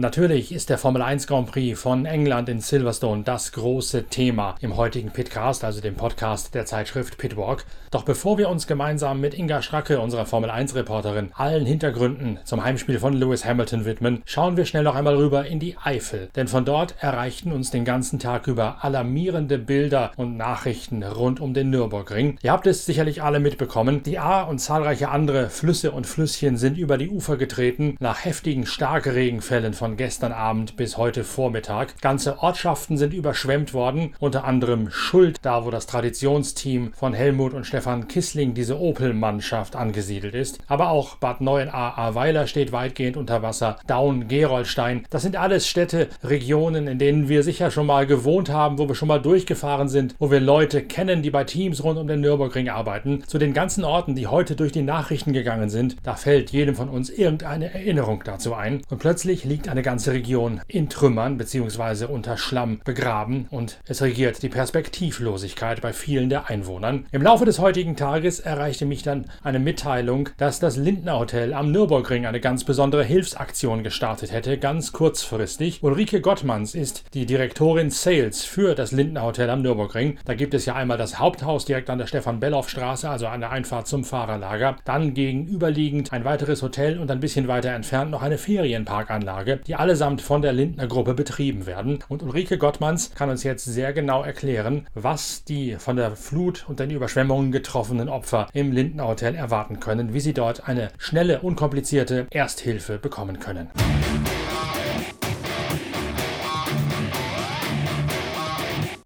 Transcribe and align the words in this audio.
Natürlich 0.00 0.50
ist 0.50 0.70
der 0.70 0.78
Formel 0.78 1.02
1 1.02 1.26
Grand 1.26 1.50
Prix 1.50 1.78
von 1.78 2.06
England 2.06 2.48
in 2.48 2.60
Silverstone 2.60 3.22
das 3.22 3.52
große 3.52 4.04
Thema 4.04 4.54
im 4.62 4.78
heutigen 4.78 5.10
Pitcast, 5.10 5.62
also 5.62 5.82
dem 5.82 5.94
Podcast 5.94 6.54
der 6.54 6.64
Zeitschrift 6.64 7.18
Pitwalk. 7.18 7.66
Doch 7.90 8.04
bevor 8.04 8.38
wir 8.38 8.48
uns 8.48 8.66
gemeinsam 8.66 9.20
mit 9.20 9.34
Inga 9.34 9.60
Schracke, 9.60 10.00
unserer 10.00 10.24
Formel 10.24 10.48
1 10.48 10.74
Reporterin, 10.74 11.32
allen 11.34 11.66
Hintergründen 11.66 12.38
zum 12.44 12.64
Heimspiel 12.64 12.98
von 12.98 13.12
Lewis 13.12 13.44
Hamilton 13.44 13.84
widmen, 13.84 14.22
schauen 14.24 14.56
wir 14.56 14.64
schnell 14.64 14.84
noch 14.84 14.94
einmal 14.94 15.16
rüber 15.16 15.44
in 15.44 15.58
die 15.58 15.76
Eifel. 15.76 16.30
Denn 16.34 16.48
von 16.48 16.64
dort 16.64 16.94
erreichten 17.00 17.52
uns 17.52 17.70
den 17.70 17.84
ganzen 17.84 18.18
Tag 18.18 18.46
über 18.46 18.82
alarmierende 18.82 19.58
Bilder 19.58 20.12
und 20.16 20.38
Nachrichten 20.38 21.02
rund 21.02 21.40
um 21.40 21.52
den 21.52 21.68
Nürburgring. 21.68 22.38
Ihr 22.42 22.52
habt 22.52 22.66
es 22.66 22.86
sicherlich 22.86 23.22
alle 23.22 23.38
mitbekommen. 23.38 24.02
Die 24.02 24.18
A 24.18 24.44
und 24.44 24.60
zahlreiche 24.60 25.10
andere 25.10 25.50
Flüsse 25.50 25.90
und 25.90 26.06
Flüsschen 26.06 26.56
sind 26.56 26.78
über 26.78 26.96
die 26.96 27.10
Ufer 27.10 27.36
getreten 27.36 27.96
nach 27.98 28.24
heftigen 28.24 28.64
Starkregenfällen 28.64 29.74
von 29.74 29.89
von 29.90 29.96
gestern 29.96 30.30
Abend 30.30 30.76
bis 30.76 30.98
heute 30.98 31.24
Vormittag. 31.24 32.00
Ganze 32.00 32.38
Ortschaften 32.38 32.96
sind 32.96 33.12
überschwemmt 33.12 33.74
worden, 33.74 34.14
unter 34.20 34.44
anderem 34.44 34.88
Schuld, 34.92 35.38
da 35.42 35.64
wo 35.64 35.70
das 35.72 35.86
Traditionsteam 35.86 36.92
von 36.92 37.12
Helmut 37.12 37.54
und 37.54 37.66
Stefan 37.66 38.06
Kissling, 38.06 38.54
diese 38.54 38.78
Opel-Mannschaft, 38.78 39.74
angesiedelt 39.74 40.36
ist. 40.36 40.60
Aber 40.68 40.90
auch 40.90 41.16
Bad 41.16 41.40
Neuenahr-Ahrweiler 41.40 42.46
steht 42.46 42.70
weitgehend 42.70 43.16
unter 43.16 43.42
Wasser. 43.42 43.78
Daun, 43.88 44.28
Gerolstein, 44.28 45.06
das 45.10 45.22
sind 45.22 45.34
alles 45.34 45.66
Städte, 45.66 46.06
Regionen, 46.22 46.86
in 46.86 47.00
denen 47.00 47.28
wir 47.28 47.42
sicher 47.42 47.72
schon 47.72 47.86
mal 47.86 48.06
gewohnt 48.06 48.48
haben, 48.48 48.78
wo 48.78 48.86
wir 48.86 48.94
schon 48.94 49.08
mal 49.08 49.20
durchgefahren 49.20 49.88
sind, 49.88 50.14
wo 50.20 50.30
wir 50.30 50.38
Leute 50.38 50.84
kennen, 50.84 51.22
die 51.22 51.30
bei 51.30 51.42
Teams 51.42 51.82
rund 51.82 51.98
um 51.98 52.06
den 52.06 52.20
Nürburgring 52.20 52.68
arbeiten. 52.68 53.24
Zu 53.26 53.38
den 53.38 53.54
ganzen 53.54 53.82
Orten, 53.82 54.14
die 54.14 54.28
heute 54.28 54.54
durch 54.54 54.70
die 54.70 54.82
Nachrichten 54.82 55.32
gegangen 55.32 55.68
sind, 55.68 55.96
da 56.04 56.14
fällt 56.14 56.50
jedem 56.50 56.76
von 56.76 56.88
uns 56.88 57.10
irgendeine 57.10 57.74
Erinnerung 57.74 58.22
dazu 58.24 58.54
ein. 58.54 58.82
Und 58.88 58.98
plötzlich 58.98 59.44
liegt 59.44 59.68
eine 59.68 59.79
ganze 59.82 60.12
Region 60.12 60.60
in 60.68 60.88
Trümmern 60.88 61.36
bzw. 61.38 62.06
unter 62.06 62.36
Schlamm 62.36 62.80
begraben 62.84 63.46
und 63.50 63.78
es 63.86 64.02
regiert 64.02 64.42
die 64.42 64.48
Perspektivlosigkeit 64.48 65.80
bei 65.80 65.92
vielen 65.92 66.28
der 66.28 66.48
Einwohnern. 66.48 67.06
Im 67.12 67.22
Laufe 67.22 67.44
des 67.44 67.58
heutigen 67.58 67.96
Tages 67.96 68.40
erreichte 68.40 68.86
mich 68.86 69.02
dann 69.02 69.26
eine 69.42 69.58
Mitteilung, 69.58 70.28
dass 70.36 70.60
das 70.60 70.76
Lindner 70.76 71.18
Hotel 71.18 71.52
am 71.54 71.70
Nürburgring 71.70 72.26
eine 72.26 72.40
ganz 72.40 72.64
besondere 72.64 73.04
Hilfsaktion 73.04 73.82
gestartet 73.82 74.32
hätte, 74.32 74.58
ganz 74.58 74.92
kurzfristig. 74.92 75.82
Ulrike 75.82 76.20
Gottmanns 76.20 76.74
ist 76.74 77.04
die 77.14 77.26
Direktorin 77.26 77.90
Sales 77.90 78.44
für 78.44 78.74
das 78.74 78.92
Lindner 78.92 79.22
Hotel 79.22 79.50
am 79.50 79.62
Nürburgring. 79.62 80.18
Da 80.24 80.34
gibt 80.34 80.54
es 80.54 80.66
ja 80.66 80.74
einmal 80.74 80.98
das 80.98 81.18
Haupthaus 81.18 81.64
direkt 81.64 81.90
an 81.90 81.98
der 81.98 82.06
Stefan-Belloff-Straße, 82.06 83.08
also 83.08 83.26
an 83.26 83.40
der 83.40 83.50
Einfahrt 83.50 83.86
zum 83.86 84.04
Fahrerlager. 84.04 84.76
Dann 84.84 85.14
gegenüberliegend 85.14 86.12
ein 86.12 86.24
weiteres 86.24 86.62
Hotel 86.62 86.98
und 86.98 87.10
ein 87.10 87.20
bisschen 87.20 87.48
weiter 87.48 87.70
entfernt 87.70 88.10
noch 88.10 88.22
eine 88.22 88.38
Ferienparkanlage 88.38 89.60
die 89.70 89.76
allesamt 89.76 90.20
von 90.20 90.42
der 90.42 90.52
Lindner 90.52 90.88
Gruppe 90.88 91.14
betrieben 91.14 91.64
werden. 91.64 92.00
Und 92.08 92.24
Ulrike 92.24 92.58
Gottmanns 92.58 93.12
kann 93.14 93.30
uns 93.30 93.44
jetzt 93.44 93.64
sehr 93.64 93.92
genau 93.92 94.24
erklären, 94.24 94.88
was 94.94 95.44
die 95.44 95.76
von 95.78 95.94
der 95.94 96.16
Flut 96.16 96.64
und 96.68 96.80
den 96.80 96.90
Überschwemmungen 96.90 97.52
getroffenen 97.52 98.08
Opfer 98.08 98.48
im 98.52 98.72
Lindner 98.72 99.06
Hotel 99.06 99.36
erwarten 99.36 99.78
können, 99.78 100.12
wie 100.12 100.18
sie 100.18 100.32
dort 100.32 100.66
eine 100.66 100.88
schnelle, 100.98 101.42
unkomplizierte 101.42 102.26
Ersthilfe 102.32 102.98
bekommen 102.98 103.38
können. 103.38 103.70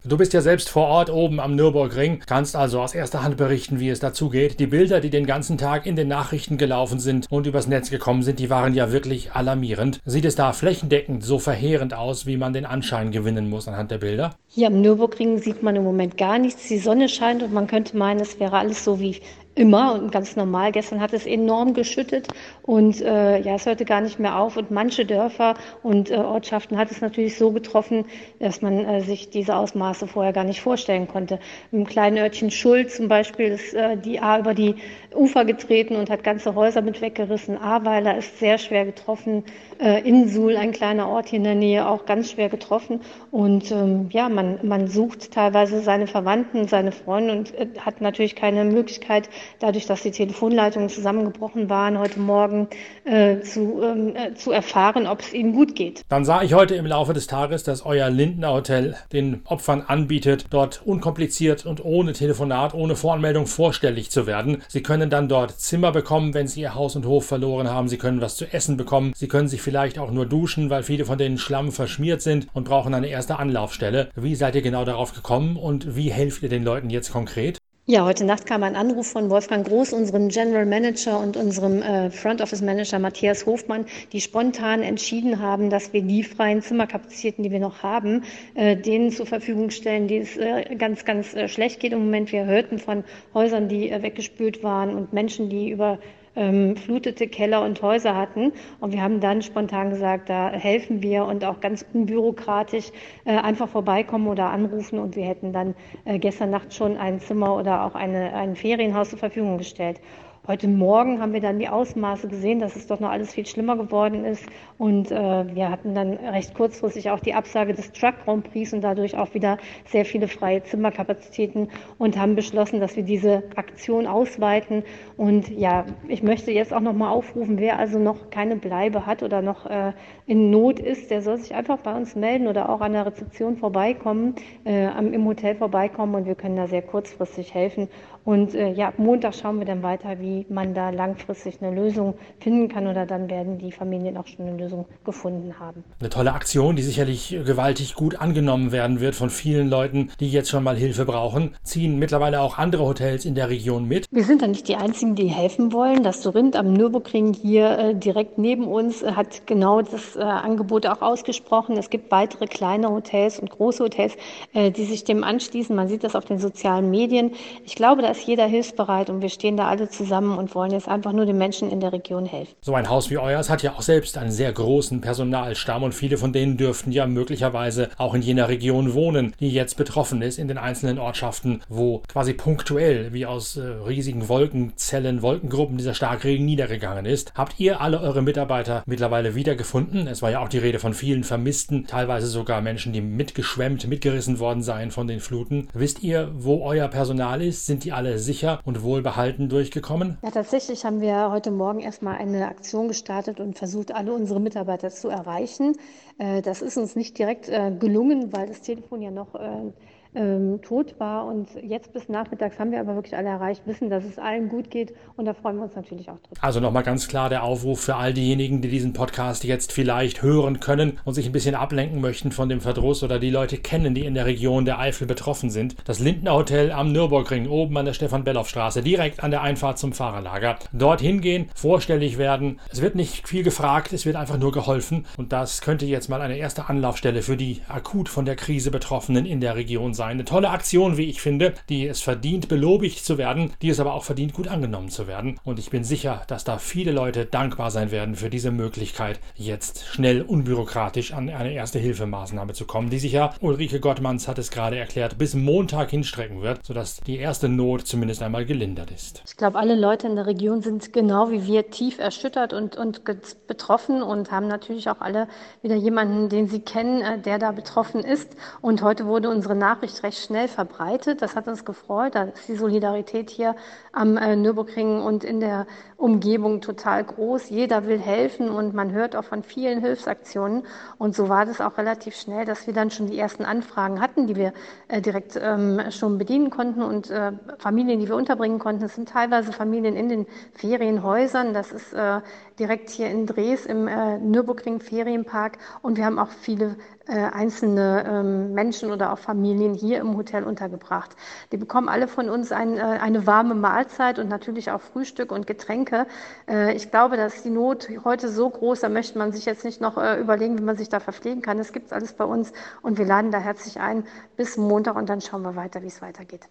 Du 0.07 0.17
bist 0.17 0.33
ja 0.33 0.41
selbst 0.41 0.69
vor 0.69 0.85
Ort 0.85 1.09
oben 1.09 1.39
am 1.39 1.55
Nürburgring, 1.55 2.21
kannst 2.27 2.55
also 2.55 2.79
aus 2.79 2.93
erster 2.93 3.23
Hand 3.23 3.37
berichten, 3.37 3.79
wie 3.79 3.89
es 3.89 3.99
dazu 3.99 4.29
geht. 4.29 4.59
Die 4.59 4.67
Bilder, 4.67 4.99
die 4.99 5.09
den 5.09 5.25
ganzen 5.25 5.57
Tag 5.57 5.87
in 5.87 5.95
den 5.95 6.07
Nachrichten 6.07 6.59
gelaufen 6.59 6.99
sind 6.99 7.25
und 7.31 7.47
übers 7.47 7.65
Netz 7.65 7.89
gekommen 7.89 8.21
sind, 8.21 8.37
die 8.37 8.51
waren 8.51 8.75
ja 8.75 8.91
wirklich 8.91 9.31
alarmierend. 9.31 10.01
Sieht 10.05 10.25
es 10.25 10.35
da 10.35 10.53
flächendeckend 10.53 11.23
so 11.23 11.39
verheerend 11.39 11.95
aus, 11.95 12.27
wie 12.27 12.37
man 12.37 12.53
den 12.53 12.67
Anschein 12.67 13.09
gewinnen 13.09 13.49
muss 13.49 13.67
anhand 13.67 13.89
der 13.89 13.97
Bilder? 13.97 14.35
Hier 14.47 14.67
am 14.67 14.79
Nürburgring 14.79 15.39
sieht 15.39 15.63
man 15.63 15.75
im 15.75 15.83
Moment 15.83 16.17
gar 16.17 16.37
nichts. 16.37 16.67
Die 16.67 16.77
Sonne 16.77 17.09
scheint 17.09 17.41
und 17.41 17.51
man 17.51 17.65
könnte 17.65 17.97
meinen, 17.97 18.19
es 18.19 18.39
wäre 18.39 18.59
alles 18.59 18.85
so 18.85 18.99
wie 18.99 19.21
immer 19.55 19.95
und 19.95 20.11
ganz 20.11 20.35
normal. 20.35 20.71
Gestern 20.71 21.01
hat 21.01 21.13
es 21.13 21.25
enorm 21.25 21.73
geschüttet 21.73 22.27
und 22.63 23.01
äh, 23.01 23.39
ja, 23.39 23.55
es 23.55 23.65
hörte 23.65 23.85
gar 23.85 24.01
nicht 24.01 24.19
mehr 24.19 24.37
auf. 24.37 24.57
Und 24.57 24.69
manche 24.69 25.05
Dörfer 25.05 25.55
und 25.81 26.11
äh, 26.11 26.15
Ortschaften 26.15 26.77
hat 26.77 26.91
es 26.91 27.01
natürlich 27.01 27.37
so 27.37 27.51
getroffen, 27.51 28.05
dass 28.39 28.61
man 28.61 28.85
äh, 28.85 29.01
sich 29.01 29.29
diese 29.29 29.55
Ausmaße 29.55 30.07
vorher 30.07 30.33
gar 30.33 30.43
nicht 30.43 30.61
vorstellen 30.61 31.07
konnte. 31.07 31.39
Im 31.71 31.85
kleinen 31.85 32.17
Örtchen 32.17 32.51
Schuld 32.51 32.91
zum 32.91 33.07
Beispiel 33.07 33.47
ist 33.47 33.73
äh, 33.73 33.97
die 33.97 34.19
A 34.19 34.39
über 34.39 34.53
die 34.53 34.75
Ufer 35.15 35.45
getreten 35.45 35.95
und 35.95 36.09
hat 36.09 36.23
ganze 36.23 36.55
Häuser 36.55 36.81
mit 36.81 37.01
weggerissen. 37.01 37.57
Ahrweiler 37.57 38.17
ist 38.17 38.39
sehr 38.39 38.57
schwer 38.57 38.85
getroffen. 38.85 39.45
Äh, 39.79 40.07
Insul, 40.07 40.57
ein 40.57 40.73
kleiner 40.73 41.07
Ort 41.07 41.29
hier 41.29 41.37
in 41.37 41.43
der 41.43 41.55
Nähe, 41.55 41.87
auch 41.87 42.05
ganz 42.05 42.31
schwer 42.31 42.49
getroffen. 42.49 42.99
Und 43.31 43.71
ähm, 43.71 44.07
ja, 44.11 44.27
man, 44.27 44.59
man 44.63 44.87
sucht 44.87 45.31
teilweise 45.31 45.81
seine 45.81 46.07
Verwandten, 46.07 46.67
seine 46.67 46.91
Freunde 46.91 47.33
und 47.33 47.53
äh, 47.55 47.67
hat 47.79 48.01
natürlich 48.01 48.35
keine 48.35 48.65
Möglichkeit, 48.65 49.29
dadurch, 49.59 49.85
dass 49.85 50.01
die 50.01 50.11
Telefonleitungen 50.11 50.89
zusammengebrochen 50.89 51.69
waren, 51.69 51.99
heute 51.99 52.19
Morgen 52.19 52.67
äh, 53.03 53.39
zu, 53.41 53.81
ähm, 53.83 54.15
äh, 54.15 54.33
zu 54.33 54.51
erfahren, 54.51 55.07
ob 55.07 55.21
es 55.21 55.33
ihnen 55.33 55.53
gut 55.53 55.75
geht. 55.75 56.01
Dann 56.09 56.25
sah 56.25 56.41
ich 56.41 56.53
heute 56.53 56.75
im 56.75 56.85
Laufe 56.85 57.13
des 57.13 57.27
Tages, 57.27 57.63
dass 57.63 57.85
euer 57.85 58.09
Lindner 58.09 58.53
Hotel 58.53 58.95
den 59.11 59.41
Opfern 59.45 59.81
anbietet, 59.81 60.45
dort 60.49 60.81
unkompliziert 60.85 61.65
und 61.65 61.83
ohne 61.83 62.13
Telefonat, 62.13 62.73
ohne 62.73 62.95
Voranmeldung 62.95 63.47
vorstellig 63.47 64.11
zu 64.11 64.27
werden. 64.27 64.61
Sie 64.67 64.83
können 64.83 65.09
dann 65.09 65.29
dort 65.29 65.59
Zimmer 65.59 65.91
bekommen, 65.91 66.33
wenn 66.33 66.47
sie 66.47 66.61
ihr 66.61 66.75
Haus 66.75 66.95
und 66.95 67.05
Hof 67.05 67.25
verloren 67.25 67.69
haben. 67.69 67.87
Sie 67.87 67.97
können 67.97 68.21
was 68.21 68.35
zu 68.35 68.45
essen 68.51 68.77
bekommen. 68.77 69.13
Sie 69.15 69.27
können 69.27 69.47
sich 69.47 69.61
vielleicht 69.61 69.99
auch 69.99 70.11
nur 70.11 70.25
duschen, 70.25 70.69
weil 70.69 70.83
viele 70.83 71.05
von 71.05 71.17
denen 71.17 71.37
Schlamm 71.37 71.71
verschmiert 71.71 72.21
sind 72.21 72.47
und 72.53 72.65
brauchen 72.65 72.93
eine 72.93 73.07
erste 73.07 73.39
Anlaufstelle. 73.39 74.09
Wie 74.15 74.35
seid 74.35 74.55
ihr 74.55 74.61
genau 74.61 74.85
darauf 74.85 75.13
gekommen 75.13 75.57
und 75.57 75.95
wie 75.95 76.11
helft 76.11 76.43
ihr 76.43 76.49
den 76.49 76.63
Leuten 76.63 76.89
jetzt 76.89 77.11
konkret? 77.11 77.59
Ja, 77.87 78.03
heute 78.03 78.25
Nacht 78.25 78.47
kam 78.47 78.63
ein 78.63 78.75
Anruf 78.75 79.11
von 79.11 79.29
Wolfgang 79.29 79.63
Groß, 79.63 79.93
unserem 79.93 80.29
General 80.29 80.65
Manager 80.65 81.19
und 81.19 81.37
unserem 81.37 81.83
äh, 81.83 82.09
Front 82.09 82.41
Office 82.41 82.63
Manager 82.63 82.97
Matthias 82.97 83.45
Hofmann, 83.45 83.85
die 84.11 84.21
spontan 84.21 84.81
entschieden 84.81 85.39
haben, 85.39 85.69
dass 85.69 85.93
wir 85.93 86.01
die 86.01 86.23
freien 86.23 86.63
Zimmerkapazitäten, 86.63 87.43
die 87.43 87.51
wir 87.51 87.59
noch 87.59 87.83
haben, 87.83 88.23
äh, 88.55 88.75
denen 88.75 89.11
zur 89.11 89.27
Verfügung 89.27 89.69
stellen, 89.69 90.07
die 90.07 90.17
es 90.17 90.35
äh, 90.35 90.75
ganz, 90.79 91.05
ganz 91.05 91.35
äh, 91.35 91.47
schlecht 91.47 91.79
geht 91.79 91.93
im 91.93 91.99
Moment. 91.99 92.31
Wir 92.31 92.45
hörten 92.45 92.79
von 92.79 93.03
Häusern, 93.35 93.69
die 93.69 93.91
äh, 93.91 94.01
weggespült 94.01 94.63
waren 94.63 94.95
und 94.95 95.13
Menschen, 95.13 95.49
die 95.49 95.69
über 95.69 95.99
ähm, 96.35 96.75
flutete 96.75 97.27
Keller 97.27 97.63
und 97.63 97.81
Häuser 97.81 98.15
hatten. 98.15 98.51
Und 98.79 98.93
wir 98.93 99.01
haben 99.01 99.19
dann 99.19 99.41
spontan 99.41 99.89
gesagt, 99.89 100.29
da 100.29 100.49
helfen 100.51 101.01
wir 101.01 101.25
und 101.25 101.45
auch 101.45 101.59
ganz 101.59 101.85
unbürokratisch 101.93 102.91
äh, 103.25 103.37
einfach 103.37 103.69
vorbeikommen 103.69 104.27
oder 104.27 104.49
anrufen. 104.49 104.99
Und 104.99 105.15
wir 105.15 105.25
hätten 105.25 105.53
dann 105.53 105.75
äh, 106.05 106.19
gestern 106.19 106.49
Nacht 106.49 106.73
schon 106.73 106.97
ein 106.97 107.19
Zimmer 107.19 107.55
oder 107.55 107.85
auch 107.85 107.95
eine, 107.95 108.33
ein 108.33 108.55
Ferienhaus 108.55 109.09
zur 109.09 109.19
Verfügung 109.19 109.57
gestellt. 109.57 109.99
Heute 110.47 110.67
Morgen 110.67 111.21
haben 111.21 111.33
wir 111.33 111.41
dann 111.41 111.57
die 111.57 111.69
Ausmaße 111.69 112.27
gesehen, 112.27 112.59
dass 112.59 112.75
es 112.75 112.85
doch 112.85 112.99
noch 112.99 113.09
alles 113.09 113.33
viel 113.33 113.47
schlimmer 113.47 113.75
geworden 113.77 114.25
ist. 114.25 114.45
Und 114.77 115.09
äh, 115.09 115.55
wir 115.55 115.71
hatten 115.71 115.95
dann 115.95 116.13
recht 116.13 116.53
kurzfristig 116.53 117.09
auch 117.09 117.19
die 117.19 117.33
Absage 117.33 117.73
des 117.73 117.91
Truck 117.93 118.13
Grand 118.23 118.51
Prix 118.51 118.71
und 118.71 118.81
dadurch 118.81 119.17
auch 119.17 119.33
wieder 119.33 119.57
sehr 119.87 120.05
viele 120.05 120.27
freie 120.27 120.61
Zimmerkapazitäten 120.61 121.69
und 121.97 122.19
haben 122.19 122.35
beschlossen, 122.35 122.79
dass 122.79 122.95
wir 122.95 123.01
diese 123.01 123.41
Aktion 123.55 124.05
ausweiten. 124.05 124.83
Und 125.17 125.49
ja, 125.49 125.85
ich 126.07 126.21
möchte 126.21 126.51
jetzt 126.51 126.75
auch 126.75 126.79
noch 126.79 126.93
mal 126.93 127.09
aufrufen, 127.09 127.57
wer 127.57 127.79
also 127.79 127.97
noch 127.97 128.29
keine 128.29 128.55
Bleibe 128.55 129.07
hat 129.07 129.23
oder 129.23 129.41
noch 129.41 129.65
äh, 129.65 129.93
in 130.27 130.51
Not 130.51 130.79
ist, 130.79 131.09
der 131.09 131.23
soll 131.23 131.37
sich 131.37 131.55
einfach 131.55 131.79
bei 131.79 131.97
uns 131.97 132.15
melden 132.15 132.45
oder 132.45 132.69
auch 132.69 132.81
an 132.81 132.93
der 132.93 133.07
Rezeption 133.07 133.57
vorbeikommen, 133.57 134.35
äh, 134.63 134.89
im 134.99 135.25
Hotel 135.25 135.55
vorbeikommen 135.55 136.13
und 136.13 136.25
wir 136.27 136.35
können 136.35 136.55
da 136.55 136.67
sehr 136.67 136.83
kurzfristig 136.83 137.55
helfen. 137.55 137.87
Und 138.25 138.55
äh, 138.55 138.71
ja, 138.71 138.91
Montag 138.97 139.35
schauen 139.35 139.59
wir 139.59 139.65
dann 139.65 139.83
weiter, 139.83 140.19
wie 140.19 140.47
man 140.49 140.73
da 140.73 140.89
langfristig 140.89 141.61
eine 141.61 141.75
Lösung 141.75 142.15
finden 142.39 142.67
kann 142.67 142.87
oder 142.87 143.05
dann 143.05 143.29
werden 143.29 143.59
die 143.59 143.71
Familien 143.71 144.17
auch 144.17 144.25
schon 144.25 144.47
eine 144.47 144.57
Lösung 144.57 144.85
gefunden 145.05 145.59
haben. 145.59 145.83
Eine 145.99 146.09
tolle 146.09 146.33
Aktion, 146.33 146.75
die 146.75 146.81
sicherlich 146.81 147.37
gewaltig 147.45 147.93
gut 147.93 148.19
angenommen 148.19 148.71
werden 148.71 148.99
wird 148.99 149.13
von 149.13 149.29
vielen 149.29 149.69
Leuten, 149.69 150.09
die 150.19 150.31
jetzt 150.31 150.49
schon 150.49 150.63
mal 150.63 150.75
Hilfe 150.75 151.05
brauchen. 151.05 151.55
Ziehen 151.63 151.99
mittlerweile 151.99 152.41
auch 152.41 152.57
andere 152.57 152.83
Hotels 152.83 153.25
in 153.25 153.35
der 153.35 153.49
Region 153.49 153.87
mit? 153.87 154.07
Wir 154.09 154.23
sind 154.23 154.41
da 154.41 154.47
nicht 154.47 154.67
die 154.67 154.75
Einzigen, 154.75 155.13
die 155.13 155.27
helfen 155.27 155.71
wollen. 155.71 156.01
Das 156.01 156.23
Sorint 156.23 156.55
am 156.55 156.73
Nürburgring 156.73 157.33
hier 157.33 157.77
äh, 157.77 157.95
direkt 157.95 158.39
neben 158.39 158.65
uns 158.65 159.03
äh, 159.03 159.11
hat 159.11 159.45
genau 159.45 159.83
das 159.83 160.15
äh, 160.15 160.21
Angebot 160.21 160.87
auch 160.87 161.03
ausgesprochen. 161.03 161.77
Es 161.77 161.91
gibt 161.91 162.09
weitere 162.09 162.47
kleine 162.47 162.89
Hotels 162.89 163.37
und 163.37 163.51
große 163.51 163.83
Hotels, 163.83 164.15
äh, 164.53 164.71
die 164.71 164.85
sich 164.85 165.03
dem 165.03 165.23
anschließen. 165.23 165.75
Man 165.75 165.87
sieht 165.87 166.03
das 166.03 166.15
auf 166.15 166.25
den 166.25 166.39
sozialen 166.39 166.89
Medien. 166.89 167.31
Ich 167.65 167.75
glaube, 167.75 168.01
da 168.01 168.14
ist 168.15 168.27
jeder 168.27 168.45
hilfsbereit 168.45 169.09
und 169.09 169.21
wir 169.21 169.29
stehen 169.29 169.57
da 169.57 169.67
alle 169.67 169.89
zusammen 169.89 170.37
und 170.37 170.55
wollen 170.55 170.71
jetzt 170.71 170.87
einfach 170.87 171.11
nur 171.11 171.25
den 171.25 171.37
Menschen 171.37 171.69
in 171.69 171.79
der 171.79 171.93
Region 171.93 172.25
helfen. 172.25 172.53
So 172.61 172.73
ein 172.75 172.89
Haus 172.89 173.09
wie 173.09 173.17
euers 173.17 173.49
hat 173.49 173.63
ja 173.63 173.73
auch 173.73 173.81
selbst 173.81 174.17
einen 174.17 174.31
sehr 174.31 174.51
großen 174.51 175.01
Personalstamm 175.01 175.83
und 175.83 175.93
viele 175.93 176.17
von 176.17 176.33
denen 176.33 176.57
dürften 176.57 176.91
ja 176.91 177.07
möglicherweise 177.07 177.89
auch 177.97 178.13
in 178.13 178.21
jener 178.21 178.47
Region 178.49 178.93
wohnen, 178.93 179.33
die 179.39 179.49
jetzt 179.49 179.77
betroffen 179.77 180.21
ist, 180.21 180.39
in 180.39 180.47
den 180.47 180.57
einzelnen 180.57 180.99
Ortschaften, 180.99 181.61
wo 181.69 182.01
quasi 182.07 182.33
punktuell 182.33 183.13
wie 183.13 183.25
aus 183.25 183.57
äh, 183.57 183.61
riesigen 183.61 184.27
Wolkenzellen, 184.29 185.21
Wolkengruppen 185.21 185.77
dieser 185.77 185.93
Starkregen 185.93 186.45
niedergegangen 186.45 187.05
ist. 187.05 187.33
Habt 187.35 187.59
ihr 187.59 187.81
alle 187.81 187.99
eure 187.99 188.21
Mitarbeiter 188.21 188.83
mittlerweile 188.85 189.35
wiedergefunden? 189.35 190.07
Es 190.07 190.21
war 190.21 190.31
ja 190.31 190.39
auch 190.39 190.49
die 190.49 190.57
Rede 190.57 190.79
von 190.79 190.93
vielen 190.93 191.23
Vermissten, 191.23 191.87
teilweise 191.87 192.27
sogar 192.27 192.61
Menschen, 192.61 192.93
die 192.93 193.01
mitgeschwemmt, 193.01 193.87
mitgerissen 193.87 194.39
worden 194.39 194.63
seien 194.63 194.91
von 194.91 195.07
den 195.07 195.19
Fluten. 195.19 195.67
Wisst 195.73 196.03
ihr, 196.03 196.31
wo 196.33 196.63
euer 196.63 196.87
Personal 196.87 197.41
ist? 197.41 197.65
Sind 197.65 197.83
die 197.83 197.91
alle 197.91 198.04
sicher 198.13 198.59
und 198.65 198.83
wohlbehalten 198.83 199.49
durchgekommen? 199.49 200.17
Ja, 200.23 200.31
tatsächlich 200.31 200.85
haben 200.85 201.01
wir 201.01 201.31
heute 201.31 201.51
Morgen 201.51 201.79
erstmal 201.79 202.17
eine 202.17 202.47
Aktion 202.47 202.87
gestartet 202.87 203.39
und 203.39 203.57
versucht, 203.57 203.93
alle 203.93 204.13
unsere 204.13 204.39
Mitarbeiter 204.39 204.89
zu 204.89 205.09
erreichen. 205.09 205.75
Äh, 206.17 206.41
das 206.41 206.61
ist 206.61 206.77
uns 206.77 206.95
nicht 206.95 207.17
direkt 207.17 207.49
äh, 207.49 207.71
gelungen, 207.77 208.31
weil 208.31 208.47
das 208.47 208.61
Telefon 208.61 209.01
ja 209.01 209.11
noch 209.11 209.35
äh, 209.35 209.71
ähm, 210.15 210.61
tot 210.61 210.95
war. 210.99 211.25
Und 211.25 211.47
jetzt 211.61 211.93
bis 211.93 212.09
nachmittags 212.09 212.57
haben 212.59 212.71
wir 212.71 212.79
aber 212.79 212.95
wirklich 212.95 213.15
alle 213.15 213.29
erreicht, 213.29 213.63
wissen, 213.65 213.89
dass 213.89 214.03
es 214.03 214.17
allen 214.17 214.49
gut 214.49 214.69
geht 214.69 214.93
und 215.17 215.25
da 215.25 215.33
freuen 215.33 215.57
wir 215.57 215.63
uns 215.63 215.75
natürlich 215.75 216.09
auch 216.09 216.19
drüber. 216.19 216.41
Also 216.41 216.59
nochmal 216.59 216.83
ganz 216.83 217.07
klar 217.07 217.29
der 217.29 217.43
Aufruf 217.43 217.81
für 217.81 217.95
all 217.95 218.13
diejenigen, 218.13 218.61
die 218.61 218.69
diesen 218.69 218.93
Podcast 218.93 219.43
jetzt 219.43 219.71
vielleicht 219.71 220.21
hören 220.21 220.59
können 220.59 220.99
und 221.03 221.13
sich 221.13 221.25
ein 221.25 221.31
bisschen 221.31 221.55
ablenken 221.55 222.01
möchten 222.01 222.31
von 222.31 222.49
dem 222.49 222.61
Verdruss 222.61 223.03
oder 223.03 223.19
die 223.19 223.29
Leute 223.29 223.57
kennen, 223.57 223.93
die 223.93 224.05
in 224.05 224.13
der 224.13 224.25
Region 224.25 224.65
der 224.65 224.79
Eifel 224.79 225.07
betroffen 225.07 225.49
sind. 225.49 225.75
Das 225.85 225.99
Lindner 225.99 226.33
Hotel 226.33 226.71
am 226.71 226.91
Nürburgring, 226.91 227.47
oben 227.47 227.77
an 227.77 227.85
der 227.85 227.93
Stefan-Belloff-Straße, 227.93 228.81
direkt 228.81 229.23
an 229.23 229.31
der 229.31 229.41
Einfahrt 229.41 229.77
zum 229.77 229.93
Fahrerlager. 229.93 230.57
Dorthin 230.71 231.21
gehen, 231.21 231.49
vorstellig 231.55 232.17
werden. 232.17 232.59
Es 232.71 232.81
wird 232.81 232.95
nicht 232.95 233.27
viel 233.27 233.43
gefragt, 233.43 233.93
es 233.93 234.05
wird 234.05 234.15
einfach 234.15 234.37
nur 234.37 234.51
geholfen 234.51 235.05
und 235.17 235.33
das 235.33 235.61
könnte 235.61 235.85
jetzt 235.85 236.09
mal 236.09 236.21
eine 236.21 236.37
erste 236.37 236.69
Anlaufstelle 236.69 237.21
für 237.21 237.37
die 237.37 237.61
akut 237.67 238.09
von 238.09 238.25
der 238.25 238.35
Krise 238.35 238.71
Betroffenen 238.71 239.25
in 239.25 239.41
der 239.41 239.55
Region 239.55 239.93
sein 239.93 240.04
sein. 240.05 240.15
Eine 240.15 240.25
tolle 240.25 240.49
Aktion, 240.49 240.97
wie 240.97 241.09
ich 241.09 241.21
finde, 241.21 241.53
die 241.69 241.87
es 241.87 242.01
verdient, 242.01 242.47
belobigt 242.47 243.03
zu 243.03 243.17
werden, 243.17 243.53
die 243.61 243.69
es 243.69 243.79
aber 243.79 243.93
auch 243.93 244.03
verdient, 244.03 244.33
gut 244.33 244.47
angenommen 244.47 244.89
zu 244.89 245.07
werden. 245.07 245.39
Und 245.43 245.59
ich 245.59 245.69
bin 245.69 245.83
sicher, 245.83 246.21
dass 246.27 246.43
da 246.43 246.57
viele 246.57 246.91
Leute 246.91 247.25
dankbar 247.25 247.71
sein 247.71 247.91
werden 247.91 248.15
für 248.15 248.29
diese 248.29 248.51
Möglichkeit, 248.51 249.19
jetzt 249.35 249.85
schnell 249.85 250.21
unbürokratisch 250.21 251.13
an 251.13 251.29
eine 251.29 251.53
erste 251.53 251.79
Hilfemaßnahme 251.79 252.53
zu 252.53 252.65
kommen, 252.65 252.89
die 252.89 252.99
sich 252.99 253.13
ja, 253.13 253.33
Ulrike 253.41 253.79
Gottmanns 253.79 254.27
hat 254.27 254.37
es 254.37 254.51
gerade 254.51 254.77
erklärt, 254.77 255.17
bis 255.17 255.33
Montag 255.33 255.89
hinstrecken 255.89 256.41
wird, 256.41 256.65
sodass 256.65 256.97
die 256.97 257.17
erste 257.17 257.49
Not 257.49 257.87
zumindest 257.87 258.21
einmal 258.21 258.45
gelindert 258.45 258.91
ist. 258.91 259.23
Ich 259.25 259.37
glaube, 259.37 259.57
alle 259.57 259.75
Leute 259.75 260.07
in 260.07 260.15
der 260.15 260.27
Region 260.27 260.61
sind 260.61 260.93
genau 260.93 261.31
wie 261.31 261.45
wir 261.45 261.69
tief 261.69 261.99
erschüttert 261.99 262.53
und, 262.53 262.77
und 262.77 263.03
betroffen 263.47 264.01
und 264.01 264.31
haben 264.31 264.47
natürlich 264.47 264.89
auch 264.89 265.01
alle 265.01 265.27
wieder 265.61 265.75
jemanden, 265.75 266.29
den 266.29 266.47
sie 266.47 266.61
kennen, 266.61 267.01
äh, 267.01 267.19
der 267.19 267.39
da 267.39 267.51
betroffen 267.51 268.01
ist. 268.01 268.35
Und 268.61 268.81
heute 268.81 269.05
wurde 269.05 269.29
unsere 269.29 269.55
Nachricht 269.55 269.94
wirklich 269.95 270.03
recht 270.03 270.25
schnell 270.25 270.47
verbreitet. 270.47 271.21
Das 271.21 271.35
hat 271.35 271.47
uns 271.47 271.65
gefreut. 271.65 272.15
Da 272.15 272.23
ist 272.23 272.47
die 272.47 272.55
Solidarität 272.55 273.29
hier 273.29 273.55
am 273.91 274.17
äh, 274.17 274.35
Nürburgring 274.35 275.01
und 275.01 275.23
in 275.23 275.39
der 275.39 275.67
Umgebung 275.97 276.61
total 276.61 277.03
groß. 277.03 277.49
Jeder 277.49 277.85
will 277.87 277.99
helfen 277.99 278.49
und 278.49 278.73
man 278.73 278.91
hört 278.91 279.15
auch 279.15 279.23
von 279.23 279.43
vielen 279.43 279.79
Hilfsaktionen. 279.79 280.63
Und 280.97 281.15
so 281.15 281.29
war 281.29 281.45
das 281.45 281.61
auch 281.61 281.77
relativ 281.77 282.15
schnell, 282.15 282.45
dass 282.45 282.67
wir 282.67 282.73
dann 282.73 282.91
schon 282.91 283.07
die 283.07 283.17
ersten 283.17 283.45
Anfragen 283.45 284.01
hatten, 284.01 284.27
die 284.27 284.35
wir 284.35 284.53
äh, 284.87 285.01
direkt 285.01 285.39
ähm, 285.41 285.79
schon 285.91 286.17
bedienen 286.17 286.49
konnten 286.49 286.81
und 286.81 287.09
äh, 287.09 287.31
Familien, 287.59 287.99
die 287.99 288.07
wir 288.07 288.15
unterbringen 288.15 288.59
konnten. 288.59 288.83
Es 288.83 288.95
sind 288.95 289.09
teilweise 289.09 289.53
Familien 289.53 289.95
in 289.95 290.09
den 290.09 290.25
Ferienhäusern. 290.53 291.53
Das 291.53 291.71
ist 291.71 291.93
äh, 291.93 292.19
direkt 292.59 292.89
hier 292.89 293.09
in 293.09 293.25
Dres 293.25 293.65
im 293.65 293.87
äh, 293.87 294.17
Nürburgring 294.17 294.79
Ferienpark. 294.79 295.57
Und 295.81 295.97
wir 295.97 296.05
haben 296.05 296.19
auch 296.19 296.29
viele 296.29 296.75
einzelne 297.13 298.05
ähm, 298.07 298.53
Menschen 298.53 298.91
oder 298.91 299.13
auch 299.13 299.19
Familien 299.19 299.73
hier 299.73 299.99
im 299.99 300.17
Hotel 300.17 300.43
untergebracht. 300.43 301.15
Die 301.51 301.57
bekommen 301.57 301.89
alle 301.89 302.07
von 302.07 302.29
uns 302.29 302.51
ein, 302.51 302.77
äh, 302.77 302.81
eine 302.81 303.27
warme 303.27 303.55
Mahlzeit 303.55 304.19
und 304.19 304.29
natürlich 304.29 304.71
auch 304.71 304.81
Frühstück 304.81 305.31
und 305.31 305.47
Getränke. 305.47 306.07
Äh, 306.47 306.73
ich 306.75 306.89
glaube, 306.91 307.17
dass 307.17 307.43
die 307.43 307.49
Not 307.49 307.89
heute 308.03 308.29
so 308.29 308.49
groß, 308.49 308.79
da 308.79 308.89
möchte 308.89 309.17
man 309.17 309.31
sich 309.31 309.45
jetzt 309.45 309.65
nicht 309.65 309.81
noch 309.81 309.97
äh, 309.97 310.19
überlegen, 310.19 310.57
wie 310.57 310.63
man 310.63 310.77
sich 310.77 310.89
da 310.89 310.99
verpflegen 310.99 311.41
kann. 311.41 311.57
Das 311.57 311.73
gibt 311.73 311.87
es 311.87 311.93
alles 311.93 312.13
bei 312.13 312.25
uns 312.25 312.51
und 312.81 312.97
wir 312.97 313.05
laden 313.05 313.31
da 313.31 313.39
herzlich 313.39 313.79
ein 313.79 314.05
bis 314.35 314.57
Montag 314.57 314.95
und 314.95 315.09
dann 315.09 315.21
schauen 315.21 315.43
wir 315.43 315.55
weiter, 315.55 315.81
wie 315.81 315.87
es 315.87 316.01
weitergeht. 316.01 316.47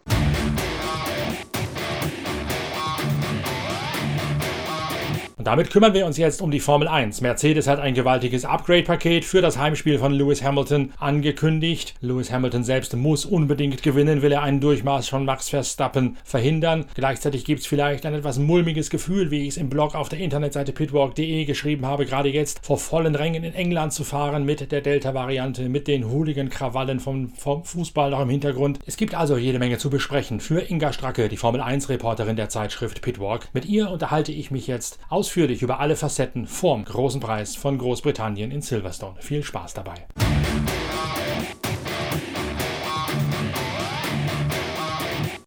Und 5.45 5.49
damit 5.49 5.69
kümmern 5.69 5.93
wir 5.93 6.07
uns 6.07 6.17
jetzt 6.17 6.41
um 6.41 6.51
die 6.51 6.59
Formel 6.59 6.89
1. 6.89 7.21
Mercedes 7.21 7.67
hat 7.67 7.79
ein 7.79 7.93
gewaltiges 7.93 8.47
Upgrade-Paket 8.47 9.27
für 9.27 9.43
das 9.43 9.59
Heimspiel 9.59 9.99
von 9.99 10.15
Lewis 10.15 10.43
Hamilton 10.43 10.95
angekündigt. 10.99 11.93
Lewis 12.01 12.33
Hamilton 12.33 12.65
selbst 12.65 12.97
muss 12.97 13.27
unbedingt 13.27 13.83
gewinnen, 13.83 14.23
will 14.23 14.33
er 14.33 14.41
einen 14.41 14.63
Durchmaß 14.63 15.07
von 15.07 15.27
Max 15.27 15.51
Verstappen 15.51 16.17
verhindern. 16.25 16.87
Gleichzeitig 16.95 17.45
gibt 17.45 17.61
es 17.61 17.67
vielleicht 17.67 18.07
ein 18.07 18.15
etwas 18.15 18.39
mulmiges 18.39 18.89
Gefühl, 18.89 19.31
wie 19.31 19.43
ich 19.43 19.49
es 19.49 19.57
im 19.59 19.69
Blog 19.69 19.95
auf 19.95 20.09
der 20.09 20.19
Internetseite 20.19 20.73
pitwalk.de 20.73 21.45
geschrieben 21.45 21.85
habe, 21.85 22.07
gerade 22.07 22.31
jetzt 22.31 22.65
vor 22.65 22.79
vollen 22.79 23.15
Rängen 23.15 23.45
in 23.45 23.53
England 23.53 23.93
zu 23.93 24.03
fahren 24.03 24.47
mit 24.47 24.73
der 24.73 24.81
Delta-Variante, 24.81 25.69
mit 25.69 25.89
den 25.89 26.11
Hooligan-Krawallen 26.11 27.01
vom, 27.01 27.35
vom 27.35 27.65
Fußball 27.65 28.13
noch 28.13 28.23
im 28.23 28.31
Hintergrund. 28.31 28.79
Es 28.87 28.97
gibt 28.97 29.15
also 29.15 29.37
jede 29.37 29.59
Menge 29.59 29.77
zu 29.77 29.91
besprechen 29.91 30.41
für 30.41 30.71
Inga 30.71 30.95
Stracke, 30.95 31.29
die 31.29 31.37
Formel 31.37 31.61
1-Reporterin 31.61 32.37
der 32.37 32.49
Zeitschrift 32.49 33.03
Pitwalk. 33.03 33.49
Mit 33.53 33.67
ihr 33.67 33.91
unterhalte 33.91 34.33
ich 34.33 34.51
mich 34.51 34.67
jetzt 34.67 34.99
ausführlich 35.11 35.34
ausführlich 35.35 35.63
über 35.63 35.81
alle 35.81 35.97
Facetten 35.97 36.47
vorm 36.47 36.85
großen 36.85 37.21
Preis 37.21 37.57
von 37.57 37.77
Großbritannien 37.77 38.53
in 38.53 38.63
Silverstone. 38.63 39.17
Viel 39.19 39.43
Spaß 39.43 39.75
dabei. 39.75 39.95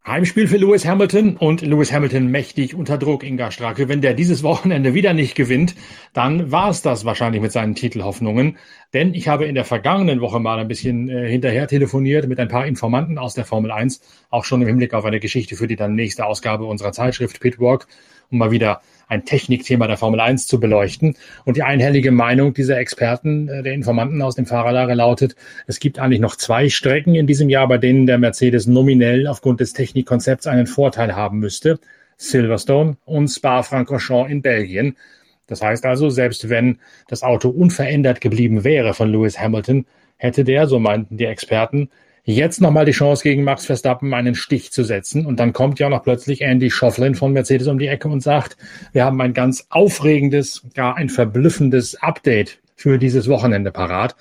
Heimspiel 0.06 0.50
für 0.50 0.58
Lewis 0.58 0.86
Hamilton 0.86 1.38
und 1.38 1.62
Lewis 1.62 1.94
Hamilton 1.94 2.28
mächtig 2.28 2.76
unter 2.76 2.98
Druck, 2.98 3.24
Inga 3.24 3.50
Stracke. 3.52 3.88
Wenn 3.88 4.02
der 4.02 4.14
dieses 4.14 4.44
Wochenende 4.44 4.94
wieder 4.94 5.14
nicht 5.14 5.36
gewinnt, 5.36 5.74
dann 6.12 6.52
war 6.52 6.70
es 6.70 6.82
das 6.82 7.06
wahrscheinlich 7.06 7.42
mit 7.42 7.54
seinen 7.54 7.74
Titelhoffnungen. 7.74 8.58
Denn 8.94 9.14
ich 9.14 9.30
habe 9.30 9.46
in 9.46 9.56
der 9.56 9.64
vergangenen 9.64 10.20
Woche 10.20 10.42
mal 10.42 10.60
ein 10.60 10.68
bisschen 10.68 11.08
äh, 11.08 11.30
hinterher 11.30 11.66
telefoniert 11.70 12.28
mit 12.28 12.42
ein 12.42 12.50
paar 12.50 12.66
Informanten 12.66 13.18
aus 13.18 13.36
der 13.36 13.46
Formel 13.46 13.72
1, 13.72 14.02
auch 14.30 14.44
schon 14.44 14.62
im 14.62 14.68
Hinblick 14.68 14.94
auf 14.94 15.06
eine 15.06 15.22
Geschichte 15.22 15.56
für 15.56 15.68
die 15.68 15.78
dann 15.78 15.96
nächste 15.96 16.26
Ausgabe 16.26 16.66
unserer 16.66 16.92
Zeitschrift 16.92 17.40
Pitwalk, 17.40 17.88
um 18.30 18.38
mal 18.40 18.52
wieder 18.52 18.82
ein 19.08 19.26
Technikthema 19.26 19.88
der 19.88 19.98
Formel 19.98 20.20
1 20.20 20.48
zu 20.48 20.60
beleuchten. 20.60 21.16
Und 21.46 21.58
die 21.58 21.64
einhellige 21.64 22.12
Meinung 22.12 22.54
dieser 22.54 22.78
Experten, 22.78 23.48
äh, 23.48 23.64
der 23.64 23.74
Informanten 23.74 24.22
aus 24.22 24.36
dem 24.36 24.46
Fahrerlager 24.46 24.96
lautet, 24.96 25.36
es 25.66 25.80
gibt 25.80 26.00
eigentlich 26.00 26.20
noch 26.20 26.36
zwei 26.36 26.70
Strecken 26.70 27.16
in 27.16 27.28
diesem 27.28 27.50
Jahr, 27.50 27.68
bei 27.68 27.78
denen 27.78 28.06
der 28.06 28.18
Mercedes 28.18 28.68
nominell 28.68 29.28
aufgrund 29.28 29.60
des 29.60 29.74
Technikkonzepts 29.74 30.48
einen 30.48 30.68
Vorteil 30.68 31.16
haben 31.16 31.40
müsste. 31.40 31.80
Silverstone 32.18 32.98
und 33.06 33.28
Spa-Francorchamps 33.28 34.32
in 34.32 34.42
Belgien. 34.42 34.98
Das 35.46 35.62
heißt 35.62 35.86
also, 35.86 36.10
selbst 36.10 36.50
wenn 36.50 36.80
das 37.08 37.24
Auto 37.24 37.50
unverändert 37.50 38.22
geblieben 38.22 38.64
wäre 38.64 38.94
von 38.94 39.10
Lewis 39.10 39.40
Hamilton, 39.40 39.86
hätte 40.18 40.44
der, 40.44 40.68
so 40.68 40.80
meinten 40.80 41.18
die 41.18 41.26
Experten, 41.26 41.90
jetzt 42.34 42.60
nochmal 42.62 42.86
die 42.86 42.92
Chance 42.92 43.24
gegen 43.24 43.44
Max 43.44 43.66
Verstappen 43.66 44.14
einen 44.14 44.36
Stich 44.36 44.72
zu 44.72 44.84
setzen. 44.84 45.26
Und 45.26 45.40
dann 45.40 45.54
kommt 45.54 45.80
ja 45.80 45.90
noch 45.90 46.04
plötzlich 46.04 46.42
Andy 46.42 46.70
Schofflin 46.70 47.16
von 47.16 47.32
Mercedes 47.32 47.68
um 47.68 47.80
die 47.80 47.88
Ecke 47.88 48.10
und 48.10 48.22
sagt, 48.22 48.58
wir 48.92 49.06
haben 49.06 49.20
ein 49.22 49.34
ganz 49.34 49.66
aufregendes, 49.70 50.64
gar 50.74 50.98
ein 50.98 51.10
verblüffendes 51.10 51.96
Update 51.96 52.60
für 52.76 52.98
dieses 52.98 53.30
Wochenende 53.30 53.72
parat. 53.72 54.16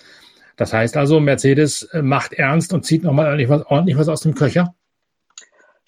Das 0.56 0.72
heißt 0.72 0.96
also, 0.96 1.18
Mercedes 1.20 1.88
macht 2.00 2.32
ernst 2.32 2.72
und 2.72 2.86
zieht 2.86 3.02
nochmal 3.02 3.26
ordentlich 3.26 3.48
was, 3.48 3.66
ordentlich 3.66 3.98
was 3.98 4.08
aus 4.08 4.20
dem 4.20 4.34
Köcher. 4.34 4.74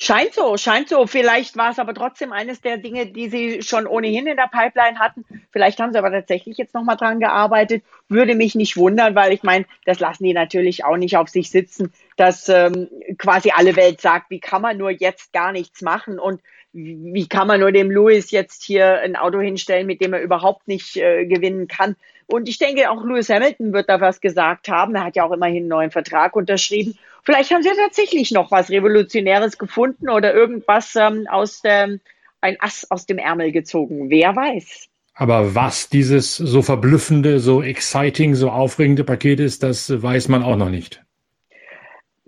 Scheint 0.00 0.32
so, 0.32 0.56
scheint 0.56 0.88
so. 0.88 1.08
Vielleicht 1.08 1.56
war 1.56 1.72
es 1.72 1.80
aber 1.80 1.92
trotzdem 1.92 2.32
eines 2.32 2.60
der 2.60 2.76
Dinge, 2.76 3.06
die 3.06 3.28
Sie 3.28 3.62
schon 3.62 3.84
ohnehin 3.88 4.28
in 4.28 4.36
der 4.36 4.48
Pipeline 4.48 5.00
hatten. 5.00 5.24
Vielleicht 5.50 5.80
haben 5.80 5.92
Sie 5.92 5.98
aber 5.98 6.12
tatsächlich 6.12 6.56
jetzt 6.56 6.72
nochmal 6.72 6.96
dran 6.96 7.18
gearbeitet. 7.18 7.82
Würde 8.08 8.36
mich 8.36 8.54
nicht 8.54 8.76
wundern, 8.76 9.16
weil 9.16 9.32
ich 9.32 9.42
meine, 9.42 9.66
das 9.86 9.98
lassen 9.98 10.22
die 10.22 10.34
natürlich 10.34 10.84
auch 10.84 10.96
nicht 10.96 11.16
auf 11.16 11.28
sich 11.28 11.50
sitzen, 11.50 11.92
dass 12.16 12.48
ähm, 12.48 12.88
quasi 13.18 13.50
alle 13.52 13.74
Welt 13.74 14.00
sagt, 14.00 14.30
wie 14.30 14.38
kann 14.38 14.62
man 14.62 14.78
nur 14.78 14.90
jetzt 14.90 15.32
gar 15.32 15.50
nichts 15.50 15.82
machen 15.82 16.20
und 16.20 16.40
wie 16.72 17.26
kann 17.26 17.48
man 17.48 17.58
nur 17.58 17.72
dem 17.72 17.90
Lewis 17.90 18.30
jetzt 18.30 18.62
hier 18.62 19.00
ein 19.00 19.16
Auto 19.16 19.40
hinstellen, 19.40 19.86
mit 19.86 20.00
dem 20.00 20.12
er 20.12 20.22
überhaupt 20.22 20.68
nicht 20.68 20.96
äh, 20.96 21.26
gewinnen 21.26 21.66
kann. 21.66 21.96
Und 22.30 22.46
ich 22.46 22.58
denke, 22.58 22.90
auch 22.90 23.02
Lewis 23.02 23.30
Hamilton 23.30 23.72
wird 23.72 23.88
da 23.88 24.02
was 24.02 24.20
gesagt 24.20 24.68
haben. 24.68 24.94
Er 24.94 25.04
hat 25.04 25.16
ja 25.16 25.24
auch 25.24 25.32
immerhin 25.32 25.62
einen 25.62 25.68
neuen 25.68 25.90
Vertrag 25.90 26.36
unterschrieben. 26.36 26.98
Vielleicht 27.24 27.50
haben 27.50 27.62
sie 27.62 27.70
tatsächlich 27.74 28.30
noch 28.32 28.50
was 28.50 28.68
Revolutionäres 28.68 29.56
gefunden 29.56 30.10
oder 30.10 30.34
irgendwas 30.34 30.94
ähm, 30.94 31.26
aus 31.30 31.62
dem, 31.62 32.00
ein 32.42 32.58
Ass 32.60 32.86
aus 32.90 33.06
dem 33.06 33.16
Ärmel 33.16 33.50
gezogen. 33.50 34.10
Wer 34.10 34.36
weiß. 34.36 34.88
Aber 35.14 35.54
was 35.54 35.88
dieses 35.88 36.36
so 36.36 36.60
verblüffende, 36.60 37.40
so 37.40 37.62
exciting, 37.62 38.34
so 38.34 38.50
aufregende 38.50 39.04
Paket 39.04 39.40
ist, 39.40 39.62
das 39.62 40.02
weiß 40.02 40.28
man 40.28 40.42
auch 40.42 40.56
noch 40.56 40.68
nicht. 40.68 41.02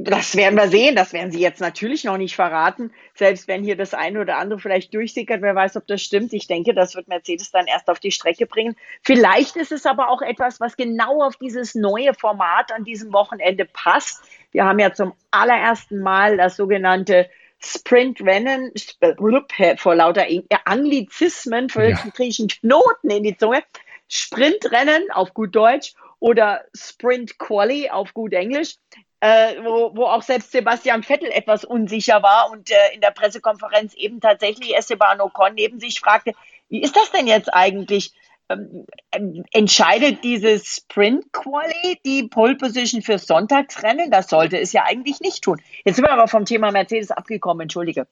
Das 0.03 0.35
werden 0.35 0.57
wir 0.57 0.69
sehen. 0.69 0.97
Das 0.97 1.13
werden 1.13 1.31
Sie 1.31 1.41
jetzt 1.41 1.61
natürlich 1.61 2.05
noch 2.05 2.17
nicht 2.17 2.35
verraten. 2.35 2.91
Selbst 3.15 3.49
wenn 3.49 3.63
hier 3.63 3.77
das 3.77 3.93
eine 3.93 4.21
oder 4.21 4.39
andere 4.39 4.59
vielleicht 4.59 4.95
durchsickert, 4.95 5.43
wer 5.43 5.55
weiß, 5.55 5.77
ob 5.77 5.87
das 5.87 6.01
stimmt. 6.01 6.33
Ich 6.33 6.47
denke, 6.47 6.73
das 6.73 6.95
wird 6.95 7.07
Mercedes 7.07 7.51
dann 7.51 7.67
erst 7.67 7.91
auf 7.91 8.01
die 8.01 8.11
Strecke 8.11 8.47
bringen. 8.47 8.77
Vielleicht 9.03 9.57
ist 9.57 9.73
es 9.73 9.85
aber 9.85 10.09
auch 10.09 10.23
etwas, 10.23 10.59
was 10.59 10.79
genau 10.79 11.23
auf 11.23 11.37
dieses 11.37 11.75
neue 11.75 12.15
Format 12.15 12.73
an 12.73 12.85
diesem 12.85 13.13
Wochenende 13.13 13.67
passt. 13.67 14.23
Wir 14.53 14.65
haben 14.65 14.79
ja 14.79 14.95
zum 14.95 15.13
allerersten 15.31 16.01
Mal 16.01 16.39
das 16.39 16.57
sogenannte 16.57 17.29
Sprintrennen 17.59 18.73
vor 19.77 19.95
lauter 19.95 20.25
Anglizismen, 20.65 21.69
für 21.69 21.91
ja. 21.91 21.97
kriege 21.97 22.47
Knoten 22.47 23.11
in 23.11 23.23
die 23.23 23.37
Zunge. 23.37 23.63
Sprintrennen 24.09 25.11
auf 25.11 25.35
gut 25.35 25.55
Deutsch 25.55 25.93
oder 26.21 26.65
Sprint 26.75 27.39
Quali 27.39 27.91
auf 27.91 28.15
gut 28.15 28.33
Englisch 28.33 28.77
äh, 29.21 29.63
wo, 29.63 29.95
wo 29.95 30.05
auch 30.05 30.23
selbst 30.23 30.51
Sebastian 30.53 31.03
Vettel 31.03 31.31
etwas 31.31 31.65
unsicher 31.65 32.23
war 32.23 32.51
und 32.51 32.71
äh, 32.71 32.95
in 32.95 33.01
der 33.01 33.11
Pressekonferenz 33.11 33.95
eben 33.95 34.21
tatsächlich 34.21 34.77
Esteban 34.77 35.21
Ocon 35.21 35.55
neben 35.55 35.79
sich 35.79 36.01
fragte, 36.01 36.33
wie 36.69 36.83
ist 36.83 36.97
das 36.97 37.11
denn 37.11 37.27
jetzt 37.27 37.53
eigentlich? 37.53 38.13
Ähm, 38.49 38.87
ähm, 39.13 39.45
entscheidet 39.53 40.25
dieses 40.25 40.77
Sprint 40.77 41.33
Quali 41.33 42.01
die 42.05 42.25
Pole 42.25 42.57
Position 42.57 43.03
für 43.03 43.19
Sonntagsrennen? 43.19 44.11
Das 44.11 44.29
sollte 44.29 44.59
es 44.59 44.73
ja 44.73 44.85
eigentlich 44.85 45.21
nicht 45.21 45.45
tun. 45.45 45.61
Jetzt 45.85 45.97
sind 45.97 46.05
wir 46.05 46.13
aber 46.13 46.27
vom 46.27 46.47
Thema 46.47 46.73
Mercedes 46.73 47.11
abgekommen, 47.11 47.63
entschuldige. 47.63 48.07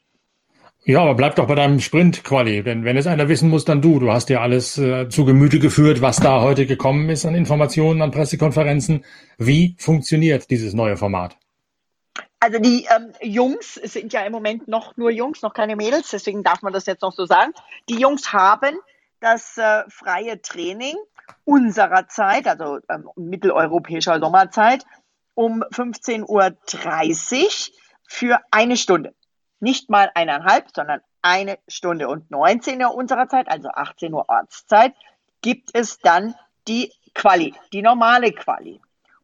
Ja, 0.89 1.03
aber 1.03 1.15
bleib 1.15 1.37
doch 1.37 1.47
bei 1.47 1.55
deinem 1.55 1.81
Sprint-Quali, 1.81 2.63
denn 2.63 2.83
wenn 2.83 2.97
es 2.97 3.07
einer 3.07 3.29
wissen 3.29 3.51
muss, 3.51 3.67
dann 3.67 3.83
du. 3.83 3.99
Du 3.99 4.11
hast 4.11 4.31
ja 4.31 4.41
alles 4.41 4.79
äh, 4.79 5.11
zu 5.11 5.27
Gemüte 5.27 5.59
geführt, 5.59 6.01
was 6.01 6.17
da 6.17 6.41
heute 6.41 6.65
gekommen 6.65 7.11
ist 7.11 7.27
an 7.27 7.35
Informationen, 7.35 8.01
an 8.01 8.11
Pressekonferenzen. 8.11 9.05
Wie 9.37 9.77
funktioniert 9.79 10.49
dieses 10.49 10.73
neue 10.73 10.97
Format? 10.97 11.37
Also 12.41 12.59
die 12.59 12.87
ähm, 12.89 13.13
Jungs 13.21 13.75
sind 13.75 14.15
ja 14.15 14.23
im 14.23 14.33
Moment 14.33 14.67
noch 14.67 14.97
nur 14.97 15.11
Jungs, 15.11 15.43
noch 15.43 15.53
keine 15.53 15.77
Mädels, 15.77 16.09
deswegen 16.09 16.43
darf 16.43 16.63
man 16.63 16.73
das 16.73 16.87
jetzt 16.87 17.03
noch 17.03 17.13
so 17.13 17.27
sagen. 17.27 17.53
Die 17.91 18.01
Jungs 18.01 18.33
haben 18.33 18.75
das 19.21 19.59
äh, 19.59 19.83
freie 19.91 20.41
Training 20.41 20.95
unserer 21.45 22.09
Zeit, 22.09 22.49
also 22.49 22.79
ähm, 22.89 23.11
mitteleuropäischer 23.15 24.21
Sommerzeit, 24.21 24.87
um 25.35 25.63
15.30 25.65 26.23
Uhr 26.25 26.57
für 28.07 28.41
eine 28.51 28.79
Stunde 28.79 29.13
nicht 29.61 29.91
mal 29.91 30.11
eineinhalb, 30.15 30.69
sondern 30.75 31.01
eine 31.23 31.59
Stunde 31.69 32.09
und 32.09 32.31
19 32.31 32.83
Uhr 32.83 32.95
unserer 32.95 33.29
Zeit, 33.29 33.49
also 33.49 33.69
18 33.69 34.15
Uhr 34.15 34.29
Ortszeit, 34.29 34.95
gibt 35.41 35.71
es 35.75 35.99
dann 35.99 36.35
die 36.67 36.93
Quali, 37.15 37.55
die 37.73 37.83
normale 37.83 38.33
Quali. 38.33 38.81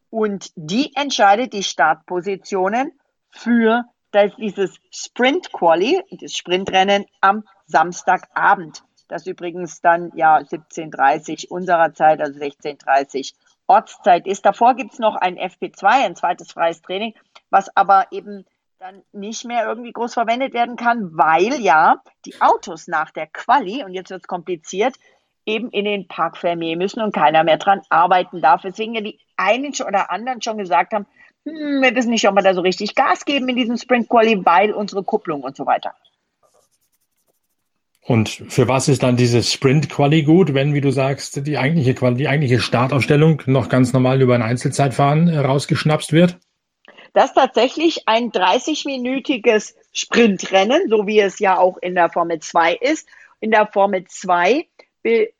Und 0.09 0.51
die 0.55 0.95
entscheidet 0.95 1.53
die 1.53 1.63
Startpositionen 1.63 2.91
für 3.29 3.85
dieses 4.37 4.77
Sprint 4.91 5.51
Quali, 5.51 6.01
das 6.09 6.33
Sprintrennen 6.33 7.05
am 7.19 7.43
Samstagabend. 7.65 8.83
Das 9.07 9.27
übrigens 9.27 9.81
dann 9.81 10.11
ja 10.15 10.37
17.30 10.37 11.49
unserer 11.49 11.93
Zeit, 11.93 12.21
also 12.21 12.39
16.30 12.39 13.33
Ortszeit 13.67 14.25
ist. 14.25 14.45
Davor 14.45 14.75
gibt 14.75 14.93
es 14.93 14.99
noch 14.99 15.15
ein 15.15 15.37
FP2, 15.37 15.85
ein 15.85 16.15
zweites 16.15 16.51
freies 16.51 16.81
Training, 16.81 17.13
was 17.49 17.75
aber 17.75 18.07
eben 18.11 18.45
dann 18.85 19.01
nicht 19.13 19.45
mehr 19.45 19.65
irgendwie 19.65 19.91
groß 19.91 20.13
verwendet 20.13 20.53
werden 20.53 20.75
kann, 20.75 21.09
weil 21.17 21.59
ja 21.59 22.03
die 22.23 22.39
Autos 22.39 22.87
nach 22.87 23.09
der 23.09 23.25
Quali, 23.25 23.83
und 23.83 23.95
jetzt 23.95 24.11
wird 24.11 24.21
es 24.21 24.27
kompliziert, 24.27 24.93
eben 25.43 25.71
in 25.71 25.85
den 25.85 26.07
Park 26.07 26.37
müssen 26.43 27.01
und 27.01 27.11
keiner 27.11 27.43
mehr 27.43 27.57
dran 27.57 27.81
arbeiten 27.89 28.41
darf. 28.41 28.61
Deswegen 28.61 28.93
ja 28.93 29.01
die 29.01 29.17
einen 29.37 29.73
oder 29.87 30.11
anderen 30.11 30.39
schon 30.43 30.59
gesagt 30.59 30.93
haben, 30.93 31.07
hm, 31.47 31.81
wir 31.81 31.95
wissen 31.95 32.11
nicht, 32.11 32.27
ob 32.27 32.35
wir 32.35 32.43
da 32.43 32.53
so 32.53 32.61
richtig 32.61 32.93
Gas 32.93 33.25
geben 33.25 33.49
in 33.49 33.55
diesem 33.55 33.77
Sprint 33.77 34.07
Quali, 34.07 34.45
weil 34.45 34.71
unsere 34.71 35.03
Kupplung 35.03 35.41
und 35.41 35.55
so 35.55 35.65
weiter. 35.65 35.95
Und 38.01 38.29
für 38.29 38.67
was 38.67 38.87
ist 38.87 39.01
dann 39.01 39.17
dieses 39.17 39.51
Sprint 39.51 39.89
Quali 39.89 40.21
gut, 40.21 40.53
wenn, 40.53 40.75
wie 40.75 40.81
du 40.81 40.91
sagst, 40.91 41.47
die 41.47 41.57
eigentliche, 41.57 41.95
Quali, 41.95 42.17
die 42.17 42.27
eigentliche 42.27 42.59
Startaufstellung 42.59 43.41
noch 43.47 43.67
ganz 43.67 43.93
normal 43.93 44.21
über 44.21 44.35
ein 44.35 44.43
Einzelzeitfahren 44.43 45.27
äh, 45.27 45.39
rausgeschnapst 45.39 46.13
wird? 46.13 46.37
Dass 47.15 47.33
tatsächlich 47.33 48.07
ein 48.07 48.31
30-minütiges 48.31 49.73
Sprintrennen, 49.93 50.89
so 50.89 51.07
wie 51.07 51.21
es 51.21 51.39
ja 51.39 51.57
auch 51.57 51.77
in 51.77 51.95
der 51.95 52.09
Formel 52.09 52.39
2 52.39 52.73
ist, 52.75 53.07
in 53.39 53.51
der 53.51 53.67
Formel 53.67 54.03
2 54.05 54.67
be 55.01 55.31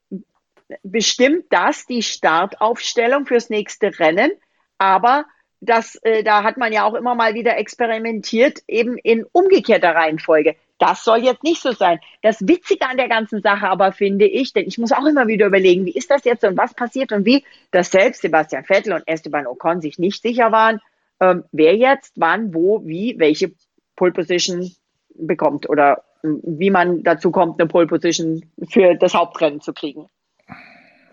bestimmt 0.81 1.45
das 1.51 1.85
die 1.85 2.01
Startaufstellung 2.01 3.27
fürs 3.27 3.51
nächste 3.51 3.99
Rennen. 3.99 4.31
Aber 4.79 5.25
das, 5.59 5.95
äh, 5.97 6.23
da 6.23 6.43
hat 6.43 6.57
man 6.57 6.73
ja 6.73 6.85
auch 6.85 6.95
immer 6.95 7.13
mal 7.13 7.35
wieder 7.35 7.57
experimentiert, 7.57 8.59
eben 8.67 8.97
in 8.97 9.25
umgekehrter 9.31 9.93
Reihenfolge. 9.93 10.55
Das 10.79 11.03
soll 11.03 11.19
jetzt 11.19 11.43
nicht 11.43 11.61
so 11.61 11.71
sein. 11.71 11.99
Das 12.21 12.47
Witzige 12.47 12.87
an 12.87 12.97
der 12.97 13.09
ganzen 13.09 13.41
Sache 13.41 13.67
aber 13.67 13.91
finde 13.91 14.25
ich, 14.25 14.53
denn 14.53 14.65
ich 14.65 14.77
muss 14.77 14.91
auch 14.91 15.05
immer 15.05 15.27
wieder 15.27 15.45
überlegen, 15.45 15.85
wie 15.85 15.93
ist 15.93 16.09
das 16.09 16.23
jetzt 16.23 16.43
und 16.43 16.57
was 16.57 16.73
passiert 16.73 17.11
und 17.11 17.25
wie, 17.25 17.43
dass 17.71 17.91
selbst 17.91 18.21
Sebastian 18.21 18.63
Vettel 18.63 18.93
und 18.93 19.07
Esteban 19.07 19.45
Ocon 19.45 19.81
sich 19.81 19.99
nicht 19.99 20.21
sicher 20.21 20.51
waren, 20.51 20.81
ähm, 21.19 21.43
wer 21.51 21.75
jetzt 21.75 22.13
wann, 22.15 22.53
wo, 22.53 22.85
wie, 22.85 23.15
welche 23.17 23.53
Pole 23.95 24.11
Position 24.11 24.71
bekommt 25.15 25.69
oder 25.69 26.03
ähm, 26.23 26.41
wie 26.43 26.69
man 26.69 27.03
dazu 27.03 27.31
kommt, 27.31 27.59
eine 27.59 27.67
Pole 27.67 27.87
Position 27.87 28.45
für 28.69 28.95
das 28.95 29.13
Hauptrennen 29.13 29.61
zu 29.61 29.73
kriegen. 29.73 30.07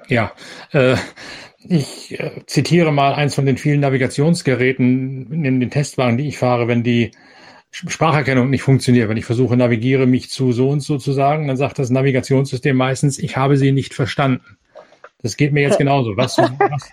Ja, 0.08 0.32
äh, 0.72 0.96
ich 1.64 2.18
äh, 2.18 2.44
zitiere 2.46 2.92
mal 2.92 3.14
eins 3.14 3.34
von 3.34 3.46
den 3.46 3.56
vielen 3.56 3.80
Navigationsgeräten 3.80 5.44
in 5.44 5.60
den 5.60 5.70
Testwagen, 5.70 6.18
die 6.18 6.28
ich 6.28 6.38
fahre, 6.38 6.66
wenn 6.66 6.82
die 6.82 7.12
Spracherkennung 7.70 8.50
nicht 8.50 8.62
funktioniert, 8.62 9.08
wenn 9.08 9.16
ich 9.16 9.24
versuche, 9.24 9.56
navigiere 9.56 10.06
mich 10.06 10.28
zu 10.28 10.52
so 10.52 10.68
und 10.68 10.80
so 10.80 10.98
zu 10.98 11.12
sagen, 11.12 11.48
dann 11.48 11.56
sagt 11.56 11.78
das 11.78 11.88
Navigationssystem 11.88 12.76
meistens, 12.76 13.18
ich 13.18 13.36
habe 13.36 13.56
sie 13.56 13.72
nicht 13.72 13.94
verstanden. 13.94 14.58
Das 15.22 15.36
geht 15.36 15.52
mir 15.52 15.62
jetzt 15.62 15.78
genauso. 15.78 16.16
Was, 16.16 16.36
was, 16.58 16.92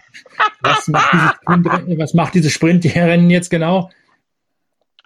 was 0.61 0.87
macht 0.87 1.13
dieses 1.13 1.31
Sprint, 1.31 1.99
was 1.99 2.13
macht 2.13 2.33
dieses 2.35 2.53
Sprintrennen 2.53 3.29
jetzt 3.29 3.49
genau? 3.49 3.89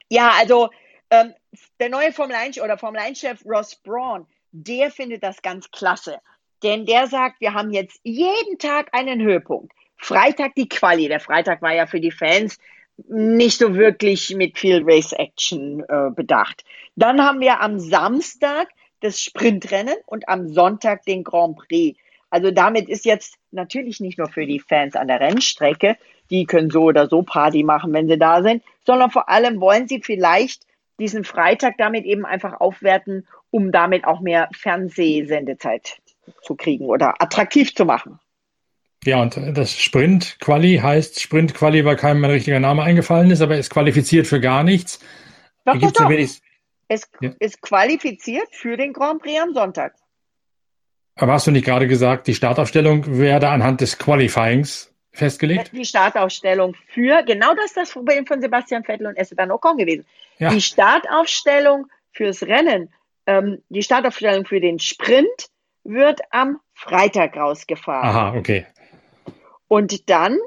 Ja, 0.10 0.32
also 0.40 0.70
ähm, 1.10 1.34
der 1.80 1.90
neue 1.90 2.12
Formel 2.12 2.36
1 2.36 2.60
oder 2.62 2.78
Formel 2.78 3.02
1-Chef 3.02 3.46
Ross 3.46 3.76
Braun, 3.76 4.26
der 4.52 4.92
findet 4.92 5.24
das 5.24 5.42
ganz 5.42 5.70
klasse. 5.72 6.18
Denn 6.64 6.86
der 6.86 7.08
sagt, 7.08 7.42
wir 7.42 7.54
haben 7.54 7.72
jetzt 7.72 8.00
jeden 8.04 8.58
Tag 8.58 8.90
einen 8.94 9.22
Höhepunkt. 9.22 9.74
Freitag 9.98 10.56
die 10.56 10.70
Quali. 10.70 11.08
Der 11.08 11.20
Freitag 11.20 11.62
war 11.62 11.74
ja 11.74 11.88
für 11.88 12.00
die 12.00 12.12
Fans 12.12 12.58
nicht 13.08 13.58
so 13.58 13.76
wirklich 13.76 14.36
mit 14.36 14.58
viel 14.58 14.82
Race-Action 14.84 15.84
äh, 15.88 16.10
bedacht. 16.12 16.64
Dann 16.96 17.22
haben 17.22 17.40
wir 17.40 17.60
am 17.62 17.80
Samstag 17.80 18.70
das 19.02 19.20
Sprintrennen 19.20 19.96
und 20.06 20.30
am 20.30 20.48
Sonntag 20.48 21.04
den 21.04 21.24
Grand 21.24 21.58
Prix. 21.58 22.00
Also 22.34 22.50
damit 22.50 22.90
ist 22.90 23.06
jetzt 23.06 23.36
natürlich 23.52 24.00
nicht 24.00 24.18
nur 24.18 24.28
für 24.28 24.48
die 24.48 24.60
Fans 24.60 24.96
an 24.96 25.08
der 25.08 25.20
Rennstrecke, 25.20 25.98
die 26.32 26.48
können 26.48 26.72
so 26.72 26.86
oder 26.86 27.08
so 27.08 27.22
Party 27.22 27.62
machen, 27.62 27.94
wenn 27.94 28.08
sie 28.08 28.18
da 28.18 28.42
sind, 28.42 28.64
sondern 28.88 29.12
vor 29.12 29.30
allem 29.30 29.62
wollen 29.62 29.88
sie 29.88 30.02
vielleicht 30.02 30.64
diesen 30.98 31.26
Freitag 31.26 31.78
damit 31.78 32.06
eben 32.06 32.26
einfach 32.26 32.60
aufwerten, 32.60 33.28
um 33.52 33.72
damit 33.72 34.06
auch 34.06 34.20
mehr 34.20 34.50
Fernsehsendezeit 34.52 35.98
zu 36.42 36.56
kriegen 36.56 36.88
oder 36.88 37.22
attraktiv 37.22 37.76
zu 37.76 37.86
machen. 37.86 38.20
Ja, 39.04 39.22
und 39.22 39.38
das 39.56 39.80
Sprint-Quali 39.80 40.78
heißt 40.78 41.22
Sprint-Quali, 41.22 41.86
weil 41.86 41.98
keinem 41.98 42.24
ein 42.24 42.32
richtiger 42.32 42.60
Name 42.60 42.82
eingefallen 42.82 43.30
ist, 43.30 43.42
aber 43.42 43.60
ist 43.60 43.70
qualifiziert 43.70 44.26
für 44.26 44.42
gar 44.42 44.64
nichts. 44.64 45.00
Doch, 45.66 45.78
doch, 45.78 45.92
doch. 45.92 46.10
Es 46.88 47.12
ja. 47.22 47.32
ist 47.38 47.62
qualifiziert 47.62 48.48
für 48.50 48.76
den 48.76 48.92
Grand 48.92 49.22
Prix 49.22 49.40
am 49.40 49.54
Sonntag. 49.54 49.94
Aber 51.16 51.34
hast 51.34 51.48
du 51.48 51.52
nicht 51.52 51.66
gerade 51.66 51.88
gesagt, 51.88 52.28
die 52.28 52.34
Startaufstellung 52.34 53.20
werde 53.20 53.50
anhand 53.50 53.82
des 53.82 53.98
Qualifyings 53.98 54.94
festgelegt? 55.12 55.72
Die 55.74 55.86
Startaufstellung 55.86 56.76
für, 56.88 57.24
genau 57.24 57.54
das 57.54 57.66
ist 57.66 57.78
das 57.78 57.92
Problem 57.92 58.26
von 58.26 58.42
Sebastian 58.42 58.84
Vettel 58.84 59.08
und 59.08 59.16
Esteban 59.16 59.52
Ocon 59.52 59.78
gewesen. 59.78 60.06
Ja. 60.40 60.50
Die 60.50 60.62
Startaufstellung 60.62 61.88
fürs 62.12 62.44
Rennen, 62.44 62.92
ähm, 63.28 63.62
die 63.70 63.84
Startaufstellung 63.84 64.46
für 64.46 64.60
den 64.60 64.80
Sprint 64.80 65.50
wird 65.84 66.22
am 66.32 66.60
Freitag 66.74 67.38
rausgefahren. 67.38 68.10
Aha, 68.10 68.36
okay. 68.36 68.66
Und 69.68 70.10
dann 70.10 70.38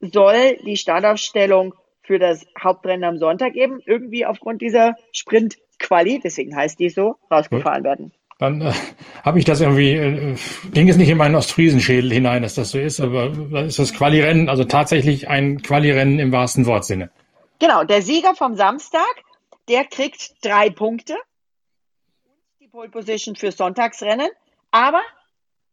soll 0.00 0.56
die 0.64 0.76
Startaufstellung 0.76 1.74
für 2.02 2.18
das 2.18 2.46
Hauptrennen 2.60 3.04
am 3.04 3.18
Sonntag 3.18 3.54
eben 3.54 3.80
irgendwie 3.84 4.24
aufgrund 4.24 4.62
dieser 4.62 4.96
Sprint-Quali, 5.12 6.20
deswegen 6.22 6.56
heißt 6.56 6.78
die 6.80 6.88
so, 6.88 7.16
rausgefahren 7.30 7.82
Gut. 7.82 7.84
werden. 7.84 8.12
Dann 8.38 8.60
äh, 8.60 8.72
habe 9.24 9.38
ich 9.38 9.44
das 9.44 9.60
irgendwie, 9.60 9.92
äh, 9.92 10.36
ging 10.72 10.88
es 10.88 10.96
nicht 10.96 11.08
in 11.08 11.18
meinen 11.18 11.34
Ostfriesenschädel 11.34 12.12
hinein, 12.12 12.42
dass 12.42 12.54
das 12.54 12.70
so 12.70 12.78
ist, 12.78 13.00
aber 13.00 13.30
dann 13.30 13.66
ist 13.66 13.78
das 13.78 13.92
Quali-Rennen, 13.92 14.48
also 14.48 14.64
tatsächlich 14.64 15.28
ein 15.28 15.60
Quali-Rennen 15.62 16.18
im 16.20 16.32
wahrsten 16.32 16.66
Wortsinne. 16.66 17.10
Genau, 17.58 17.82
der 17.82 18.02
Sieger 18.02 18.34
vom 18.34 18.54
Samstag, 18.54 19.08
der 19.68 19.84
kriegt 19.84 20.44
drei 20.44 20.70
Punkte 20.70 21.16
die 22.60 22.68
Pole 22.68 22.88
Position 22.88 23.34
für 23.34 23.50
Sonntagsrennen, 23.50 24.28
aber 24.70 25.00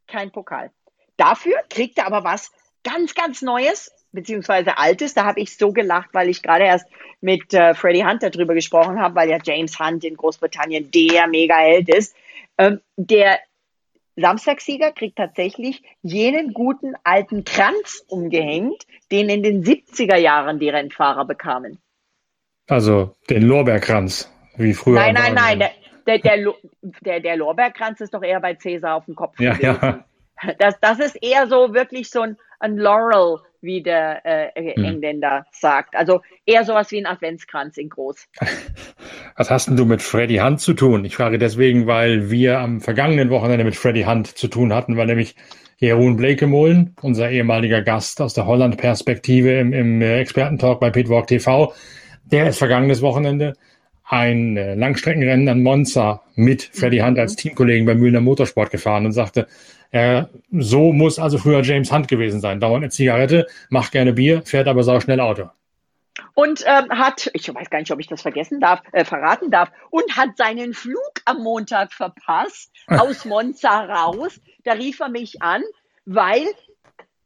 kein 0.08 0.32
Pokal. 0.32 0.72
Dafür 1.18 1.56
kriegt 1.70 1.98
er 1.98 2.08
aber 2.08 2.24
was 2.24 2.52
ganz, 2.84 3.14
ganz 3.14 3.42
Neues, 3.42 3.92
beziehungsweise 4.12 4.78
alt 4.78 5.02
ist. 5.02 5.18
Da 5.18 5.26
habe 5.26 5.40
ich 5.40 5.58
so 5.58 5.72
gelacht, 5.72 6.10
weil 6.14 6.30
ich 6.30 6.42
gerade 6.42 6.64
erst 6.64 6.86
mit 7.22 7.54
äh, 7.54 7.74
Freddie 7.74 8.06
Hunt 8.06 8.24
darüber 8.24 8.54
gesprochen 8.54 9.00
habe, 9.00 9.16
weil 9.16 9.30
ja 9.30 9.38
James 9.44 9.78
Hunt 9.80 10.04
in 10.04 10.16
Großbritannien 10.16 10.90
der 10.92 11.28
Mega-Held 11.28 11.90
ist. 11.90 12.16
Ähm, 12.58 12.82
der 12.96 13.40
Samstagssieger 14.16 14.92
kriegt 14.92 15.18
tatsächlich 15.18 15.84
jenen 16.02 16.54
guten 16.54 16.94
alten 17.04 17.44
Kranz 17.44 18.04
umgehängt, 18.08 18.86
den 19.12 19.30
in 19.30 19.44
den 19.44 19.64
70er 19.64 20.18
Jahren 20.18 20.60
die 20.60 20.70
Rennfahrer 20.70 21.26
bekamen. 21.26 21.80
Also 22.68 23.16
den 23.30 23.44
Lorbeerkranz, 23.44 24.32
wie 24.56 24.74
früher. 24.74 24.96
Nein, 24.96 25.14
nein, 25.14 25.34
nein. 25.34 25.60
Der, 25.60 25.72
der, 26.08 26.20
der, 26.20 26.54
der, 27.02 27.20
der 27.20 27.36
Lorbeerkranz 27.36 28.00
ist 28.02 28.14
doch 28.14 28.24
eher 28.24 28.40
bei 28.40 28.56
Cäsar 28.56 28.96
auf 28.96 29.06
dem 29.06 29.16
Kopf. 29.16 29.40
Ja, 29.40 29.54
gewesen. 29.54 29.80
ja. 29.82 30.06
Das, 30.60 30.76
das 30.82 31.00
ist 31.00 31.16
eher 31.22 31.48
so 31.48 31.74
wirklich 31.74 32.10
so 32.10 32.22
ein, 32.22 32.38
ein 32.60 32.78
Laurel, 32.78 33.40
wie 33.62 33.82
der 33.82 34.26
äh, 34.26 34.76
hm. 34.76 34.84
Engländer 34.84 35.46
sagt. 35.52 35.96
Also 35.96 36.22
eher 36.46 36.64
sowas 36.64 36.92
wie 36.92 37.00
ein 37.00 37.06
Adventskranz 37.06 37.78
in 37.78 37.90
groß. 37.90 38.28
Was 39.38 39.52
hast 39.52 39.68
denn 39.68 39.76
du 39.76 39.86
mit 39.86 40.02
Freddy 40.02 40.38
Hunt 40.38 40.62
zu 40.62 40.74
tun? 40.74 41.04
Ich 41.04 41.16
frage 41.16 41.38
deswegen, 41.38 41.88
weil 41.88 42.30
wir 42.30 42.60
am 42.60 42.80
vergangenen 42.80 43.30
Wochenende 43.30 43.66
mit 43.66 43.76
Freddy 43.76 44.04
Hunt 44.04 44.28
zu 44.28 44.48
tun 44.48 44.74
hatten, 44.74 44.98
weil 44.98 45.08
nämlich 45.08 45.36
Jeroen 45.78 46.16
Blekemolen, 46.16 46.96
unser 47.02 47.30
ehemaliger 47.30 47.82
Gast 47.82 48.22
aus 48.22 48.34
der 48.34 48.46
Holland-Perspektive 48.46 49.60
im, 49.60 49.74
im 49.74 50.02
Expertentalk 50.02 50.80
bei 50.80 50.90
Pitwalk 50.90 51.28
TV, 51.28 51.74
der 52.24 52.48
ist 52.48 52.60
vergangenes 52.60 53.02
Wochenende 53.02 53.54
ein 54.08 54.56
äh, 54.56 54.76
Langstreckenrennen 54.76 55.50
an 55.50 55.64
Monza 55.64 56.22
mit 56.36 56.64
Freddy 56.64 57.00
Hunt 57.00 57.18
als 57.18 57.34
mhm. 57.34 57.38
Teamkollegen 57.38 57.86
bei 57.86 57.96
Mühlner 57.96 58.22
Motorsport 58.22 58.72
gefahren 58.72 59.06
und 59.06 59.14
sagte, 59.14 59.48
äh, 59.92 60.24
so 60.52 60.92
muss 60.94 61.20
also 61.20 61.38
früher 61.38 61.62
James 61.62 61.92
Hunt 61.92 62.08
gewesen 62.08 62.40
sein. 62.40 62.60
Dauert 62.60 62.78
eine 62.78 62.90
Zigarette, 62.90 63.48
macht 63.70 63.92
gerne 63.92 64.14
Bier, 64.14 64.44
fährt 64.46 64.68
aber 64.68 64.84
sau 64.84 65.00
schnell 65.00 65.20
Auto. 65.20 65.50
Und 66.34 66.64
ähm, 66.66 66.90
hat, 66.92 67.30
ich 67.34 67.54
weiß 67.54 67.70
gar 67.70 67.80
nicht, 67.80 67.92
ob 67.92 68.00
ich 68.00 68.08
das 68.08 68.22
vergessen 68.22 68.60
darf, 68.60 68.82
äh, 68.92 69.06
verraten 69.06 69.52
darf, 69.52 69.72
und 69.90 70.16
hat 70.16 70.38
seinen 70.38 70.74
Flug 70.74 71.22
am 71.26 71.42
Montag 71.42 71.94
verpasst 71.94 72.72
aus 72.88 73.26
Monza 73.26 73.86
raus. 73.86 74.40
Da 74.64 74.74
rief 74.74 75.00
er 75.00 75.10
mich 75.10 75.42
an, 75.42 75.64
weil 76.06 76.46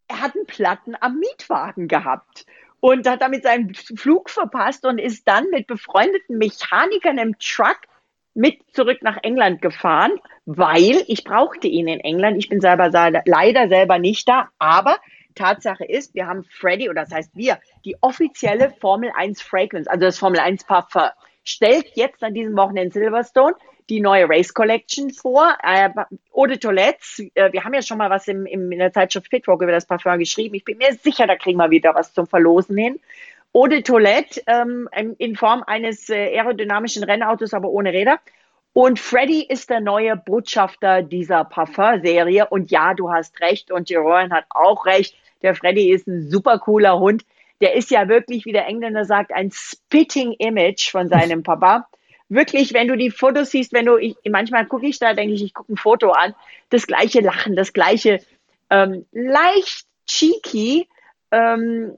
er 0.07 0.21
hat 0.21 0.35
einen 0.35 0.45
Platten 0.45 0.95
am 0.99 1.19
Mietwagen 1.19 1.87
gehabt 1.87 2.45
und 2.79 3.07
hat 3.07 3.21
damit 3.21 3.43
seinen 3.43 3.73
Flug 3.73 4.29
verpasst 4.29 4.85
und 4.85 4.97
ist 4.97 5.27
dann 5.27 5.49
mit 5.49 5.67
befreundeten 5.67 6.37
Mechanikern 6.37 7.17
im 7.17 7.37
Truck 7.39 7.79
mit 8.33 8.59
zurück 8.73 8.99
nach 9.01 9.17
England 9.23 9.61
gefahren, 9.61 10.11
weil 10.45 11.03
ich 11.07 11.23
brauchte 11.23 11.67
ihn 11.67 11.87
in 11.87 11.99
England. 11.99 12.37
Ich 12.37 12.49
bin 12.49 12.61
selber 12.61 12.89
leider 12.89 13.67
selber 13.67 13.99
nicht 13.99 14.27
da, 14.29 14.49
aber 14.59 14.97
Tatsache 15.35 15.85
ist, 15.85 16.15
wir 16.15 16.27
haben 16.27 16.43
Freddy, 16.43 16.89
oder 16.89 17.03
das 17.03 17.13
heißt 17.13 17.31
wir, 17.35 17.59
die 17.85 17.95
offizielle 18.01 18.71
Formel 18.79 19.11
1 19.15 19.41
Fragrance, 19.41 19.89
also 19.89 20.05
das 20.05 20.19
Formel 20.19 20.39
1 20.39 20.65
Parfum, 20.65 21.09
stellt 21.43 21.87
jetzt 21.95 22.23
an 22.23 22.33
diesem 22.33 22.55
Wochenende 22.55 22.91
Silverstone 22.91 23.55
die 23.89 23.99
neue 23.99 24.29
Race 24.29 24.53
Collection 24.53 25.09
vor. 25.11 25.57
Äh, 25.63 25.89
Eau 26.33 26.45
de 26.45 26.57
Toilette, 26.57 27.31
äh, 27.33 27.51
wir 27.51 27.63
haben 27.63 27.73
ja 27.73 27.81
schon 27.81 27.97
mal 27.97 28.09
was 28.09 28.27
im, 28.27 28.45
im, 28.45 28.71
in 28.71 28.79
der 28.79 28.93
Zeitschrift 28.93 29.29
Pitwalk 29.29 29.61
über 29.61 29.71
das 29.71 29.85
Parfum 29.85 30.19
geschrieben. 30.19 30.55
Ich 30.55 30.65
bin 30.65 30.77
mir 30.77 30.93
sicher, 30.93 31.27
da 31.27 31.35
kriegen 31.35 31.57
wir 31.57 31.71
wieder 31.71 31.95
was 31.95 32.13
zum 32.13 32.27
Verlosen 32.27 32.77
hin. 32.77 32.99
Eau 33.53 33.67
de 33.67 33.81
Toilette 33.81 34.41
ähm, 34.45 34.87
in 35.17 35.35
Form 35.35 35.63
eines 35.65 36.09
äh, 36.09 36.37
aerodynamischen 36.37 37.03
Rennautos, 37.03 37.53
aber 37.53 37.69
ohne 37.69 37.91
Räder. 37.91 38.19
Und 38.73 38.99
Freddy 38.99 39.43
ist 39.43 39.71
der 39.71 39.81
neue 39.81 40.15
Botschafter 40.15 41.01
dieser 41.01 41.43
Parfum-Serie. 41.43 42.45
Und 42.47 42.69
ja, 42.69 42.93
du 42.93 43.11
hast 43.11 43.39
recht 43.41 43.71
und 43.71 43.89
Jeroen 43.89 44.31
hat 44.31 44.45
auch 44.49 44.85
recht. 44.85 45.15
Der 45.41 45.55
Freddy 45.55 45.91
ist 45.91 46.07
ein 46.07 46.29
super 46.29 46.59
cooler 46.59 46.99
Hund. 46.99 47.25
Der 47.61 47.75
ist 47.75 47.89
ja 47.89 48.07
wirklich, 48.07 48.45
wie 48.45 48.51
der 48.51 48.67
Engländer 48.67 49.03
sagt, 49.03 49.33
ein 49.33 49.51
spitting 49.51 50.33
Image 50.33 50.91
von 50.91 51.09
seinem 51.09 51.43
Papa 51.43 51.87
wirklich, 52.29 52.73
wenn 52.73 52.87
du 52.87 52.95
die 52.95 53.11
Fotos 53.11 53.51
siehst, 53.51 53.73
wenn 53.73 53.85
du, 53.85 53.97
ich, 53.97 54.15
manchmal 54.29 54.65
gucke 54.65 54.87
ich 54.87 54.99
da, 54.99 55.13
denke 55.13 55.33
ich, 55.33 55.43
ich 55.43 55.53
gucke 55.53 55.73
ein 55.73 55.77
Foto 55.77 56.11
an, 56.11 56.33
das 56.69 56.87
gleiche 56.87 57.21
Lachen, 57.21 57.55
das 57.55 57.73
gleiche 57.73 58.21
ähm, 58.69 59.05
leicht 59.11 59.85
cheeky 60.07 60.87
ähm, 61.31 61.97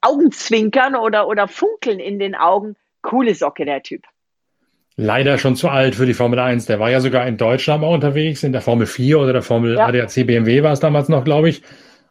Augenzwinkern 0.00 0.94
oder, 0.94 1.28
oder 1.28 1.48
Funkeln 1.48 1.98
in 1.98 2.18
den 2.18 2.34
Augen. 2.34 2.76
Coole 3.02 3.34
Socke, 3.34 3.64
der 3.64 3.82
Typ. 3.82 4.02
Leider 4.96 5.38
schon 5.38 5.56
zu 5.56 5.68
alt 5.68 5.94
für 5.94 6.06
die 6.06 6.14
Formel 6.14 6.38
1. 6.38 6.66
Der 6.66 6.80
war 6.80 6.90
ja 6.90 7.00
sogar 7.00 7.26
in 7.26 7.36
Deutschland 7.36 7.82
mal 7.82 7.88
unterwegs, 7.88 8.42
in 8.42 8.52
der 8.52 8.60
Formel 8.60 8.86
4 8.86 9.20
oder 9.20 9.32
der 9.32 9.42
Formel 9.42 9.76
ja. 9.76 9.86
ADAC 9.86 10.26
BMW 10.26 10.62
war 10.62 10.72
es 10.72 10.80
damals 10.80 11.08
noch, 11.08 11.24
glaube 11.24 11.48
ich 11.48 11.62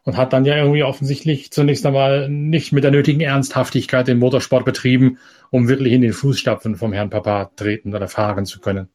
und 0.04 0.16
hat 0.16 0.32
dann 0.32 0.44
ja 0.44 0.56
irgendwie 0.56 0.82
offensichtlich 0.82 1.50
zunächst 1.50 1.84
einmal 1.86 2.28
nicht 2.28 2.72
mit 2.72 2.84
der 2.84 2.90
nötigen 2.90 3.20
Ernsthaftigkeit 3.20 4.08
den 4.08 4.18
Motorsport 4.18 4.64
betrieben, 4.64 5.18
um 5.50 5.68
wirklich 5.68 5.92
in 5.92 6.02
den 6.02 6.12
Fußstapfen 6.12 6.76
vom 6.76 6.92
Herrn 6.92 7.10
Papa 7.10 7.50
treten 7.56 7.94
oder 7.94 8.08
fahren 8.08 8.46
zu 8.46 8.60
können. 8.60 8.88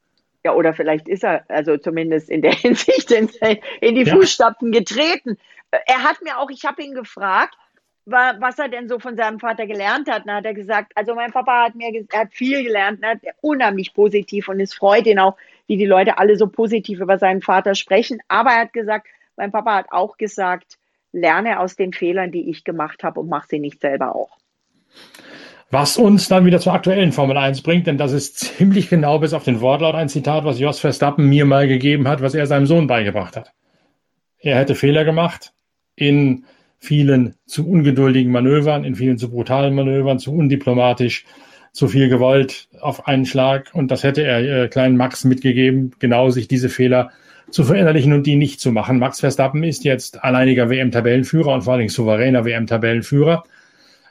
Ja, 0.43 0.53
oder 0.53 0.73
vielleicht 0.73 1.07
ist 1.07 1.23
er 1.23 1.45
also 1.49 1.77
zumindest 1.77 2.29
in 2.29 2.41
der 2.41 2.53
Hinsicht 2.53 3.11
in, 3.11 3.29
in 3.81 3.95
die 3.95 4.03
ja. 4.03 4.15
Fußstapfen 4.15 4.71
getreten. 4.71 5.37
Er 5.71 6.03
hat 6.03 6.21
mir 6.21 6.37
auch, 6.39 6.49
ich 6.49 6.65
habe 6.65 6.83
ihn 6.83 6.93
gefragt, 6.93 7.55
was 8.05 8.59
er 8.59 8.67
denn 8.67 8.89
so 8.89 8.99
von 8.99 9.15
seinem 9.15 9.39
Vater 9.39 9.65
gelernt 9.65 10.09
hat. 10.09 10.23
Dann 10.25 10.35
hat 10.35 10.45
er 10.45 10.53
gesagt, 10.53 10.91
also 10.95 11.15
mein 11.15 11.31
Papa 11.31 11.65
hat 11.65 11.75
mir 11.75 12.05
er 12.11 12.19
hat 12.19 12.33
viel 12.33 12.63
gelernt, 12.63 12.99
er 13.01 13.11
hat 13.11 13.21
unheimlich 13.41 13.93
positiv 13.93 14.49
und 14.49 14.59
es 14.59 14.73
freut 14.73 15.05
ihn 15.05 15.19
auch, 15.19 15.37
wie 15.67 15.77
die 15.77 15.85
Leute 15.85 16.17
alle 16.17 16.35
so 16.35 16.47
positiv 16.47 16.99
über 16.99 17.17
seinen 17.17 17.41
Vater 17.41 17.75
sprechen. 17.75 18.21
Aber 18.27 18.51
er 18.51 18.61
hat 18.61 18.73
gesagt, 18.73 19.07
mein 19.37 19.51
Papa 19.51 19.75
hat 19.75 19.91
auch 19.91 20.17
gesagt, 20.17 20.77
lerne 21.13 21.59
aus 21.59 21.75
den 21.75 21.93
Fehlern, 21.93 22.31
die 22.31 22.49
ich 22.49 22.63
gemacht 22.63 23.03
habe 23.03 23.21
und 23.21 23.29
mache 23.29 23.47
sie 23.49 23.59
nicht 23.59 23.79
selber 23.79 24.15
auch. 24.15 24.37
Was 25.71 25.97
uns 25.97 26.27
dann 26.27 26.45
wieder 26.45 26.59
zur 26.59 26.73
aktuellen 26.73 27.11
Formel 27.11 27.37
1 27.37 27.61
bringt, 27.61 27.87
denn 27.87 27.97
das 27.97 28.11
ist 28.11 28.39
ziemlich 28.57 28.89
genau 28.89 29.19
bis 29.19 29.33
auf 29.33 29.43
den 29.43 29.61
Wortlaut 29.61 29.95
ein 29.95 30.09
Zitat, 30.09 30.43
was 30.43 30.59
Jos 30.59 30.79
Verstappen 30.79 31.29
mir 31.29 31.45
mal 31.45 31.67
gegeben 31.67 32.07
hat, 32.07 32.21
was 32.21 32.35
er 32.35 32.45
seinem 32.45 32.65
Sohn 32.65 32.87
beigebracht 32.87 33.37
hat. 33.37 33.53
Er 34.39 34.57
hätte 34.57 34.75
Fehler 34.75 35.05
gemacht 35.05 35.53
in 35.95 36.45
vielen 36.79 37.35
zu 37.45 37.67
ungeduldigen 37.67 38.31
Manövern, 38.31 38.83
in 38.83 38.95
vielen 38.95 39.17
zu 39.17 39.31
brutalen 39.31 39.73
Manövern, 39.73 40.19
zu 40.19 40.33
undiplomatisch, 40.33 41.25
zu 41.71 41.87
viel 41.87 42.09
gewollt 42.09 42.67
auf 42.81 43.07
einen 43.07 43.25
Schlag. 43.25 43.71
Und 43.73 43.89
das 43.89 44.03
hätte 44.03 44.23
er 44.23 44.65
äh, 44.65 44.67
kleinen 44.67 44.97
Max 44.97 45.23
mitgegeben, 45.23 45.95
genau 45.97 46.29
sich 46.29 46.47
diese 46.47 46.69
Fehler 46.69 47.11
zu 47.53 47.63
verinnerlichen 47.63 48.13
und 48.13 48.25
die 48.25 48.35
nicht 48.35 48.59
zu 48.59 48.71
machen. 48.71 48.99
Max 48.99 49.19
Verstappen 49.19 49.63
ist 49.63 49.83
jetzt 49.83 50.23
alleiniger 50.23 50.69
WM-Tabellenführer 50.69 51.53
und 51.53 51.61
vor 51.61 51.73
allen 51.73 51.81
Dingen 51.81 51.89
souveräner 51.89 52.45
WM-Tabellenführer. 52.45 53.43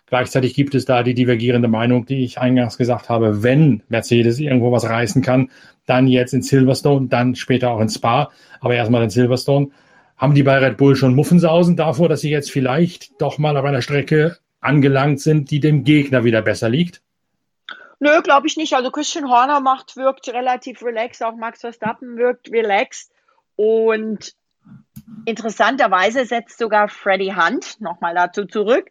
Gleichzeitig 0.07 0.55
gibt 0.55 0.75
es 0.75 0.85
da 0.85 1.03
die 1.03 1.15
divergierende 1.15 1.69
Meinung, 1.69 2.07
die 2.07 2.23
ich 2.23 2.39
eingangs 2.39 2.79
gesagt 2.79 3.09
habe, 3.09 3.43
wenn 3.43 3.83
Mercedes 3.89 4.39
irgendwo 4.39 4.71
was 4.71 4.85
reißen 4.85 5.23
kann, 5.23 5.51
dann 5.87 6.07
jetzt 6.07 6.35
in 6.35 6.43
Silverstone, 6.43 7.09
dann 7.09 7.35
später 7.35 7.71
auch 7.71 7.81
in 7.81 7.89
Spa, 7.89 8.31
aber 8.61 8.75
erstmal 8.75 9.03
in 9.03 9.11
Silverstone. 9.11 9.71
Haben 10.17 10.35
die 10.35 10.43
bei 10.45 10.59
Red 10.59 10.77
Bull 10.77 10.95
schon 10.95 11.15
Muffensausen 11.15 11.77
davor, 11.77 12.09
dass 12.09 12.21
sie 12.21 12.31
jetzt 12.31 12.51
vielleicht 12.51 13.21
doch 13.21 13.39
mal 13.39 13.57
auf 13.57 13.65
einer 13.65 13.83
Strecke 13.83 14.37
angelangt 14.61 15.21
sind, 15.21 15.51
die 15.51 15.61
dem 15.61 15.83
Gegner 15.83 16.25
wieder 16.25 16.43
besser 16.43 16.69
liegt? 16.69 17.03
Nö, 17.99 18.21
glaube 18.23 18.47
ich 18.47 18.57
nicht. 18.57 18.75
Also 18.75 18.91
Christian 18.91 19.29
Horner 19.29 19.61
macht, 19.61 19.97
wirkt 19.97 20.29
relativ 20.29 20.83
relaxed, 20.83 21.23
auch 21.23 21.37
Max 21.37 21.61
Verstappen 21.61 22.17
wirkt 22.17 22.51
relaxed. 22.51 23.12
Und 23.57 24.35
interessanterweise 25.25 26.25
setzt 26.25 26.59
sogar 26.59 26.89
Freddie 26.89 27.35
Hunt, 27.35 27.81
nochmal 27.81 28.15
dazu 28.15 28.45
zurück, 28.45 28.91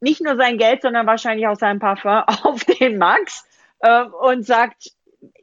nicht 0.00 0.20
nur 0.20 0.36
sein 0.36 0.58
Geld, 0.58 0.82
sondern 0.82 1.06
wahrscheinlich 1.06 1.46
auch 1.46 1.58
sein 1.58 1.78
Parfum 1.78 2.10
auf 2.44 2.64
den 2.64 2.98
Max 2.98 3.46
äh, 3.80 4.04
und 4.04 4.44
sagt, 4.44 4.92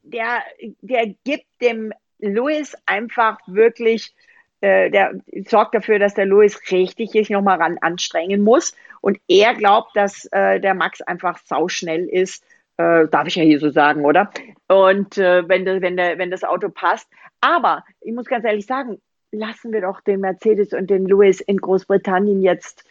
der, 0.04 0.44
der 0.82 1.14
gibt 1.24 1.46
dem 1.62 1.94
Louis 2.20 2.76
einfach 2.86 3.40
wirklich, 3.48 4.14
äh, 4.62 4.90
der 4.90 5.14
sorgt 5.48 5.76
dafür, 5.76 6.00
dass 6.00 6.14
der 6.14 6.26
Louis 6.26 6.60
richtig 6.72 7.12
sich 7.12 7.30
nochmal 7.30 7.62
ran 7.62 7.78
anstrengen 7.80 8.42
muss. 8.42 8.76
Und 9.02 9.20
er 9.28 9.56
glaubt, 9.56 9.96
dass 9.96 10.26
äh, 10.32 10.60
der 10.60 10.74
Max 10.74 11.02
einfach 11.02 11.40
sauschnell 11.46 12.08
ist. 12.08 12.44
Äh, 12.80 13.10
darf 13.10 13.28
ich 13.28 13.36
ja 13.36 13.44
hier 13.44 13.60
so 13.60 13.70
sagen, 13.72 14.06
oder? 14.06 14.32
Und 14.70 15.18
äh, 15.18 15.48
wenn, 15.50 15.66
de, 15.66 15.82
wenn, 15.82 15.98
der, 15.98 16.18
wenn 16.18 16.32
das 16.32 16.46
Auto 16.46 16.70
passt. 16.70 17.10
Aber 17.42 17.84
ich 18.00 18.14
muss 18.14 18.28
ganz 18.28 18.46
ehrlich 18.46 18.66
sagen, 18.66 19.02
lassen 19.34 19.74
wir 19.74 19.82
doch 19.82 20.00
den 20.00 20.22
Mercedes 20.22 20.72
und 20.72 20.90
den 20.90 21.06
Lewis 21.06 21.42
in 21.42 21.58
Großbritannien 21.58 22.42
jetzt 22.42 22.86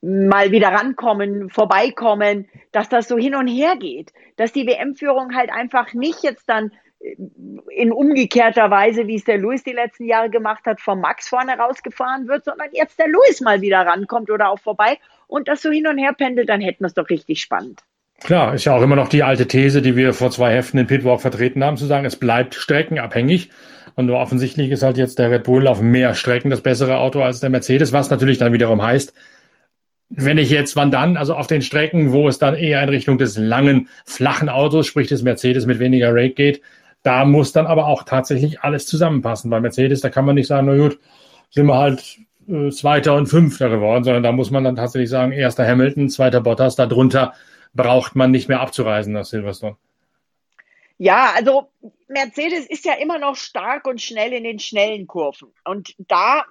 mal 0.00 0.52
wieder 0.52 0.68
rankommen, 0.68 1.50
vorbeikommen, 1.50 2.48
dass 2.70 2.88
das 2.88 3.08
so 3.08 3.18
hin 3.18 3.34
und 3.34 3.48
her 3.48 3.74
geht, 3.76 4.12
dass 4.36 4.52
die 4.52 4.64
WM-Führung 4.64 5.34
halt 5.34 5.50
einfach 5.50 5.92
nicht 5.92 6.22
jetzt 6.22 6.48
dann 6.48 6.70
äh, 7.00 7.16
in 7.74 7.90
umgekehrter 7.90 8.70
Weise, 8.70 9.08
wie 9.08 9.16
es 9.16 9.24
der 9.24 9.38
Lewis 9.38 9.64
die 9.64 9.72
letzten 9.72 10.04
Jahre 10.04 10.30
gemacht 10.30 10.66
hat, 10.66 10.80
vom 10.80 11.00
Max 11.00 11.28
vorne 11.28 11.58
rausgefahren 11.58 12.28
wird, 12.28 12.44
sondern 12.44 12.68
jetzt 12.70 12.96
der 13.00 13.08
Lewis 13.08 13.40
mal 13.40 13.60
wieder 13.60 13.80
rankommt 13.80 14.30
oder 14.30 14.50
auch 14.50 14.60
vorbei 14.60 15.00
und 15.26 15.48
das 15.48 15.62
so 15.62 15.72
hin 15.72 15.88
und 15.88 15.98
her 15.98 16.12
pendelt, 16.12 16.48
dann 16.48 16.60
hätten 16.60 16.84
wir 16.84 16.86
es 16.86 16.94
doch 16.94 17.10
richtig 17.10 17.40
spannend. 17.40 17.82
Klar, 18.24 18.54
ist 18.54 18.64
ja 18.64 18.74
auch 18.74 18.82
immer 18.82 18.96
noch 18.96 19.08
die 19.08 19.22
alte 19.22 19.48
These, 19.48 19.82
die 19.82 19.96
wir 19.96 20.14
vor 20.14 20.30
zwei 20.30 20.54
Heften 20.54 20.78
in 20.78 20.86
Pitwalk 20.86 21.20
vertreten 21.20 21.64
haben, 21.64 21.76
zu 21.76 21.86
sagen, 21.86 22.04
es 22.06 22.16
bleibt 22.16 22.54
streckenabhängig. 22.54 23.50
Und 23.94 24.06
nur 24.06 24.18
offensichtlich 24.18 24.70
ist 24.70 24.82
halt 24.82 24.96
jetzt 24.96 25.18
der 25.18 25.30
Red 25.30 25.44
Bull 25.44 25.66
auf 25.66 25.80
mehr 25.80 26.14
Strecken 26.14 26.50
das 26.50 26.60
bessere 26.60 26.98
Auto 26.98 27.20
als 27.22 27.40
der 27.40 27.50
Mercedes, 27.50 27.92
was 27.92 28.10
natürlich 28.10 28.38
dann 28.38 28.52
wiederum 28.52 28.80
heißt, 28.80 29.12
wenn 30.14 30.38
ich 30.38 30.50
jetzt, 30.50 30.76
wann 30.76 30.90
dann? 30.90 31.16
Also 31.16 31.34
auf 31.34 31.46
den 31.46 31.62
Strecken, 31.62 32.12
wo 32.12 32.28
es 32.28 32.38
dann 32.38 32.54
eher 32.54 32.82
in 32.82 32.90
Richtung 32.90 33.18
des 33.18 33.36
langen, 33.38 33.88
flachen 34.04 34.48
Autos, 34.48 34.86
sprich 34.86 35.08
des 35.08 35.22
Mercedes 35.22 35.66
mit 35.66 35.78
weniger 35.78 36.14
Rake 36.14 36.34
geht, 36.34 36.62
da 37.02 37.24
muss 37.24 37.52
dann 37.52 37.66
aber 37.66 37.86
auch 37.86 38.04
tatsächlich 38.04 38.60
alles 38.60 38.86
zusammenpassen. 38.86 39.50
Bei 39.50 39.60
Mercedes, 39.60 40.00
da 40.00 40.10
kann 40.10 40.24
man 40.24 40.34
nicht 40.34 40.46
sagen, 40.46 40.66
na 40.66 40.76
gut, 40.76 40.98
sind 41.50 41.66
wir 41.66 41.76
halt 41.76 42.18
äh, 42.48 42.70
Zweiter 42.70 43.14
und 43.14 43.26
Fünfter 43.26 43.68
geworden, 43.70 44.04
sondern 44.04 44.22
da 44.22 44.32
muss 44.32 44.50
man 44.50 44.64
dann 44.64 44.76
tatsächlich 44.76 45.10
sagen, 45.10 45.32
erster 45.32 45.66
Hamilton, 45.66 46.08
zweiter 46.08 46.40
Bottas, 46.40 46.76
darunter 46.76 47.32
braucht 47.74 48.14
man 48.14 48.30
nicht 48.30 48.48
mehr 48.48 48.60
abzureisen 48.60 49.12
nach 49.12 49.24
Silverstone. 49.24 49.76
Ja, 50.98 51.32
also 51.34 51.70
Mercedes 52.08 52.66
ist 52.66 52.84
ja 52.84 52.94
immer 52.94 53.18
noch 53.18 53.36
stark 53.36 53.86
und 53.86 54.00
schnell 54.00 54.32
in 54.32 54.44
den 54.44 54.58
schnellen 54.58 55.06
Kurven. 55.06 55.52
Und 55.64 55.94
da 55.98 56.44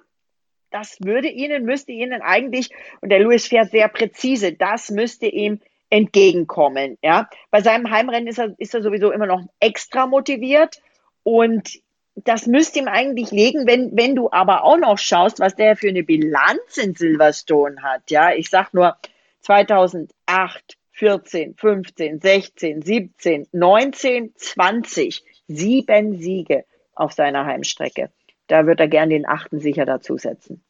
das 0.72 0.96
würde 1.00 1.28
ihnen, 1.28 1.64
müsste 1.64 1.92
ihnen 1.92 2.22
eigentlich, 2.22 2.70
und 3.00 3.10
der 3.10 3.20
Lewis 3.20 3.46
fährt 3.46 3.70
sehr 3.70 3.88
präzise, 3.88 4.52
das 4.52 4.90
müsste 4.90 5.26
ihm 5.26 5.60
entgegenkommen. 5.90 6.98
Ja, 7.02 7.28
bei 7.50 7.60
seinem 7.60 7.90
Heimrennen 7.90 8.26
ist 8.26 8.38
er, 8.38 8.54
ist 8.58 8.74
er 8.74 8.82
sowieso 8.82 9.12
immer 9.12 9.26
noch 9.26 9.42
extra 9.60 10.06
motiviert 10.06 10.80
und 11.22 11.80
das 12.14 12.46
müsste 12.46 12.78
ihm 12.78 12.88
eigentlich 12.88 13.30
liegen, 13.30 13.66
wenn, 13.66 13.96
wenn 13.96 14.14
du 14.14 14.30
aber 14.30 14.64
auch 14.64 14.76
noch 14.76 14.98
schaust, 14.98 15.40
was 15.40 15.54
der 15.54 15.76
für 15.76 15.88
eine 15.88 16.02
Bilanz 16.02 16.76
in 16.76 16.94
Silverstone 16.94 17.82
hat. 17.82 18.10
Ja, 18.10 18.32
ich 18.32 18.50
sag 18.50 18.74
nur 18.74 18.96
2008, 19.40 20.76
14, 21.02 21.56
15, 21.56 22.20
16, 22.20 22.82
17, 22.82 23.48
19, 23.50 24.34
20, 24.36 25.24
sieben 25.48 26.16
Siege 26.20 26.64
auf 26.94 27.10
seiner 27.10 27.44
Heimstrecke. 27.44 28.10
Da 28.46 28.66
wird 28.68 28.78
er 28.78 28.86
gern 28.86 29.10
den 29.10 29.26
achten 29.26 29.58
sicher 29.58 29.84
dazusetzen. 29.84 30.62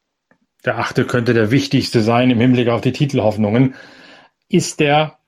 Der 0.65 0.79
achte 0.79 1.05
könnte 1.05 1.35
der 1.35 1.51
wichtigste 1.51 2.01
sein 2.01 2.31
im 2.31 2.41
Hinblick 2.41 2.69
auf 2.69 2.81
die 2.81 2.93
Titelhoffnungen. 2.93 3.75
Ist 4.49 4.81
der 4.81 5.19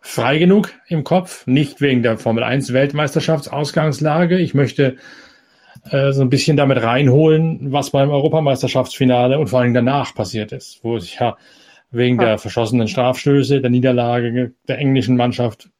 frei 0.00 0.38
genug 0.38 0.72
im 0.88 1.04
Kopf? 1.04 1.46
Nicht 1.46 1.82
wegen 1.82 2.02
der 2.02 2.16
Formel 2.16 2.42
1 2.42 2.72
Weltmeisterschaftsausgangslage. 2.72 4.38
Ich 4.38 4.54
möchte 4.54 4.96
äh, 5.90 6.12
so 6.12 6.22
ein 6.22 6.30
bisschen 6.30 6.56
damit 6.56 6.82
reinholen, 6.82 7.72
was 7.72 7.90
beim 7.90 8.08
Europameisterschaftsfinale 8.08 9.38
und 9.38 9.48
vor 9.48 9.60
allem 9.60 9.74
danach 9.74 10.14
passiert 10.14 10.52
ist, 10.52 10.82
wo 10.82 10.98
sich 10.98 11.18
ja 11.20 11.36
wegen 11.96 12.18
der 12.18 12.38
verschossenen 12.38 12.88
Strafstöße, 12.88 13.60
der 13.60 13.70
Niederlage 13.70 14.52
der 14.68 14.78
englischen 14.78 15.16
Mannschaft. 15.16 15.70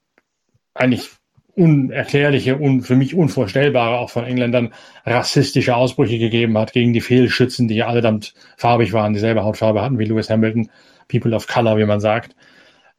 Eigentlich 0.74 1.10
unerklärliche 1.54 2.56
und 2.56 2.82
für 2.82 2.96
mich 2.96 3.14
unvorstellbare, 3.14 3.98
auch 3.98 4.10
von 4.10 4.24
Engländern, 4.24 4.74
rassistische 5.06 5.74
Ausbrüche 5.74 6.18
gegeben 6.18 6.58
hat 6.58 6.72
gegen 6.72 6.92
die 6.92 7.00
Fehlschützen, 7.00 7.66
die 7.66 7.76
ja 7.76 7.86
allesamt 7.86 8.34
farbig 8.58 8.92
waren, 8.92 9.14
dieselbe 9.14 9.42
Hautfarbe 9.42 9.80
hatten 9.80 9.98
wie 9.98 10.04
Lewis 10.04 10.28
Hamilton, 10.28 10.70
People 11.08 11.34
of 11.34 11.46
Color, 11.46 11.78
wie 11.78 11.86
man 11.86 12.00
sagt. 12.00 12.36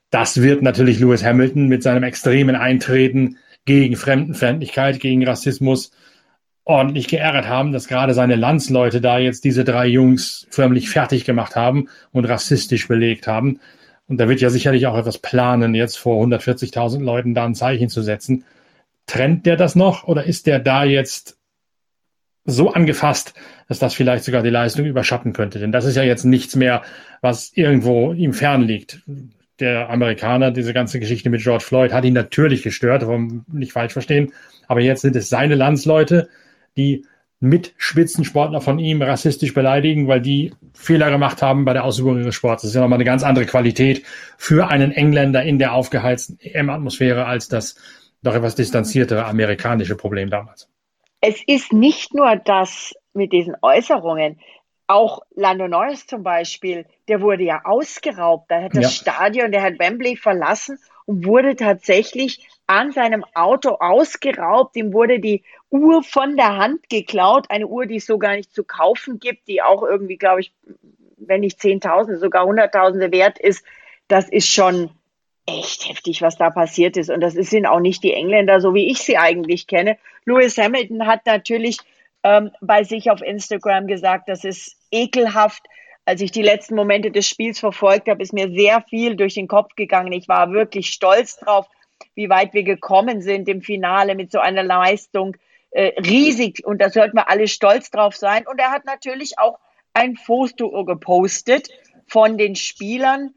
Das 0.10 0.42
wird 0.42 0.64
natürlich 0.64 1.00
Lewis 1.00 1.24
Hamilton 1.24 1.68
mit 1.68 1.84
seinem 1.84 2.04
extremen 2.04 2.56
Eintreten 2.56 3.38
gegen 3.66 3.96
Fremdenfeindlichkeit, 3.96 5.00
gegen 5.00 5.28
Rassismus 5.28 5.92
ordentlich 6.68 7.08
geärgert 7.08 7.48
haben, 7.48 7.72
dass 7.72 7.88
gerade 7.88 8.14
seine 8.14 8.36
Landsleute 8.36 9.00
da 9.00 9.18
jetzt 9.20 9.46
diese 9.46 9.64
drei 9.64 9.88
Jungs 9.88 10.48
förmlich 10.50 10.90
fertig 10.90 11.24
gemacht 11.24 11.56
haben 11.56 11.88
und 12.12 12.26
rassistisch 12.26 12.90
belegt 12.90 13.26
haben. 13.26 13.62
Und 14.08 14.20
da 14.20 14.28
wird 14.28 14.42
ja 14.42 14.50
sicherlich 14.50 14.86
auch 14.86 14.98
etwas 14.98 15.18
planen, 15.18 15.76
jetzt 15.76 15.98
vor 15.98 16.22
140.000 16.24 17.02
Leuten 17.02 17.34
da 17.34 17.46
ein 17.46 17.56
Zeichen 17.56 17.90
zu 17.90 18.02
setzen. 18.02 18.44
Trennt 19.06 19.46
der 19.46 19.56
das 19.56 19.76
noch 19.76 20.04
oder 20.06 20.26
ist 20.26 20.46
der 20.46 20.60
da 20.60 20.84
jetzt 20.84 21.38
so 22.44 22.74
angefasst, 22.74 23.34
dass 23.70 23.80
das 23.80 23.94
vielleicht 23.94 24.26
sogar 24.26 24.44
die 24.44 24.50
Leistung 24.50 24.86
überschatten 24.86 25.32
könnte? 25.32 25.60
Denn 25.60 25.72
das 25.72 25.86
ist 25.86 25.96
ja 25.96 26.04
jetzt 26.04 26.26
nichts 26.26 26.58
mehr, 26.58 26.82
was 27.22 27.52
irgendwo 27.56 28.12
ihm 28.12 28.34
fern 28.34 28.64
liegt. 28.64 29.04
Der 29.62 29.90
Amerikaner, 29.90 30.52
diese 30.52 30.74
ganze 30.74 31.00
Geschichte 31.00 31.30
mit 31.30 31.42
George 31.42 31.64
Floyd 31.64 31.94
hat 31.94 32.04
ihn 32.04 32.14
natürlich 32.14 32.62
gestört, 32.62 33.06
nicht 33.52 33.72
falsch 33.72 33.94
verstehen. 33.94 34.34
Aber 34.68 34.82
jetzt 34.82 35.02
sind 35.02 35.16
es 35.16 35.30
seine 35.30 35.56
Landsleute, 35.56 36.28
die 36.78 37.06
mit 37.40 37.74
Spitzensportler 37.78 38.62
von 38.62 38.80
ihm 38.80 39.02
rassistisch 39.02 39.54
beleidigen, 39.54 40.08
weil 40.08 40.22
die 40.22 40.54
Fehler 40.74 41.12
gemacht 41.12 41.42
haben 41.42 41.66
bei 41.66 41.74
der 41.74 41.84
Ausübung 41.84 42.18
ihres 42.18 42.34
Sports. 42.34 42.64
Das 42.64 42.70
ist 42.70 42.76
ja 42.76 42.82
nochmal 42.82 42.98
eine 42.98 43.06
ganz 43.06 43.24
andere 43.24 43.46
Qualität 43.46 44.04
für 44.38 44.70
einen 44.70 44.92
Engländer 44.92 45.44
in 45.44 45.60
der 45.60 45.74
aufgeheizten 45.74 46.40
EM-Atmosphäre 46.40 47.26
als 47.26 47.48
das 47.48 47.76
doch 48.24 48.34
etwas 48.34 48.56
distanziertere 48.56 49.26
amerikanische 49.26 49.96
Problem 49.96 50.30
damals. 50.30 50.68
Es 51.22 51.42
ist 51.46 51.74
nicht 51.74 52.14
nur 52.14 52.36
das 52.38 52.96
mit 53.14 53.32
diesen 53.34 53.56
Äußerungen. 53.62 54.40
Auch 54.88 55.22
Lando 55.36 55.68
Norris 55.68 56.08
zum 56.08 56.24
Beispiel, 56.24 56.86
der 57.08 57.22
wurde 57.22 57.44
ja 57.44 57.62
ausgeraubt. 57.66 58.50
Der 58.50 58.64
hat 58.64 58.76
das 58.76 58.84
ja. 58.84 58.90
Stadion, 58.90 59.52
der 59.52 59.62
hat 59.62 59.80
Wembley 59.80 60.16
verlassen 60.16 60.80
und 61.06 61.26
wurde 61.26 61.56
tatsächlich 61.56 62.48
an 62.68 62.92
seinem 62.92 63.26
Auto 63.34 63.72
ausgeraubt. 63.80 64.76
Ihm 64.76 64.94
wurde 64.94 65.20
die 65.20 65.44
Uhr 65.70 66.04
von 66.04 66.36
der 66.36 66.58
Hand 66.58 66.90
geklaut. 66.90 67.50
Eine 67.50 67.68
Uhr, 67.68 67.86
die 67.86 67.96
es 67.96 68.06
so 68.06 68.18
gar 68.18 68.36
nicht 68.36 68.54
zu 68.54 68.64
kaufen 68.64 69.20
gibt, 69.20 69.48
die 69.48 69.62
auch 69.62 69.84
irgendwie, 69.84 70.18
glaube 70.18 70.42
ich, 70.42 70.54
wenn 71.18 71.42
nicht 71.42 71.60
Zehntausende, 71.60 72.20
sogar 72.20 72.46
Hunderttausende 72.46 73.12
wert 73.12 73.40
ist. 73.40 73.66
Das 74.08 74.30
ist 74.30 74.50
schon 74.50 74.92
echt 75.46 75.90
heftig, 75.90 76.22
was 76.22 76.38
da 76.38 76.50
passiert 76.50 76.98
ist. 76.98 77.10
Und 77.10 77.22
das 77.22 77.34
sind 77.34 77.66
auch 77.66 77.80
nicht 77.80 78.04
die 78.04 78.14
Engländer, 78.14 78.60
so 78.60 78.74
wie 78.74 78.92
ich 78.92 79.00
sie 79.00 79.18
eigentlich 79.18 79.66
kenne. 79.68 79.98
Lewis 80.26 80.58
Hamilton 80.58 81.08
hat 81.08 81.26
natürlich 81.26 81.78
ähm, 82.24 82.52
bei 82.62 82.84
sich 82.84 83.10
auf 83.10 83.22
Instagram 83.22 83.88
gesagt, 83.88 84.28
das 84.28 84.44
ist 84.44 84.76
ekelhaft. 84.92 85.64
Als 86.06 86.22
ich 86.22 86.32
die 86.32 86.42
letzten 86.42 86.76
Momente 86.76 87.12
des 87.12 87.28
Spiels 87.28 87.60
verfolgt 87.60 88.10
habe, 88.10 88.22
ist 88.22 88.34
mir 88.34 88.50
sehr 88.50 88.82
viel 88.82 89.16
durch 89.16 89.34
den 89.34 89.48
Kopf 89.48 89.76
gegangen. 89.76 90.14
Ich 90.14 90.28
war 90.28 90.52
wirklich 90.52 90.90
stolz 90.90 91.38
drauf, 91.38 91.68
wie 92.16 92.30
weit 92.30 92.54
wir 92.54 92.64
gekommen 92.64 93.22
sind 93.22 93.48
im 93.48 93.62
Finale 93.62 94.16
mit 94.16 94.32
so 94.32 94.40
einer 94.40 94.64
Leistung. 94.64 95.38
Äh, 95.72 96.00
riesig 96.00 96.66
und 96.66 96.82
da 96.82 96.90
sollten 96.90 97.18
wir 97.18 97.30
alle 97.30 97.48
stolz 97.48 97.92
drauf 97.92 98.16
sein. 98.16 98.48
Und 98.48 98.60
er 98.60 98.72
hat 98.72 98.86
natürlich 98.86 99.38
auch 99.38 99.60
ein 99.94 100.16
Foto 100.16 100.86
gepostet 100.86 101.70
von 102.08 102.38
den 102.38 102.56
Spielern. 102.56 103.34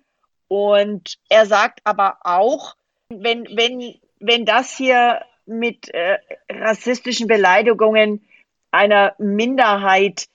Und 0.48 1.18
er 1.28 1.46
sagt 1.46 1.80
aber 1.84 2.18
auch, 2.22 2.76
wenn, 3.08 3.46
wenn, 3.56 3.94
wenn 4.20 4.44
das 4.44 4.76
hier 4.76 5.22
mit 5.46 5.92
äh, 5.92 6.18
rassistischen 6.50 7.26
Beleidigungen 7.26 8.26
einer 8.70 9.14
Minderheit 9.18 10.26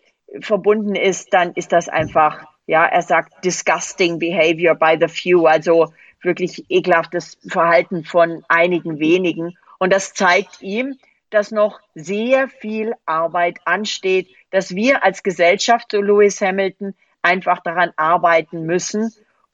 verbunden 0.42 0.96
ist, 0.96 1.34
dann 1.34 1.54
ist 1.54 1.72
das 1.72 1.88
einfach, 1.90 2.46
ja, 2.68 2.86
er 2.86 3.02
sagt 3.02 3.46
disgusting 3.46 4.20
behavior 4.20 4.76
by 4.76 4.98
the 5.00 5.08
few, 5.08 5.46
also 5.46 5.94
wirklich 6.26 6.66
ekelhaftes 6.70 7.38
Verhalten 7.48 8.04
von 8.04 8.44
einigen 8.48 9.00
wenigen. 9.00 9.58
Und 9.80 9.94
das 9.94 10.14
zeigt 10.14 10.62
ihm, 10.62 10.98
dass 11.30 11.52
noch 11.52 11.80
sehr 11.96 12.48
viel 12.50 12.94
Arbeit 13.06 13.60
ansteht, 13.66 14.30
dass 14.52 14.76
wir 14.76 15.04
als 15.04 15.24
Gesellschaft, 15.24 15.92
so 15.92 16.02
Lewis 16.02 16.42
Hamilton, 16.42 16.94
einfach 17.22 17.60
daran 17.62 17.92
arbeiten 17.96 18.64
müssen. 18.64 19.14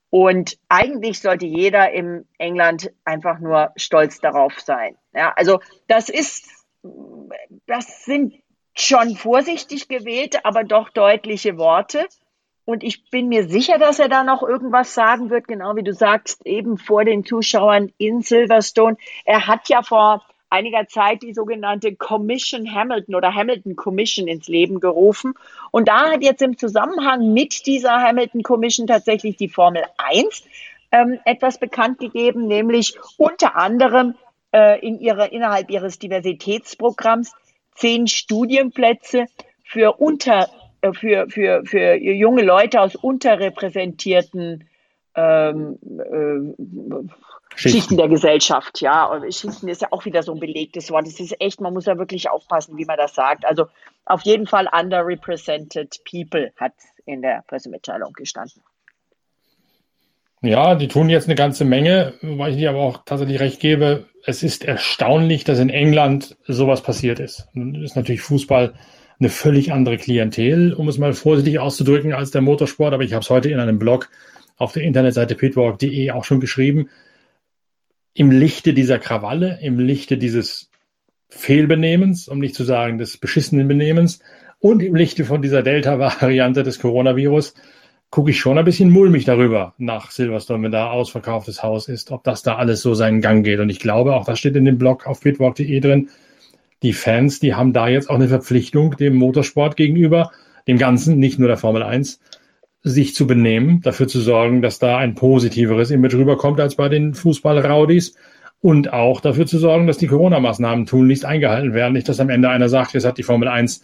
Und 0.10 0.57
eigentlich 0.67 1.19
sollte 1.19 1.45
jeder 1.45 1.91
im 1.91 2.25
England 2.38 2.91
einfach 3.05 3.39
nur 3.39 3.71
stolz 3.77 4.19
darauf 4.19 4.60
sein. 4.60 4.97
Ja, 5.13 5.34
also 5.36 5.60
das 5.88 6.10
ist, 6.10 6.45
das 7.65 8.03
sind 8.03 8.34
schon 8.75 9.15
vorsichtig 9.15 9.88
gewählte, 9.88 10.45
aber 10.45 10.63
doch 10.63 10.89
deutliche 10.89 11.57
Worte. 11.57 12.07
Und 12.65 12.84
ich 12.84 13.10
bin 13.10 13.28
mir 13.28 13.47
sicher, 13.50 13.80
dass 13.80 14.00
er 14.00 14.08
da 14.08 14.24
noch 14.24 14.43
irgendwas 14.43 14.93
sagen 14.93 15.30
wird, 15.30 15.47
genau 15.47 15.76
wie 15.76 15.84
du 15.84 15.93
sagst, 15.93 16.45
eben 16.45 16.78
vor 16.78 17.06
den 17.06 17.26
Zuschauern 17.26 17.91
in 17.97 18.21
Silverstone. 18.21 18.97
Er 19.26 19.47
hat 19.47 19.67
ja 19.69 19.82
vor 19.82 20.24
einiger 20.50 20.88
Zeit 20.88 21.24
die 21.24 21.34
sogenannte 21.34 21.95
Commission 21.95 22.74
Hamilton 22.74 23.15
oder 23.15 23.34
Hamilton 23.34 23.76
Commission 23.76 24.28
ins 24.28 24.47
Leben 24.47 24.80
gerufen. 24.80 25.34
Und 25.71 25.88
da 25.88 26.12
hat 26.12 26.24
jetzt 26.24 26.41
im 26.41 26.58
Zusammenhang 26.58 27.34
mit 27.34 27.65
dieser 27.65 28.02
Hamilton 28.02 28.43
Commission 28.43 28.86
tatsächlich 28.86 29.38
die 29.38 29.50
Formel 29.50 29.84
1 29.97 30.43
ähm, 30.91 31.19
etwas 31.26 31.58
bekannt 31.58 32.00
gegeben, 32.00 32.47
nämlich 32.47 32.97
unter 33.17 33.56
anderem 33.56 34.15
äh, 34.52 34.86
in 34.86 35.00
ihrer, 35.00 35.32
innerhalb 35.32 35.69
ihres 35.71 36.00
Diversitätsprogramms 36.00 37.32
zehn 37.76 38.08
Studienplätze 38.08 39.28
für 39.63 39.93
unter 39.93 40.50
für, 40.93 41.29
für, 41.29 41.63
für 41.65 41.95
junge 41.95 42.43
Leute 42.43 42.81
aus 42.81 42.95
unterrepräsentierten 42.95 44.67
ähm, 45.15 45.77
äh, 45.83 47.09
Schichten. 47.55 47.77
Schichten. 47.79 47.97
der 47.97 48.07
Gesellschaft, 48.07 48.81
ja. 48.81 49.21
Schichten 49.29 49.67
ist 49.67 49.81
ja 49.81 49.89
auch 49.91 50.05
wieder 50.05 50.23
so 50.23 50.33
ein 50.33 50.39
belegtes 50.39 50.89
Wort. 50.89 51.05
Es 51.07 51.19
ist 51.19 51.39
echt, 51.41 51.59
man 51.59 51.73
muss 51.73 51.85
ja 51.85 51.97
wirklich 51.97 52.29
aufpassen, 52.29 52.77
wie 52.77 52.85
man 52.85 52.97
das 52.97 53.13
sagt. 53.13 53.45
Also 53.45 53.67
auf 54.05 54.21
jeden 54.21 54.47
Fall 54.47 54.67
underrepresented 54.71 56.01
people 56.09 56.51
hat 56.57 56.73
in 57.05 57.21
der 57.21 57.43
Pressemitteilung 57.47 58.13
gestanden. 58.13 58.63
Ja, 60.41 60.75
die 60.75 60.87
tun 60.87 61.09
jetzt 61.09 61.27
eine 61.27 61.35
ganze 61.35 61.65
Menge, 61.65 62.13
weil 62.21 62.51
ich 62.51 62.57
dir 62.57 62.71
aber 62.71 62.79
auch 62.79 63.03
tatsächlich 63.05 63.39
recht 63.39 63.59
gebe. 63.59 64.07
Es 64.25 64.41
ist 64.41 64.63
erstaunlich, 64.63 65.43
dass 65.43 65.59
in 65.59 65.69
England 65.69 66.37
sowas 66.47 66.81
passiert 66.81 67.19
ist. 67.19 67.47
Das 67.53 67.83
ist 67.83 67.95
natürlich 67.95 68.21
Fußball 68.21 68.73
eine 69.21 69.29
völlig 69.29 69.71
andere 69.71 69.97
Klientel, 69.97 70.73
um 70.73 70.89
es 70.89 70.97
mal 70.97 71.13
vorsichtig 71.13 71.60
auszudrücken, 71.60 72.13
als 72.13 72.31
der 72.31 72.41
Motorsport. 72.41 72.93
Aber 72.93 73.03
ich 73.03 73.13
habe 73.13 73.21
es 73.21 73.29
heute 73.29 73.49
in 73.49 73.60
einem 73.60 73.79
Blog 73.79 74.10
auf 74.57 74.73
der 74.73 74.84
Internetseite 74.84 75.36
pitwalk.de 75.36 76.12
auch 76.12 76.25
schon 76.25 76.39
geschrieben. 76.39 76.89
Im 78.13 78.31
Lichte 78.31 78.73
dieser 78.73 78.99
Krawalle, 78.99 79.60
im 79.62 79.79
Lichte 79.79 80.17
dieses 80.17 80.69
Fehlbenehmens, 81.29 82.27
um 82.27 82.39
nicht 82.39 82.55
zu 82.55 82.63
sagen 82.63 82.97
des 82.97 83.17
beschissenen 83.17 83.67
Benehmens 83.67 84.19
und 84.60 84.84
im 84.84 84.95
Lichte 84.95 85.23
von 85.23 85.41
dieser 85.41 85.63
Delta-Variante 85.63 86.63
des 86.63 86.79
Coronavirus 86.79 87.53
gucke 88.10 88.31
ich 88.31 88.39
schon 88.39 88.57
ein 88.57 88.65
bisschen 88.65 88.89
mulmig 88.89 89.23
darüber 89.23 89.73
nach 89.77 90.12
Silverstone, 90.12 90.63
wenn 90.63 90.71
da 90.71 90.91
ausverkauftes 90.91 91.63
Haus 91.63 91.88
ist, 91.88 92.12
ob 92.12 92.23
das 92.25 92.43
da 92.43 92.57
alles 92.57 92.81
so 92.81 92.93
seinen 92.93 93.21
Gang 93.21 93.45
geht. 93.45 93.60
Und 93.60 93.69
ich 93.69 93.79
glaube, 93.79 94.15
auch 94.15 94.25
das 94.25 94.38
steht 94.38 94.57
in 94.57 94.65
dem 94.65 94.77
Blog 94.77 95.07
auf 95.07 95.21
pitwalk.de 95.21 95.79
drin, 95.79 96.10
die 96.83 96.93
Fans, 96.93 97.39
die 97.39 97.53
haben 97.53 97.73
da 97.73 97.87
jetzt 97.87 98.09
auch 98.09 98.15
eine 98.15 98.27
Verpflichtung 98.27 98.97
dem 98.97 99.15
Motorsport 99.15 99.77
gegenüber, 99.77 100.31
dem 100.67 100.77
Ganzen, 100.77 101.17
nicht 101.19 101.39
nur 101.39 101.47
der 101.47 101.57
Formel 101.57 101.83
1, 101.83 102.19
sich 102.83 103.13
zu 103.13 103.27
benehmen, 103.27 103.81
dafür 103.81 104.07
zu 104.07 104.19
sorgen, 104.19 104.61
dass 104.61 104.79
da 104.79 104.97
ein 104.97 105.13
positiveres 105.13 105.91
Image 105.91 106.15
rüberkommt 106.15 106.59
als 106.59 106.75
bei 106.75 106.89
den 106.89 107.13
Fußballraudis 107.13 108.15
und 108.61 108.93
auch 108.93 109.21
dafür 109.21 109.45
zu 109.45 109.57
sorgen, 109.57 109.87
dass 109.87 109.97
die 109.97 110.07
Corona-Maßnahmen 110.07 110.85
tunlichst 110.85 111.25
eingehalten 111.25 111.73
werden. 111.73 111.93
Nicht, 111.93 112.09
dass 112.09 112.19
am 112.19 112.29
Ende 112.29 112.49
einer 112.49 112.69
sagt, 112.69 112.93
jetzt 112.93 113.05
hat 113.05 113.17
die 113.17 113.23
Formel 113.23 113.47
1 113.47 113.83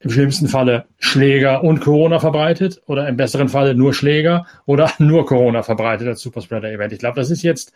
im 0.00 0.10
schlimmsten 0.10 0.48
Falle 0.48 0.86
Schläger 0.98 1.62
und 1.62 1.80
Corona 1.80 2.18
verbreitet 2.18 2.82
oder 2.86 3.06
im 3.08 3.16
besseren 3.16 3.48
Falle 3.48 3.74
nur 3.74 3.92
Schläger 3.92 4.46
oder 4.66 4.90
nur 4.98 5.26
Corona 5.26 5.62
verbreitet 5.62 6.08
als 6.08 6.20
Superspreader-Event. 6.22 6.92
Ich 6.92 6.98
glaube, 6.98 7.16
das 7.20 7.30
ist 7.30 7.42
jetzt 7.42 7.72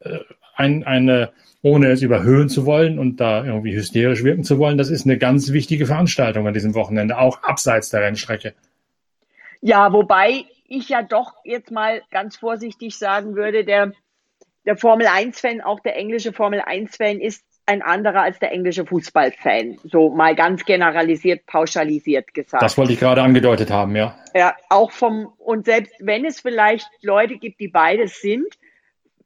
äh, 0.00 0.18
ein, 0.56 0.84
eine, 0.84 1.30
ohne 1.62 1.90
es 1.90 2.02
überhöhen 2.02 2.48
zu 2.48 2.66
wollen 2.66 2.98
und 2.98 3.20
da 3.20 3.44
irgendwie 3.44 3.74
hysterisch 3.74 4.22
wirken 4.22 4.44
zu 4.44 4.58
wollen, 4.58 4.78
das 4.78 4.90
ist 4.90 5.04
eine 5.04 5.18
ganz 5.18 5.52
wichtige 5.52 5.86
Veranstaltung 5.86 6.46
an 6.46 6.54
diesem 6.54 6.74
Wochenende, 6.74 7.18
auch 7.18 7.42
abseits 7.42 7.90
der 7.90 8.02
Rennstrecke. 8.02 8.54
Ja, 9.60 9.92
wobei 9.92 10.44
ich 10.68 10.88
ja 10.88 11.02
doch 11.02 11.32
jetzt 11.44 11.70
mal 11.70 12.02
ganz 12.10 12.36
vorsichtig 12.36 12.96
sagen 12.96 13.34
würde, 13.34 13.64
der, 13.64 13.92
der 14.66 14.76
Formel 14.76 15.06
1-Fan, 15.06 15.60
auch 15.60 15.80
der 15.80 15.96
englische 15.96 16.32
Formel 16.32 16.60
1-Fan 16.60 17.20
ist 17.20 17.42
ein 17.66 17.82
anderer 17.82 18.22
als 18.22 18.38
der 18.38 18.52
englische 18.52 18.86
Fußballfan. 18.86 19.78
So 19.84 20.10
mal 20.10 20.34
ganz 20.34 20.64
generalisiert, 20.64 21.44
pauschalisiert 21.46 22.32
gesagt. 22.32 22.62
Das 22.62 22.78
wollte 22.78 22.94
ich 22.94 23.00
gerade 23.00 23.22
angedeutet 23.22 23.70
haben, 23.70 23.94
ja. 23.94 24.18
Ja, 24.34 24.56
auch 24.70 24.90
vom, 24.90 25.32
und 25.38 25.66
selbst 25.66 25.92
wenn 25.98 26.24
es 26.24 26.40
vielleicht 26.40 26.88
Leute 27.02 27.36
gibt, 27.36 27.60
die 27.60 27.68
beides 27.68 28.20
sind, 28.22 28.46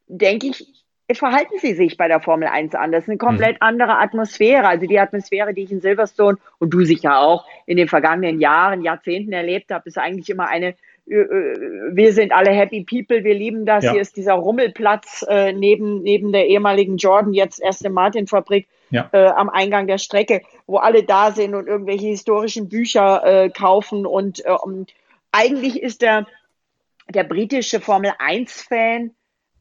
denke 0.09 0.49
ich, 0.49 0.67
verhalten 1.13 1.59
sie 1.61 1.75
sich 1.75 1.97
bei 1.97 2.09
der 2.09 2.21
Formel 2.21 2.49
1 2.49 2.75
an. 2.75 2.93
Das 2.93 3.05
ist 3.05 3.09
eine 3.09 3.19
komplett 3.19 3.57
hm. 3.57 3.63
andere 3.63 3.99
Atmosphäre. 3.99 4.67
Also 4.67 4.87
die 4.87 4.99
Atmosphäre, 4.99 5.53
die 5.53 5.63
ich 5.63 5.73
in 5.73 5.81
Silverstone 5.81 6.39
und 6.59 6.71
du 6.71 6.85
sicher 6.85 7.19
auch 7.19 7.47
in 7.67 7.77
den 7.77 7.89
vergangenen 7.89 8.41
Jahren, 8.41 8.83
Jahrzehnten 8.83 9.33
erlebt 9.33 9.71
habe, 9.71 9.89
ist 9.89 9.99
eigentlich 9.99 10.31
immer 10.31 10.49
eine 10.49 10.75
äh, 11.09 11.15
äh, 11.15 11.91
wir 11.93 12.13
sind 12.13 12.33
alle 12.33 12.51
happy 12.51 12.85
people, 12.85 13.25
wir 13.25 13.35
lieben 13.35 13.67
das. 13.67 13.85
Ja. 13.85 13.93
Hier 13.93 14.01
ist 14.01 14.17
dieser 14.17 14.35
Rummelplatz 14.35 15.25
äh, 15.29 15.53
neben, 15.53 16.03
neben 16.03 16.33
der 16.33 16.47
ehemaligen 16.47 16.97
Jordan, 16.97 17.33
jetzt 17.33 17.61
erste 17.61 17.91
Martin-Fabrik 17.91 18.67
ja. 18.91 19.09
äh, 19.13 19.27
am 19.27 19.49
Eingang 19.49 19.87
der 19.87 19.99
Strecke, 19.99 20.43
wo 20.67 20.77
alle 20.77 21.03
da 21.03 21.33
sind 21.33 21.55
und 21.55 21.67
irgendwelche 21.67 22.07
historischen 22.07 22.69
Bücher 22.69 23.23
äh, 23.25 23.51
kaufen. 23.51 24.07
Und 24.07 24.45
äh, 24.45 24.55
eigentlich 25.33 25.83
ist 25.83 26.03
der, 26.03 26.27
der 27.09 27.25
britische 27.25 27.81
Formel 27.81 28.13
1-Fan 28.19 29.11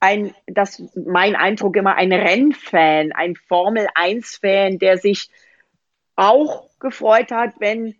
ein, 0.01 0.35
das 0.47 0.83
mein 0.95 1.35
Eindruck 1.35 1.77
immer, 1.77 1.95
ein 1.95 2.11
Rennfan, 2.11 3.13
ein 3.13 3.35
Formel 3.35 3.87
1-Fan, 3.95 4.79
der 4.79 4.97
sich 4.97 5.29
auch 6.15 6.69
gefreut 6.79 7.31
hat, 7.31 7.53
wenn 7.59 7.95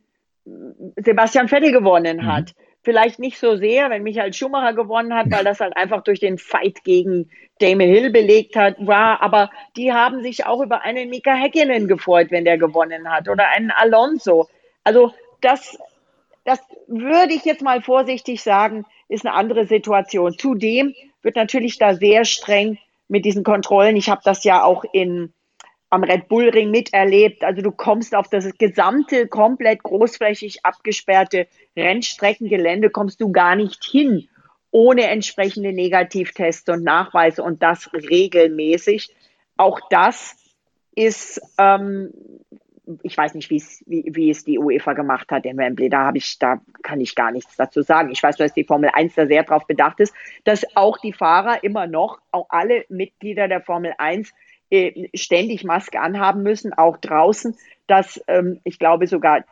Sebastian 0.97 1.47
Vettel 1.47 1.71
gewonnen 1.71 2.17
mhm. 2.17 2.25
hat. 2.25 2.53
Mhm 2.57 2.61
Vielleicht 2.83 3.19
nicht 3.19 3.37
so 3.37 3.57
sehr, 3.57 3.91
wenn 3.91 4.01
Michael 4.01 4.33
Schumacher 4.33 4.73
gewonnen 4.73 5.13
hat, 5.13 5.29
weil 5.29 5.43
das 5.43 5.59
halt 5.59 5.77
einfach 5.77 6.01
durch 6.03 6.19
den 6.19 6.39
Fight 6.39 6.83
gegen 6.83 7.29
Damon 7.59 7.87
Hill 7.87 8.09
belegt 8.09 8.55
hat, 8.55 8.75
war. 8.79 9.21
Aber 9.21 9.51
die 9.77 9.93
haben 9.93 10.23
sich 10.23 10.47
auch 10.47 10.61
über 10.61 10.81
einen 10.81 11.11
Mika 11.11 11.35
Häkkinen 11.35 11.87
gefreut, 11.87 12.31
wenn 12.31 12.43
der 12.43 12.57
gewonnen 12.57 13.07
hat 13.11 13.29
oder 13.29 13.49
einen 13.49 13.69
Alonso. 13.69 14.49
Also 14.83 15.13
das, 15.41 15.77
das 16.43 16.59
würde 16.87 17.33
ich 17.33 17.45
jetzt 17.45 17.61
mal 17.61 17.83
vorsichtig 17.83 18.41
sagen, 18.41 18.85
ist 19.09 19.27
eine 19.27 19.35
andere 19.35 19.67
Situation. 19.67 20.35
Zudem 20.39 20.95
wird 21.21 21.35
natürlich 21.35 21.77
da 21.77 21.93
sehr 21.93 22.25
streng 22.25 22.77
mit 23.07 23.25
diesen 23.25 23.43
Kontrollen. 23.43 23.95
Ich 23.95 24.09
habe 24.09 24.21
das 24.23 24.43
ja 24.43 24.63
auch 24.63 24.83
in 24.93 25.33
am 25.89 26.03
Red 26.03 26.29
Bull 26.29 26.49
Ring 26.49 26.71
miterlebt. 26.71 27.43
Also 27.43 27.61
du 27.61 27.71
kommst 27.71 28.15
auf 28.15 28.29
das 28.29 28.57
gesamte, 28.57 29.27
komplett 29.27 29.83
großflächig 29.83 30.65
abgesperrte 30.65 31.47
Rennstreckengelände, 31.75 32.89
kommst 32.89 33.19
du 33.19 33.31
gar 33.31 33.55
nicht 33.55 33.83
hin 33.83 34.29
ohne 34.71 35.09
entsprechende 35.09 35.73
Negativtests 35.73 36.69
und 36.69 36.83
Nachweise 36.83 37.43
und 37.43 37.61
das 37.61 37.91
regelmäßig. 37.93 39.13
Auch 39.57 39.79
das 39.89 40.35
ist, 40.95 41.41
ähm, 41.57 42.11
ich 43.03 43.17
weiß 43.17 43.35
nicht, 43.35 43.49
wie, 43.49 43.63
wie 43.87 44.29
es 44.29 44.43
die 44.43 44.59
UEFA 44.59 44.93
gemacht 44.93 45.31
hat 45.31 45.45
in 45.45 45.57
Wembley. 45.57 45.89
Da 45.89 46.05
habe 46.05 46.17
ich, 46.17 46.37
da 46.39 46.61
kann 46.83 47.01
ich 47.01 47.15
gar 47.15 47.31
nichts 47.31 47.55
dazu 47.55 47.81
sagen. 47.81 48.11
Ich 48.11 48.21
weiß, 48.21 48.37
dass 48.37 48.53
die 48.53 48.63
Formel 48.63 48.89
1 48.93 49.15
da 49.15 49.27
sehr 49.27 49.43
darauf 49.43 49.67
bedacht 49.67 49.99
ist, 49.99 50.13
dass 50.43 50.65
auch 50.75 50.97
die 50.97 51.13
Fahrer 51.13 51.63
immer 51.63 51.87
noch, 51.87 52.19
auch 52.31 52.47
alle 52.49 52.85
Mitglieder 52.89 53.47
der 53.47 53.61
Formel 53.61 53.93
1 53.97 54.31
äh, 54.69 55.09
ständig 55.13 55.63
Maske 55.63 55.99
anhaben 55.99 56.43
müssen, 56.43 56.73
auch 56.73 56.97
draußen, 56.97 57.55
dass 57.87 58.23
ähm, 58.27 58.59
ich 58.63 58.79
glaube 58.79 59.07
sogar 59.07 59.43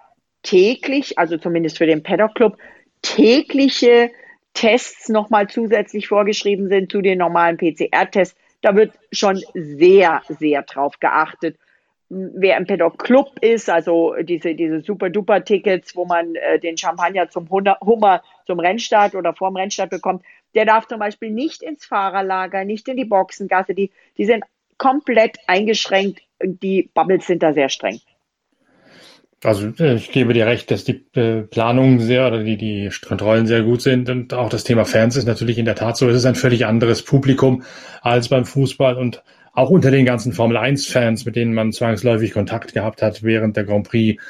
täglich, 0.44 1.18
also 1.20 1.38
zumindest 1.38 1.78
für 1.78 1.86
den 1.86 2.04
Paddock 2.04 2.36
Club, 2.36 2.58
tägliche 3.02 4.12
Tests 4.54 5.10
nochmal 5.10 5.48
zusätzlich 5.48 6.08
vorgeschrieben 6.08 6.70
sind 6.70 6.92
zu 6.92 7.02
den 7.02 7.20
normalen 7.20 7.58
PCR-Tests. 7.58 8.36
Da 8.62 8.76
wird 8.76 8.94
schon 9.12 9.42
sehr, 9.54 10.22
sehr 10.28 10.64
drauf 10.64 11.00
geachtet. 11.00 11.58
Wer 12.10 12.58
im 12.58 12.66
Paddock 12.66 12.98
Club 12.98 13.38
ist, 13.42 13.70
also 13.70 14.16
diese, 14.22 14.56
diese 14.56 14.82
Super-Duper-Tickets, 14.82 15.96
wo 15.96 16.06
man 16.06 16.34
äh, 16.36 16.60
den 16.60 16.76
Champagner 16.76 17.30
zum 17.30 17.50
Hummer 17.50 18.24
zum 18.48 18.60
Rennstart 18.60 19.14
oder 19.14 19.36
vorm 19.36 19.56
Rennstart 19.56 19.92
bekommt, 19.92 20.24
der 20.56 20.66
darf 20.66 20.88
zum 20.88 21.00
Beispiel 21.00 21.30
nicht 21.30 21.62
ins 21.62 21.86
Fahrerlager, 21.86 22.66
nicht 22.66 22.88
in 22.88 22.98
die 22.98 23.06
Boxengasse. 23.06 23.76
Die, 23.76 23.92
die 24.18 24.26
sind 24.26 24.44
komplett 24.78 25.38
eingeschränkt. 25.46 26.22
Die 26.42 26.90
Bubbles 26.94 27.28
sind 27.28 27.44
da 27.44 27.54
sehr 27.54 27.70
streng. 27.70 28.00
Also 29.44 29.72
äh, 29.80 29.96
ich 29.96 30.12
gebe 30.12 30.34
dir 30.34 30.48
recht, 30.48 30.70
dass 30.72 30.84
die 30.84 31.06
äh, 31.16 31.44
Planungen 31.44 32.00
sehr 32.00 32.28
oder 32.28 32.44
die, 32.44 32.58
die 32.58 32.90
Kontrollen 33.08 33.48
sehr 33.48 33.62
gut 33.64 33.82
sind 33.82 34.10
und 34.10 34.34
auch 34.34 34.50
das 34.50 34.64
Thema 34.64 34.84
Fans 34.84 35.16
ist 35.16 35.26
natürlich 35.26 35.58
in 35.58 35.66
der 35.66 35.76
Tat 35.76 35.96
so. 35.96 36.10
Es 36.10 36.16
ist 36.16 36.26
ein 36.26 36.36
völlig 36.36 36.66
anderes 36.66 37.04
Publikum 37.04 37.64
als 38.02 38.30
beim 38.30 38.46
Fußball 38.46 38.98
und 38.98 39.24
auch 39.60 39.70
unter 39.70 39.92
den 39.92 40.06
ganzen 40.06 40.32
Formel 40.32 40.56
1 40.56 40.88
Fans, 40.88 41.26
mit 41.26 41.36
denen 41.36 41.54
man 41.54 41.74
zwangsläufig 41.74 42.32
Kontakt 42.32 42.74
gehabt 42.74 43.02
hat 43.02 43.24
während 43.24 43.58
der 43.58 43.66
Grand 43.66 43.90
Prix, 43.90 44.22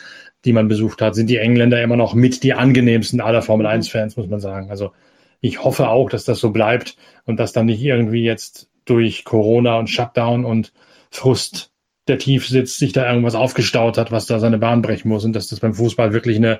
die 0.43 0.53
man 0.53 0.67
besucht 0.67 1.03
hat, 1.03 1.13
sind 1.13 1.29
die 1.29 1.37
Engländer 1.37 1.81
immer 1.83 1.97
noch 1.97 2.15
mit 2.15 2.41
die 2.41 2.53
angenehmsten 2.53 3.21
aller 3.21 3.43
Formel 3.43 3.67
1 3.67 3.87
mhm. 3.87 3.91
Fans, 3.91 4.17
muss 4.17 4.27
man 4.27 4.39
sagen. 4.39 4.71
Also 4.71 4.91
ich 5.39 5.63
hoffe 5.63 5.89
auch, 5.89 6.09
dass 6.09 6.25
das 6.25 6.39
so 6.39 6.49
bleibt 6.49 6.97
und 7.25 7.39
dass 7.39 7.53
dann 7.53 7.67
nicht 7.67 7.81
irgendwie 7.81 8.23
jetzt 8.23 8.69
durch 8.85 9.23
Corona 9.23 9.77
und 9.77 9.87
Shutdown 9.87 10.45
und 10.45 10.73
Frust 11.11 11.71
der 12.07 12.17
tief 12.17 12.47
sitzt, 12.47 12.79
sich 12.79 12.91
da 12.91 13.07
irgendwas 13.07 13.35
aufgestaut 13.35 13.99
hat, 13.99 14.11
was 14.11 14.25
da 14.25 14.39
seine 14.39 14.57
Bahn 14.57 14.81
brechen 14.81 15.09
muss 15.09 15.25
und 15.25 15.33
dass 15.33 15.47
das 15.47 15.59
beim 15.59 15.75
Fußball 15.75 16.11
wirklich 16.11 16.37
eine 16.37 16.59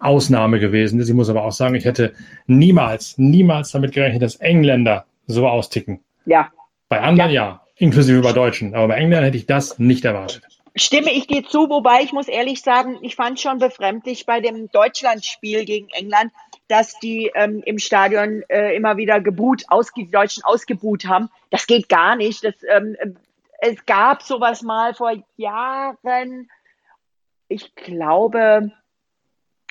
Ausnahme 0.00 0.58
gewesen 0.58 0.98
ist. 0.98 1.08
Ich 1.08 1.14
muss 1.14 1.30
aber 1.30 1.44
auch 1.44 1.52
sagen, 1.52 1.76
ich 1.76 1.84
hätte 1.84 2.14
niemals, 2.48 3.16
niemals 3.16 3.70
damit 3.70 3.92
gerechnet, 3.92 4.22
dass 4.22 4.34
Engländer 4.36 5.04
so 5.28 5.46
austicken. 5.46 6.00
Ja. 6.26 6.48
Bei 6.88 7.00
anderen 7.00 7.30
ja, 7.30 7.44
ja 7.44 7.67
inklusive 7.78 8.20
bei 8.20 8.32
Deutschen. 8.32 8.74
Aber 8.74 8.88
bei 8.88 8.94
Engländern 8.94 9.24
hätte 9.24 9.36
ich 9.36 9.46
das 9.46 9.78
nicht 9.78 10.04
erwartet. 10.04 10.42
Stimme 10.76 11.12
ich 11.12 11.26
dir 11.26 11.44
zu, 11.44 11.68
wobei 11.68 12.02
ich 12.02 12.12
muss 12.12 12.28
ehrlich 12.28 12.62
sagen, 12.62 12.98
ich 13.02 13.16
fand 13.16 13.40
schon 13.40 13.58
befremdlich 13.58 14.26
bei 14.26 14.40
dem 14.40 14.70
Deutschlandspiel 14.70 15.64
gegen 15.64 15.88
England, 15.88 16.32
dass 16.68 16.98
die 17.00 17.30
ähm, 17.34 17.62
im 17.64 17.78
Stadion 17.78 18.42
äh, 18.48 18.76
immer 18.76 18.96
wieder 18.96 19.20
geboot, 19.20 19.64
aus, 19.68 19.92
die 19.92 20.10
Deutschen 20.10 20.44
ausgebuht 20.44 21.06
haben. 21.06 21.30
Das 21.50 21.66
geht 21.66 21.88
gar 21.88 22.14
nicht. 22.14 22.44
Das, 22.44 22.54
ähm, 22.68 22.96
es 23.60 23.84
gab 23.86 24.22
sowas 24.22 24.62
mal 24.62 24.94
vor 24.94 25.12
Jahren. 25.36 26.48
Ich 27.48 27.74
glaube, 27.74 28.70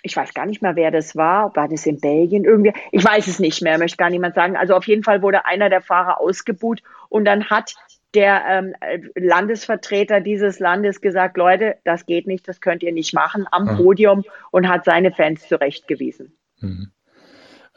ich 0.02 0.16
weiß 0.16 0.34
gar 0.34 0.46
nicht 0.46 0.62
mehr, 0.62 0.76
wer 0.76 0.92
das 0.92 1.16
war. 1.16 1.56
War 1.56 1.68
das 1.68 1.86
in 1.86 2.00
Belgien 2.00 2.44
irgendwie? 2.44 2.74
Ich 2.92 3.04
weiß 3.04 3.28
es 3.28 3.40
nicht 3.40 3.62
mehr, 3.62 3.78
möchte 3.78 3.98
gar 3.98 4.10
niemand 4.10 4.36
sagen. 4.36 4.58
Also 4.58 4.76
auf 4.76 4.88
jeden 4.88 5.04
Fall 5.04 5.22
wurde 5.22 5.46
einer 5.46 5.70
der 5.70 5.82
Fahrer 5.82 6.20
ausgebuht 6.20 6.82
und 7.10 7.26
dann 7.26 7.50
hat 7.50 7.76
der 8.14 8.44
ähm, 8.50 8.74
Landesvertreter 9.16 10.22
dieses 10.22 10.60
Landes 10.60 11.02
gesagt, 11.02 11.38
Leute, 11.38 11.76
das 11.84 12.06
geht 12.06 12.28
nicht, 12.28 12.48
das 12.48 12.62
könnt 12.62 12.84
ihr 12.84 12.94
nicht 12.94 13.14
machen 13.14 13.46
am 13.52 13.66
mhm. 13.66 13.78
Podium 13.78 14.24
und 14.52 14.68
hat 14.68 14.86
seine 14.86 15.12
Fans 15.12 15.48
zurechtgewiesen. 15.48 16.38
Mhm. 16.60 16.92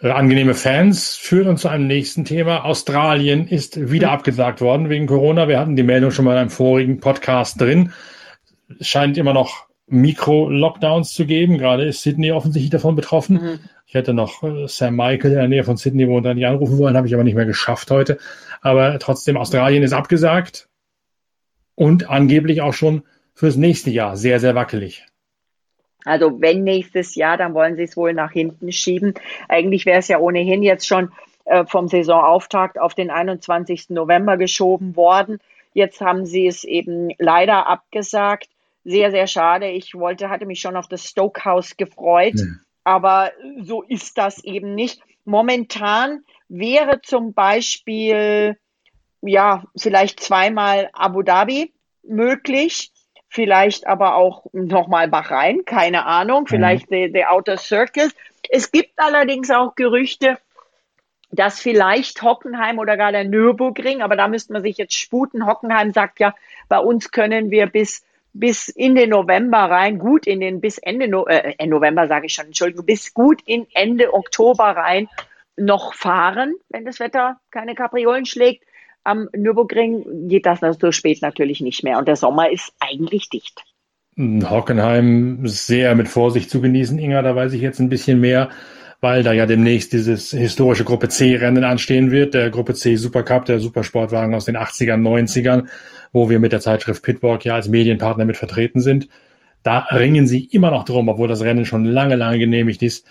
Äh, 0.01 0.11
angenehme 0.11 0.55
Fans 0.55 1.17
führt 1.17 1.47
uns 1.47 1.63
zu 1.63 1.69
einem 1.69 1.87
nächsten 1.87 2.25
Thema. 2.25 2.65
Australien 2.65 3.49
ist 3.49 3.91
wieder 3.91 4.09
mhm. 4.09 4.15
abgesagt 4.15 4.61
worden 4.61 4.89
wegen 4.89 5.07
Corona. 5.07 5.49
Wir 5.49 5.59
hatten 5.59 5.77
die 5.77 5.83
Meldung 5.83 6.11
schon 6.11 6.25
mal 6.25 6.33
in 6.33 6.39
einem 6.39 6.51
vorigen 6.51 7.01
Podcast 7.01 7.61
drin. 7.61 7.93
Es 8.79 8.87
scheint 8.87 9.19
immer 9.19 9.35
noch 9.35 9.70
Mikro-Lockdowns 9.91 11.13
zu 11.13 11.27
geben. 11.27 11.59
Gerade 11.59 11.85
ist 11.85 12.03
Sydney 12.03 12.33
offensichtlich 12.33 12.71
davon 12.71 12.97
betroffen. 12.97 13.35
Mhm. 13.35 13.61
Ich 13.87 13.95
hätte 13.95 14.15
noch 14.15 14.43
äh, 14.43 14.69
Sam 14.69 14.97
Michael 14.97 15.33
in 15.33 15.39
der 15.39 15.49
Nähe 15.49 15.65
von 15.65 15.77
Sydney 15.77 16.09
wohnt, 16.09 16.25
dann 16.25 16.37
nicht 16.37 16.47
anrufen 16.47 16.79
wollen, 16.79 16.97
habe 16.97 17.07
ich 17.07 17.15
aber 17.15 17.25
nicht 17.25 17.35
mehr 17.35 17.47
geschafft 17.47 17.91
heute. 17.91 18.19
Aber 18.61 18.99
trotzdem, 18.99 19.37
Australien 19.37 19.83
ist 19.83 19.93
abgesagt 19.93 20.69
und 21.75 22.09
angeblich 22.09 22.63
auch 22.63 22.75
schon 22.75 23.03
fürs 23.35 23.57
nächste 23.57 23.91
Jahr 23.91 24.17
sehr, 24.17 24.39
sehr 24.39 24.55
wackelig. 24.55 25.07
Also 26.05 26.41
wenn 26.41 26.63
nächstes 26.63 27.15
Jahr, 27.15 27.37
dann 27.37 27.55
wollen 27.55 27.77
sie 27.77 27.83
es 27.83 27.97
wohl 27.97 28.15
nach 28.15 28.33
hinten 28.33 28.73
schieben. 28.73 29.15
Eigentlich 29.49 29.87
wäre 29.87 29.99
es 29.99 30.09
ja 30.09 30.19
ohnehin 30.19 30.63
jetzt 30.63 30.87
schon 30.87 31.11
äh, 31.45 31.65
vom 31.67 31.89
Saisonauftakt 31.89 32.79
auf 32.79 32.95
den 32.95 33.11
21. 33.11 33.91
November 33.91 34.37
geschoben 34.37 34.97
worden. 34.97 35.41
Jetzt 35.73 36.01
haben 36.01 36.27
sie 36.27 36.47
es 36.47 36.65
eben 36.65 37.11
leider 37.19 37.67
abgesagt. 37.67 38.49
Sehr, 38.91 39.11
sehr 39.11 39.27
schade. 39.27 39.69
Ich 39.69 39.95
wollte, 39.95 40.31
hatte 40.31 40.47
mich 40.47 40.61
schon 40.61 40.77
auf 40.77 40.89
das 40.89 41.05
Stoke 41.05 41.45
House 41.45 41.77
gefreut, 41.77 42.35
ja. 42.37 42.47
aber 42.85 43.31
so 43.63 43.83
ist 43.83 44.19
das 44.19 44.43
eben 44.43 44.75
nicht. 44.75 45.01
Momentan 45.25 46.25
wäre 46.49 47.01
zum 47.03 47.33
Beispiel, 47.33 48.59
ja, 49.23 49.65
vielleicht 49.77 50.21
zweimal 50.21 50.91
Abu 50.93 51.23
Dhabi 51.23 51.73
möglich 52.03 52.91
vielleicht 53.31 53.87
aber 53.87 54.17
auch 54.17 54.47
nochmal 54.53 55.09
Bahrain, 55.09 55.65
keine 55.65 56.05
Ahnung, 56.05 56.47
vielleicht 56.47 56.91
mhm. 56.91 57.13
the, 57.15 57.25
Outer 57.25 57.57
Circle. 57.57 58.11
Es 58.51 58.73
gibt 58.73 58.93
allerdings 58.97 59.51
auch 59.51 59.77
Gerüchte, 59.77 60.37
dass 61.31 61.61
vielleicht 61.61 62.23
Hockenheim 62.23 62.81
oder 62.81 62.97
gar 62.97 63.13
der 63.13 63.25
Nürburgring, 63.25 64.03
aber 64.03 64.17
da 64.17 64.27
müsste 64.27 64.53
man 64.53 64.63
sich 64.63 64.77
jetzt 64.79 64.95
sputen. 64.95 65.47
Hockenheim 65.47 65.93
sagt 65.93 66.19
ja, 66.19 66.35
bei 66.69 66.79
uns 66.79 67.13
können 67.13 67.53
wir 67.53 67.67
bis 67.67 68.05
bis 68.33 68.69
in 68.69 68.95
den 68.95 69.11
November 69.11 69.59
rein, 69.59 69.99
gut 69.99 70.27
in 70.27 70.41
den 70.41 70.61
bis 70.61 70.79
Ende 70.79 71.09
no 71.09 71.27
äh, 71.27 71.67
November 71.67 72.09
sage 72.09 72.27
ich 72.27 72.33
schon, 72.33 72.47
Entschuldigung, 72.47 72.87
bis 72.87 73.15
gut 73.15 73.41
in 73.45 73.67
Ende 73.75 74.15
Oktober 74.15 74.65
rein 74.65 75.09
noch 75.57 75.95
fahren, 75.95 76.55
wenn 76.69 76.85
das 76.85 77.01
Wetter 77.01 77.39
keine 77.51 77.75
Kapriolen 77.75 78.27
schlägt. 78.27 78.65
Am 79.03 79.29
Nürburgring 79.35 80.29
geht 80.29 80.47
das 80.47 80.61
so 80.79 80.93
spät 80.93 81.23
natürlich 81.23 81.61
nicht 81.61 81.83
mehr 81.83 81.99
und 81.99 82.07
der 82.07 82.17
Sommer 82.17 82.51
ist 82.51 82.73
eigentlich 82.81 83.29
dicht. 83.31 83.65
Hockenheim 84.19 85.47
sehr 85.47 85.95
mit 85.95 86.09
Vorsicht 86.09 86.51
zu 86.51 86.61
genießen, 86.61 86.99
Inga, 86.99 87.23
da 87.23 87.35
weiß 87.35 87.53
ich 87.55 87.63
jetzt 87.63 87.79
ein 87.79 87.89
bisschen 87.89 88.21
mehr, 88.21 88.51
weil 89.01 89.23
da 89.23 89.33
ja 89.33 89.47
demnächst 89.47 89.93
dieses 89.95 90.31
historische 90.31 90.85
Gruppe 90.85 91.09
C-Rennen 91.09 91.65
anstehen 91.65 92.11
wird, 92.11 92.35
der 92.35 92.51
Gruppe 92.51 92.75
C 92.75 92.97
Supercup, 92.97 93.47
der 93.47 93.61
Supersportwagen 93.61 94.35
aus 94.35 94.45
den 94.45 94.59
80ern, 94.59 95.01
90ern, 95.01 95.69
wo 96.13 96.31
wir 96.31 96.39
mit 96.39 96.53
der 96.53 96.61
Zeitschrift 96.61 97.03
Pitwalk 97.03 97.45
ja 97.45 97.55
als 97.55 97.69
Medienpartner 97.69 98.25
mit 98.25 98.37
vertreten 98.37 98.81
sind. 98.81 99.09
Da 99.63 99.81
ringen 99.91 100.27
sie 100.27 100.45
immer 100.45 100.71
noch 100.71 100.85
drum, 100.85 101.09
obwohl 101.09 101.29
das 101.29 101.43
Rennen 101.43 101.65
schon 101.65 101.85
lange, 101.85 102.17
lange 102.17 102.39
genehmigt 102.39 102.83
ist, 102.83 103.07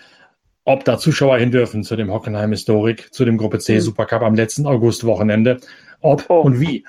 ob 0.64 0.84
da 0.84 0.98
Zuschauer 0.98 1.38
hin 1.38 1.50
dürfen 1.50 1.84
zu 1.84 1.96
dem 1.96 2.12
Hockenheim 2.12 2.50
Historik, 2.50 3.12
zu 3.14 3.24
dem 3.24 3.38
Gruppe 3.38 3.58
C 3.58 3.76
mhm. 3.76 3.80
Supercup 3.80 4.22
am 4.22 4.34
letzten 4.34 4.66
Augustwochenende. 4.66 5.60
Ob 6.00 6.26
oh. 6.28 6.40
und 6.40 6.60
wie. 6.60 6.84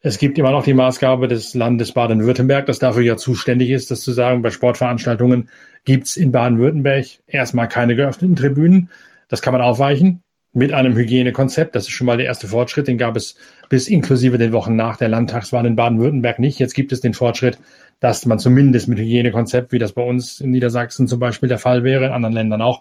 Es 0.00 0.18
gibt 0.18 0.38
immer 0.38 0.52
noch 0.52 0.62
die 0.62 0.74
Maßgabe 0.74 1.26
des 1.26 1.54
Landes 1.54 1.92
Baden-Württemberg, 1.92 2.66
das 2.66 2.78
dafür 2.78 3.02
ja 3.02 3.16
zuständig 3.16 3.70
ist, 3.70 3.90
das 3.90 4.02
zu 4.02 4.12
sagen, 4.12 4.42
bei 4.42 4.50
Sportveranstaltungen 4.50 5.48
gibt's 5.84 6.16
in 6.16 6.30
Baden-Württemberg 6.30 7.06
erstmal 7.26 7.66
keine 7.66 7.96
geöffneten 7.96 8.36
Tribünen. 8.36 8.90
Das 9.28 9.42
kann 9.42 9.52
man 9.52 9.62
aufweichen 9.62 10.22
mit 10.56 10.72
einem 10.72 10.96
Hygienekonzept. 10.96 11.76
Das 11.76 11.84
ist 11.84 11.90
schon 11.90 12.06
mal 12.06 12.16
der 12.16 12.24
erste 12.24 12.48
Fortschritt. 12.48 12.88
Den 12.88 12.96
gab 12.96 13.14
es 13.14 13.36
bis 13.68 13.88
inklusive 13.88 14.38
den 14.38 14.52
Wochen 14.52 14.74
nach 14.74 14.96
der 14.96 15.10
Landtagswahl 15.10 15.66
in 15.66 15.76
Baden-Württemberg 15.76 16.38
nicht. 16.38 16.58
Jetzt 16.58 16.72
gibt 16.72 16.92
es 16.92 17.02
den 17.02 17.12
Fortschritt, 17.12 17.58
dass 18.00 18.24
man 18.24 18.38
zumindest 18.38 18.88
mit 18.88 18.98
Hygienekonzept, 18.98 19.70
wie 19.72 19.78
das 19.78 19.92
bei 19.92 20.02
uns 20.02 20.40
in 20.40 20.50
Niedersachsen 20.50 21.08
zum 21.08 21.20
Beispiel 21.20 21.50
der 21.50 21.58
Fall 21.58 21.84
wäre, 21.84 22.06
in 22.06 22.12
anderen 22.12 22.34
Ländern 22.34 22.62
auch, 22.62 22.80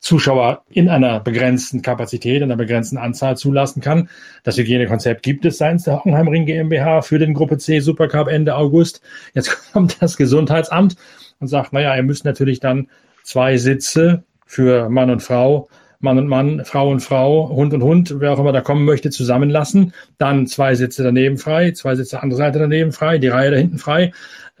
Zuschauer 0.00 0.64
in 0.70 0.88
einer 0.88 1.20
begrenzten 1.20 1.82
Kapazität, 1.82 2.38
in 2.38 2.42
einer 2.44 2.56
begrenzten 2.56 2.98
Anzahl 2.98 3.36
zulassen 3.36 3.80
kann. 3.80 4.08
Das 4.42 4.58
Hygienekonzept 4.58 5.22
gibt 5.22 5.44
es 5.44 5.58
seitens 5.58 5.84
der 5.84 5.94
Hockenheimring 5.94 6.46
GmbH 6.46 7.02
für 7.02 7.20
den 7.20 7.32
Gruppe 7.32 7.58
C 7.58 7.78
Supercup 7.78 8.26
Ende 8.26 8.56
August. 8.56 9.02
Jetzt 9.34 9.56
kommt 9.72 10.02
das 10.02 10.16
Gesundheitsamt 10.16 10.96
und 11.38 11.46
sagt, 11.46 11.72
naja, 11.72 11.94
ihr 11.94 12.02
müsst 12.02 12.24
natürlich 12.24 12.58
dann 12.58 12.88
zwei 13.22 13.56
Sitze 13.56 14.24
für 14.46 14.88
Mann 14.88 15.10
und 15.10 15.22
Frau 15.22 15.68
Mann 16.04 16.18
und 16.18 16.28
Mann, 16.28 16.64
Frau 16.64 16.90
und 16.90 17.00
Frau, 17.00 17.48
Hund 17.48 17.74
und 17.74 17.82
Hund, 17.82 18.14
wer 18.20 18.32
auch 18.32 18.38
immer 18.38 18.52
da 18.52 18.60
kommen 18.60 18.84
möchte, 18.84 19.10
zusammenlassen. 19.10 19.92
Dann 20.18 20.46
zwei 20.46 20.76
Sitze 20.76 21.02
daneben 21.02 21.38
frei, 21.38 21.72
zwei 21.72 21.96
Sitze 21.96 22.22
andere 22.22 22.38
Seite 22.38 22.60
daneben 22.60 22.92
frei, 22.92 23.18
die 23.18 23.28
Reihe 23.28 23.50
da 23.50 23.56
hinten 23.56 23.78
frei. 23.78 24.12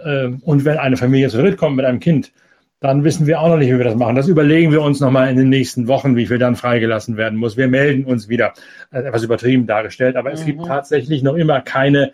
Ähm, 0.04 0.40
und 0.42 0.64
wenn 0.64 0.78
eine 0.78 0.96
Familie 0.96 1.28
zu 1.28 1.38
dritt 1.38 1.56
kommt 1.56 1.76
mit 1.76 1.84
einem 1.84 2.00
Kind, 2.00 2.32
dann 2.80 3.04
wissen 3.04 3.26
wir 3.26 3.40
auch 3.40 3.48
noch 3.48 3.56
nicht, 3.56 3.70
wie 3.70 3.78
wir 3.78 3.84
das 3.84 3.94
machen. 3.94 4.16
Das 4.16 4.26
überlegen 4.26 4.72
wir 4.72 4.82
uns 4.82 5.00
nochmal 5.00 5.30
in 5.30 5.36
den 5.36 5.48
nächsten 5.48 5.86
Wochen, 5.86 6.16
wie 6.16 6.26
viel 6.26 6.38
dann 6.38 6.56
freigelassen 6.56 7.16
werden 7.16 7.38
muss. 7.38 7.56
Wir 7.56 7.68
melden 7.68 8.04
uns 8.04 8.28
wieder. 8.28 8.54
Äh, 8.90 9.02
etwas 9.02 9.22
übertrieben 9.22 9.66
dargestellt, 9.66 10.16
aber 10.16 10.30
mhm. 10.30 10.34
es 10.34 10.44
gibt 10.44 10.60
mhm. 10.60 10.66
tatsächlich 10.66 11.22
noch 11.22 11.34
immer 11.34 11.60
keine 11.60 12.12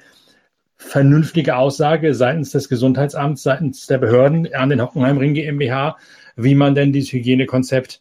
vernünftige 0.76 1.56
Aussage 1.56 2.14
seitens 2.14 2.50
des 2.50 2.68
Gesundheitsamts, 2.68 3.42
seitens 3.42 3.86
der 3.86 3.98
Behörden 3.98 4.52
an 4.54 4.70
den 4.70 4.82
Hockenheimring 4.82 5.34
GmbH, 5.34 5.96
wie 6.36 6.54
man 6.54 6.74
denn 6.74 6.92
dieses 6.92 7.12
Hygienekonzept 7.12 8.00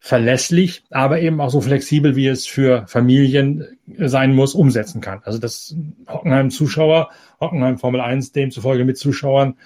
verlässlich, 0.00 0.82
aber 0.90 1.20
eben 1.20 1.40
auch 1.42 1.50
so 1.50 1.60
flexibel, 1.60 2.16
wie 2.16 2.26
es 2.26 2.46
für 2.46 2.86
Familien 2.88 3.78
sein 3.98 4.34
muss, 4.34 4.54
umsetzen 4.54 5.02
kann. 5.02 5.20
Also 5.24 5.38
das 5.38 5.76
Hockenheim-Zuschauer, 6.08 7.10
Hockenheim 7.38 7.78
Formel 7.78 8.00
1, 8.00 8.32
demzufolge 8.32 8.86
mit 8.86 8.96
Zuschauern, 8.96 9.58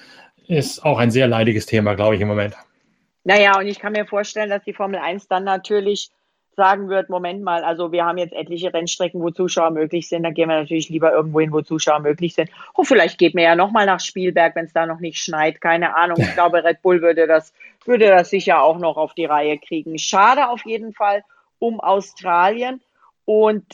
ist 0.48 0.84
auch 0.84 0.98
ein 0.98 1.12
sehr 1.12 1.28
leidiges 1.28 1.66
Thema, 1.66 1.94
glaube 1.94 2.16
ich, 2.16 2.20
im 2.20 2.28
Moment. 2.28 2.56
Naja, 3.22 3.58
und 3.58 3.66
ich 3.66 3.78
kann 3.78 3.92
mir 3.92 4.06
vorstellen, 4.06 4.50
dass 4.50 4.64
die 4.64 4.74
Formel 4.74 4.98
1 4.98 5.28
dann 5.28 5.44
natürlich 5.44 6.10
sagen 6.56 6.88
wird, 6.88 7.08
Moment 7.08 7.42
mal, 7.42 7.64
also 7.64 7.92
wir 7.92 8.04
haben 8.04 8.18
jetzt 8.18 8.32
etliche 8.32 8.72
Rennstrecken, 8.72 9.20
wo 9.20 9.30
Zuschauer 9.30 9.70
möglich 9.70 10.08
sind, 10.08 10.22
dann 10.22 10.34
gehen 10.34 10.48
wir 10.48 10.60
natürlich 10.60 10.88
lieber 10.88 11.12
irgendwo 11.12 11.40
hin, 11.40 11.52
wo 11.52 11.62
Zuschauer 11.62 12.00
möglich 12.00 12.34
sind. 12.34 12.50
Oh, 12.74 12.84
vielleicht 12.84 13.18
geht 13.18 13.34
mir 13.34 13.42
ja 13.42 13.56
nochmal 13.56 13.86
nach 13.86 14.00
Spielberg, 14.00 14.54
wenn 14.54 14.66
es 14.66 14.72
da 14.72 14.86
noch 14.86 15.00
nicht 15.00 15.18
schneit, 15.18 15.60
keine 15.60 15.96
Ahnung. 15.96 16.18
Ich 16.20 16.32
glaube, 16.34 16.62
Red 16.62 16.82
Bull 16.82 17.02
würde 17.02 17.26
das, 17.26 17.52
würde 17.86 18.08
das 18.08 18.30
sicher 18.30 18.62
auch 18.62 18.78
noch 18.78 18.96
auf 18.96 19.14
die 19.14 19.24
Reihe 19.24 19.58
kriegen. 19.58 19.98
Schade 19.98 20.48
auf 20.48 20.64
jeden 20.64 20.92
Fall 20.92 21.24
um 21.58 21.80
Australien 21.80 22.80
und 23.24 23.64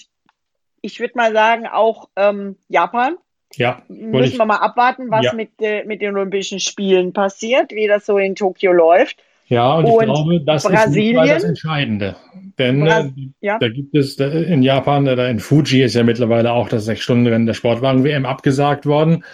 ich 0.82 1.00
würde 1.00 1.14
mal 1.16 1.32
sagen, 1.32 1.66
auch 1.66 2.08
ähm, 2.16 2.56
Japan 2.68 3.16
ja, 3.56 3.82
müssen 3.88 4.38
wir 4.38 4.46
mal 4.46 4.56
abwarten, 4.56 5.10
was 5.10 5.24
ja. 5.24 5.34
mit, 5.34 5.50
äh, 5.60 5.84
mit 5.84 6.00
den 6.00 6.16
Olympischen 6.16 6.60
Spielen 6.60 7.12
passiert, 7.12 7.72
wie 7.72 7.88
das 7.88 8.06
so 8.06 8.18
in 8.18 8.34
Tokio 8.34 8.72
läuft. 8.72 9.22
Ja, 9.48 9.74
und, 9.74 9.86
und 9.86 10.00
ich 10.00 10.06
glaube, 10.06 10.40
das 10.42 10.62
Brasilien, 10.62 11.24
ist 11.24 11.34
das 11.34 11.44
Entscheidende. 11.44 12.14
Denn 12.58 12.84
Bras 12.84 13.06
äh, 13.06 13.30
ja. 13.40 13.58
da 13.58 13.68
gibt 13.68 13.96
es 13.96 14.14
da 14.14 14.28
in 14.28 14.62
Japan, 14.62 15.04
da 15.04 15.28
in 15.28 15.40
Fuji 15.40 15.82
ist 15.82 15.94
ja 15.94 16.04
mittlerweile 16.04 16.52
auch 16.52 16.68
das 16.68 16.84
Sechs-Stunden-Rennen 16.84 17.46
der 17.46 17.54
Sportwagen-WM 17.54 18.26
abgesagt 18.26 18.86
worden. 18.86 19.24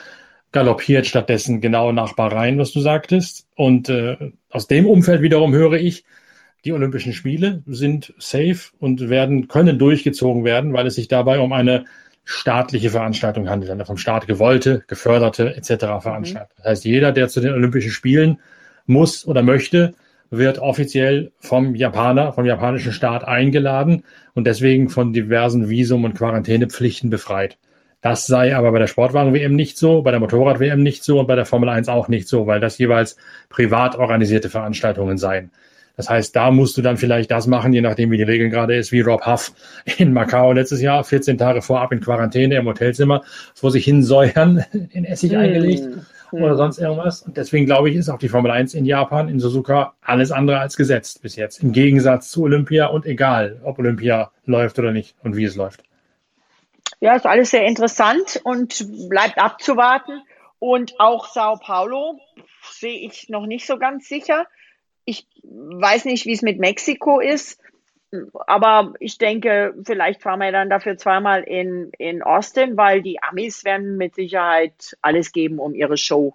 Galoppiert 0.52 1.06
stattdessen 1.06 1.60
genau 1.60 1.92
nach 1.92 2.14
Bahrain, 2.14 2.58
was 2.58 2.72
du 2.72 2.80
sagtest. 2.80 3.45
Und 3.56 3.88
äh, 3.88 4.16
aus 4.50 4.68
dem 4.68 4.86
Umfeld 4.86 5.22
wiederum 5.22 5.54
höre 5.54 5.72
ich, 5.72 6.04
die 6.64 6.72
Olympischen 6.72 7.12
Spiele 7.12 7.62
sind 7.66 8.12
safe 8.18 8.70
und 8.78 9.08
werden, 9.08 9.48
können 9.48 9.78
durchgezogen 9.78 10.44
werden, 10.44 10.72
weil 10.72 10.86
es 10.86 10.94
sich 10.94 11.08
dabei 11.08 11.40
um 11.40 11.52
eine 11.52 11.86
staatliche 12.24 12.90
Veranstaltung 12.90 13.48
handelt, 13.48 13.70
eine 13.70 13.86
vom 13.86 13.96
Staat 13.96 14.26
gewollte, 14.26 14.84
geförderte 14.88 15.56
etc. 15.56 15.70
Mhm. 15.70 16.00
Veranstaltung. 16.00 16.54
Mhm. 16.56 16.62
Das 16.62 16.66
heißt, 16.66 16.84
jeder, 16.84 17.12
der 17.12 17.28
zu 17.28 17.40
den 17.40 17.52
Olympischen 17.52 17.90
Spielen 17.90 18.40
muss 18.84 19.26
oder 19.26 19.42
möchte, 19.42 19.94
wird 20.30 20.58
offiziell 20.58 21.32
vom 21.38 21.74
Japaner, 21.74 22.32
vom 22.32 22.44
japanischen 22.44 22.92
Staat 22.92 23.24
eingeladen 23.24 24.02
und 24.34 24.46
deswegen 24.46 24.88
von 24.90 25.12
diversen 25.12 25.68
Visum- 25.68 26.04
und 26.04 26.14
Quarantänepflichten 26.14 27.10
befreit. 27.10 27.58
Das 28.06 28.24
sei 28.24 28.54
aber 28.54 28.70
bei 28.70 28.78
der 28.78 28.86
Sportwagen-WM 28.86 29.56
nicht 29.56 29.76
so, 29.76 30.00
bei 30.02 30.12
der 30.12 30.20
Motorrad-WM 30.20 30.80
nicht 30.80 31.02
so 31.02 31.18
und 31.18 31.26
bei 31.26 31.34
der 31.34 31.44
Formel 31.44 31.68
1 31.68 31.88
auch 31.88 32.06
nicht 32.06 32.28
so, 32.28 32.46
weil 32.46 32.60
das 32.60 32.78
jeweils 32.78 33.16
privat 33.48 33.96
organisierte 33.96 34.48
Veranstaltungen 34.48 35.18
seien. 35.18 35.50
Das 35.96 36.08
heißt, 36.08 36.36
da 36.36 36.52
musst 36.52 36.76
du 36.76 36.82
dann 36.82 36.98
vielleicht 36.98 37.32
das 37.32 37.48
machen, 37.48 37.72
je 37.72 37.80
nachdem, 37.80 38.12
wie 38.12 38.16
die 38.16 38.22
Regeln 38.22 38.52
gerade 38.52 38.76
ist, 38.76 38.92
wie 38.92 39.00
Rob 39.00 39.26
Huff 39.26 39.52
in 39.98 40.12
Macau 40.12 40.52
letztes 40.52 40.80
Jahr, 40.80 41.02
14 41.02 41.36
Tage 41.36 41.62
vorab 41.62 41.90
in 41.90 41.98
Quarantäne 41.98 42.54
im 42.54 42.66
Hotelzimmer, 42.66 43.24
vor 43.54 43.72
sich 43.72 43.84
hin 43.84 44.04
säuern, 44.04 44.64
in 44.92 45.04
Essig 45.04 45.32
mm. 45.32 45.38
eingelegt 45.38 45.88
mm. 46.30 46.36
oder 46.36 46.54
sonst 46.54 46.78
irgendwas. 46.78 47.22
Und 47.22 47.36
deswegen 47.36 47.66
glaube 47.66 47.90
ich, 47.90 47.96
ist 47.96 48.08
auch 48.08 48.20
die 48.20 48.28
Formel 48.28 48.52
1 48.52 48.74
in 48.74 48.84
Japan, 48.84 49.28
in 49.28 49.40
Suzuka, 49.40 49.94
alles 50.00 50.30
andere 50.30 50.60
als 50.60 50.76
gesetzt 50.76 51.22
bis 51.22 51.34
jetzt. 51.34 51.60
Im 51.60 51.72
Gegensatz 51.72 52.30
zu 52.30 52.44
Olympia 52.44 52.86
und 52.86 53.04
egal, 53.04 53.60
ob 53.64 53.80
Olympia 53.80 54.30
läuft 54.44 54.78
oder 54.78 54.92
nicht 54.92 55.16
und 55.24 55.34
wie 55.34 55.44
es 55.44 55.56
läuft. 55.56 55.82
Ja, 57.00 57.14
ist 57.14 57.26
alles 57.26 57.50
sehr 57.50 57.66
interessant 57.66 58.40
und 58.44 59.08
bleibt 59.08 59.38
abzuwarten. 59.38 60.22
Und 60.58 60.98
auch 60.98 61.28
Sao 61.28 61.56
Paulo 61.56 62.18
sehe 62.70 62.98
ich 62.98 63.28
noch 63.28 63.46
nicht 63.46 63.66
so 63.66 63.78
ganz 63.78 64.08
sicher. 64.08 64.46
Ich 65.04 65.26
weiß 65.42 66.06
nicht, 66.06 66.26
wie 66.26 66.32
es 66.32 66.42
mit 66.42 66.58
Mexiko 66.58 67.20
ist, 67.20 67.60
aber 68.46 68.94
ich 68.98 69.18
denke, 69.18 69.74
vielleicht 69.84 70.22
fahren 70.22 70.40
wir 70.40 70.52
dann 70.52 70.70
dafür 70.70 70.96
zweimal 70.96 71.42
in, 71.42 71.90
in 71.98 72.22
Austin, 72.22 72.76
weil 72.76 73.02
die 73.02 73.22
Amis 73.22 73.64
werden 73.64 73.96
mit 73.96 74.14
Sicherheit 74.14 74.96
alles 75.02 75.32
geben, 75.32 75.58
um 75.58 75.74
ihre 75.74 75.96
Show 75.96 76.34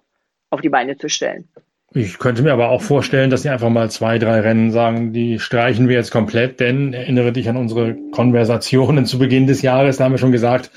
auf 0.50 0.60
die 0.60 0.68
Beine 0.68 0.96
zu 0.96 1.08
stellen. 1.08 1.48
Ich 1.94 2.18
könnte 2.18 2.42
mir 2.42 2.52
aber 2.52 2.70
auch 2.70 2.80
vorstellen, 2.80 3.28
dass 3.28 3.42
sie 3.42 3.50
einfach 3.50 3.68
mal 3.68 3.90
zwei, 3.90 4.18
drei 4.18 4.40
Rennen 4.40 4.70
sagen, 4.70 5.12
die 5.12 5.38
streichen 5.38 5.88
wir 5.88 5.96
jetzt 5.96 6.10
komplett, 6.10 6.58
denn 6.58 6.94
erinnere 6.94 7.32
dich 7.32 7.50
an 7.50 7.58
unsere 7.58 7.96
Konversationen 8.12 9.04
zu 9.04 9.18
Beginn 9.18 9.46
des 9.46 9.60
Jahres, 9.60 9.98
da 9.98 10.04
haben 10.04 10.12
wir 10.12 10.18
schon 10.18 10.32
gesagt, 10.32 10.70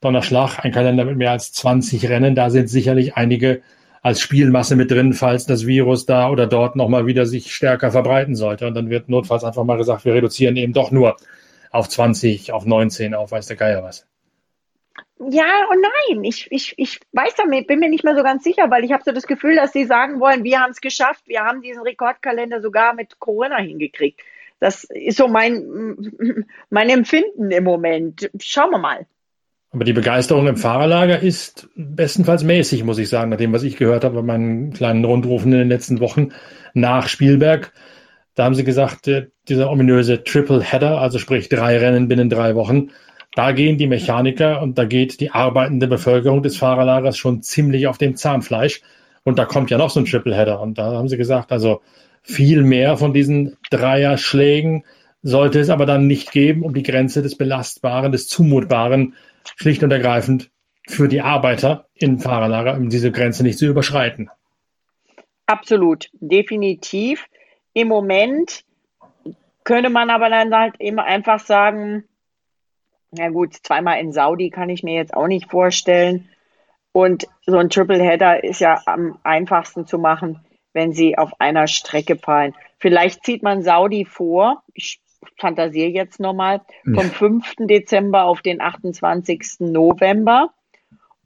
Donnerschlag, 0.00 0.64
ein 0.64 0.70
Kalender 0.70 1.04
mit 1.04 1.16
mehr 1.16 1.32
als 1.32 1.52
20 1.52 2.08
Rennen, 2.08 2.36
da 2.36 2.50
sind 2.50 2.68
sicherlich 2.68 3.16
einige 3.16 3.62
als 4.02 4.20
Spielmasse 4.20 4.76
mit 4.76 4.90
drin, 4.90 5.14
falls 5.14 5.46
das 5.46 5.66
Virus 5.66 6.06
da 6.06 6.28
oder 6.30 6.46
dort 6.46 6.76
nochmal 6.76 7.06
wieder 7.06 7.26
sich 7.26 7.54
stärker 7.54 7.90
verbreiten 7.90 8.34
sollte. 8.34 8.66
Und 8.66 8.74
dann 8.74 8.90
wird 8.90 9.08
notfalls 9.08 9.44
einfach 9.44 9.64
mal 9.64 9.76
gesagt, 9.76 10.04
wir 10.04 10.14
reduzieren 10.14 10.56
eben 10.56 10.72
doch 10.72 10.90
nur 10.90 11.16
auf 11.70 11.88
20, 11.88 12.52
auf 12.52 12.66
19, 12.66 13.14
auf 13.14 13.30
weiß 13.30 13.46
der 13.46 13.56
Geier 13.56 13.82
was. 13.82 14.06
Ja 15.30 15.66
und 15.70 15.84
nein. 16.08 16.24
Ich, 16.24 16.50
ich, 16.50 16.74
ich 16.76 17.00
weiß 17.12 17.34
damit, 17.36 17.66
bin 17.66 17.78
mir 17.78 17.88
nicht 17.88 18.04
mehr 18.04 18.16
so 18.16 18.22
ganz 18.22 18.42
sicher, 18.44 18.70
weil 18.70 18.84
ich 18.84 18.92
habe 18.92 19.02
so 19.04 19.12
das 19.12 19.26
Gefühl, 19.26 19.56
dass 19.56 19.72
sie 19.72 19.84
sagen 19.84 20.20
wollen, 20.20 20.44
wir 20.44 20.60
haben 20.60 20.72
es 20.72 20.80
geschafft, 20.80 21.22
wir 21.26 21.40
haben 21.42 21.62
diesen 21.62 21.82
Rekordkalender 21.82 22.60
sogar 22.60 22.94
mit 22.94 23.18
Corona 23.18 23.58
hingekriegt. 23.58 24.20
Das 24.58 24.84
ist 24.84 25.18
so 25.18 25.28
mein, 25.28 26.46
mein 26.70 26.88
Empfinden 26.88 27.50
im 27.50 27.64
Moment. 27.64 28.30
Schauen 28.40 28.70
wir 28.70 28.78
mal. 28.78 29.06
Aber 29.72 29.84
die 29.84 29.94
Begeisterung 29.94 30.46
im 30.46 30.56
Fahrerlager 30.56 31.20
ist 31.20 31.68
bestenfalls 31.74 32.44
mäßig, 32.44 32.84
muss 32.84 32.98
ich 32.98 33.08
sagen, 33.08 33.30
nach 33.30 33.38
dem, 33.38 33.52
was 33.52 33.62
ich 33.62 33.76
gehört 33.76 34.04
habe 34.04 34.16
bei 34.16 34.22
meinen 34.22 34.72
kleinen 34.72 35.04
Rundrufen 35.04 35.52
in 35.52 35.60
den 35.60 35.68
letzten 35.68 36.00
Wochen 36.00 36.32
nach 36.74 37.08
Spielberg. 37.08 37.72
Da 38.34 38.44
haben 38.44 38.54
sie 38.54 38.64
gesagt, 38.64 39.10
dieser 39.48 39.70
ominöse 39.70 40.24
Triple 40.24 40.62
Header, 40.62 41.00
also 41.00 41.18
sprich 41.18 41.48
drei 41.48 41.78
Rennen 41.78 42.08
binnen 42.08 42.28
drei 42.28 42.54
Wochen, 42.54 42.90
da 43.34 43.52
gehen 43.52 43.78
die 43.78 43.86
Mechaniker 43.86 44.60
und 44.60 44.76
da 44.78 44.84
geht 44.84 45.20
die 45.20 45.30
arbeitende 45.30 45.86
Bevölkerung 45.86 46.42
des 46.42 46.56
Fahrerlagers 46.56 47.16
schon 47.16 47.42
ziemlich 47.42 47.86
auf 47.86 47.98
dem 47.98 48.16
Zahnfleisch. 48.16 48.82
Und 49.24 49.38
da 49.38 49.44
kommt 49.44 49.70
ja 49.70 49.78
noch 49.78 49.90
so 49.90 50.00
ein 50.00 50.06
Tripleheader. 50.06 50.60
Und 50.60 50.78
da 50.78 50.92
haben 50.92 51.08
sie 51.08 51.16
gesagt, 51.16 51.52
also 51.52 51.80
viel 52.22 52.62
mehr 52.62 52.96
von 52.96 53.14
diesen 53.14 53.56
Dreierschlägen 53.70 54.84
sollte 55.22 55.60
es 55.60 55.70
aber 55.70 55.86
dann 55.86 56.06
nicht 56.06 56.32
geben, 56.32 56.62
um 56.62 56.74
die 56.74 56.82
Grenze 56.82 57.22
des 57.22 57.36
Belastbaren, 57.36 58.12
des 58.12 58.26
Zumutbaren 58.26 59.14
schlicht 59.56 59.82
und 59.82 59.92
ergreifend 59.92 60.50
für 60.88 61.08
die 61.08 61.20
Arbeiter 61.20 61.86
im 61.94 62.18
Fahrerlager, 62.18 62.76
um 62.76 62.88
diese 62.88 63.12
Grenze 63.12 63.44
nicht 63.44 63.58
zu 63.58 63.66
überschreiten. 63.66 64.30
Absolut, 65.46 66.10
definitiv. 66.14 67.26
Im 67.72 67.88
Moment 67.88 68.64
könnte 69.64 69.90
man 69.90 70.10
aber 70.10 70.28
dann 70.28 70.54
halt 70.54 70.80
eben 70.80 70.98
einfach 70.98 71.38
sagen, 71.38 72.04
ja 73.14 73.28
gut, 73.28 73.54
zweimal 73.62 74.00
in 74.00 74.12
Saudi 74.12 74.50
kann 74.50 74.70
ich 74.70 74.82
mir 74.82 74.94
jetzt 74.94 75.14
auch 75.14 75.26
nicht 75.26 75.50
vorstellen. 75.50 76.28
Und 76.92 77.26
so 77.46 77.56
ein 77.58 77.70
Tripleheader 77.70 78.44
ist 78.44 78.60
ja 78.60 78.82
am 78.86 79.18
einfachsten 79.22 79.86
zu 79.86 79.98
machen, 79.98 80.40
wenn 80.72 80.92
sie 80.92 81.16
auf 81.16 81.40
einer 81.40 81.66
Strecke 81.66 82.16
fallen. 82.16 82.54
Vielleicht 82.78 83.24
zieht 83.24 83.42
man 83.42 83.62
Saudi 83.62 84.04
vor, 84.04 84.62
ich 84.74 85.00
fantasiere 85.38 85.90
jetzt 85.90 86.20
nochmal, 86.20 86.62
vom 86.84 87.04
5. 87.04 87.54
Dezember 87.60 88.24
auf 88.24 88.42
den 88.42 88.60
28. 88.60 89.60
November, 89.60 90.50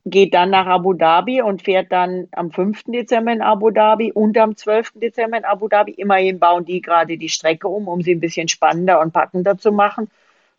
geht 0.04 0.34
dann 0.34 0.50
nach 0.50 0.66
Abu 0.66 0.92
Dhabi 0.92 1.42
und 1.42 1.62
fährt 1.62 1.90
dann 1.90 2.28
am 2.30 2.52
5. 2.52 2.84
Dezember 2.86 3.32
in 3.32 3.42
Abu 3.42 3.70
Dhabi 3.70 4.12
und 4.12 4.38
am 4.38 4.56
12. 4.56 4.92
Dezember 4.96 5.38
in 5.38 5.44
Abu 5.44 5.66
Dhabi. 5.66 5.92
Immerhin 5.92 6.38
bauen 6.38 6.64
die 6.64 6.80
gerade 6.80 7.18
die 7.18 7.28
Strecke 7.28 7.66
um, 7.66 7.88
um 7.88 8.02
sie 8.02 8.14
ein 8.14 8.20
bisschen 8.20 8.46
spannender 8.46 9.00
und 9.00 9.12
packender 9.12 9.58
zu 9.58 9.72
machen. 9.72 10.08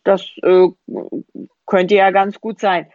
Das 0.08 0.22
äh, 0.42 0.68
könnte 1.66 1.94
ja 1.94 2.10
ganz 2.10 2.40
gut 2.40 2.60
sein. 2.60 2.90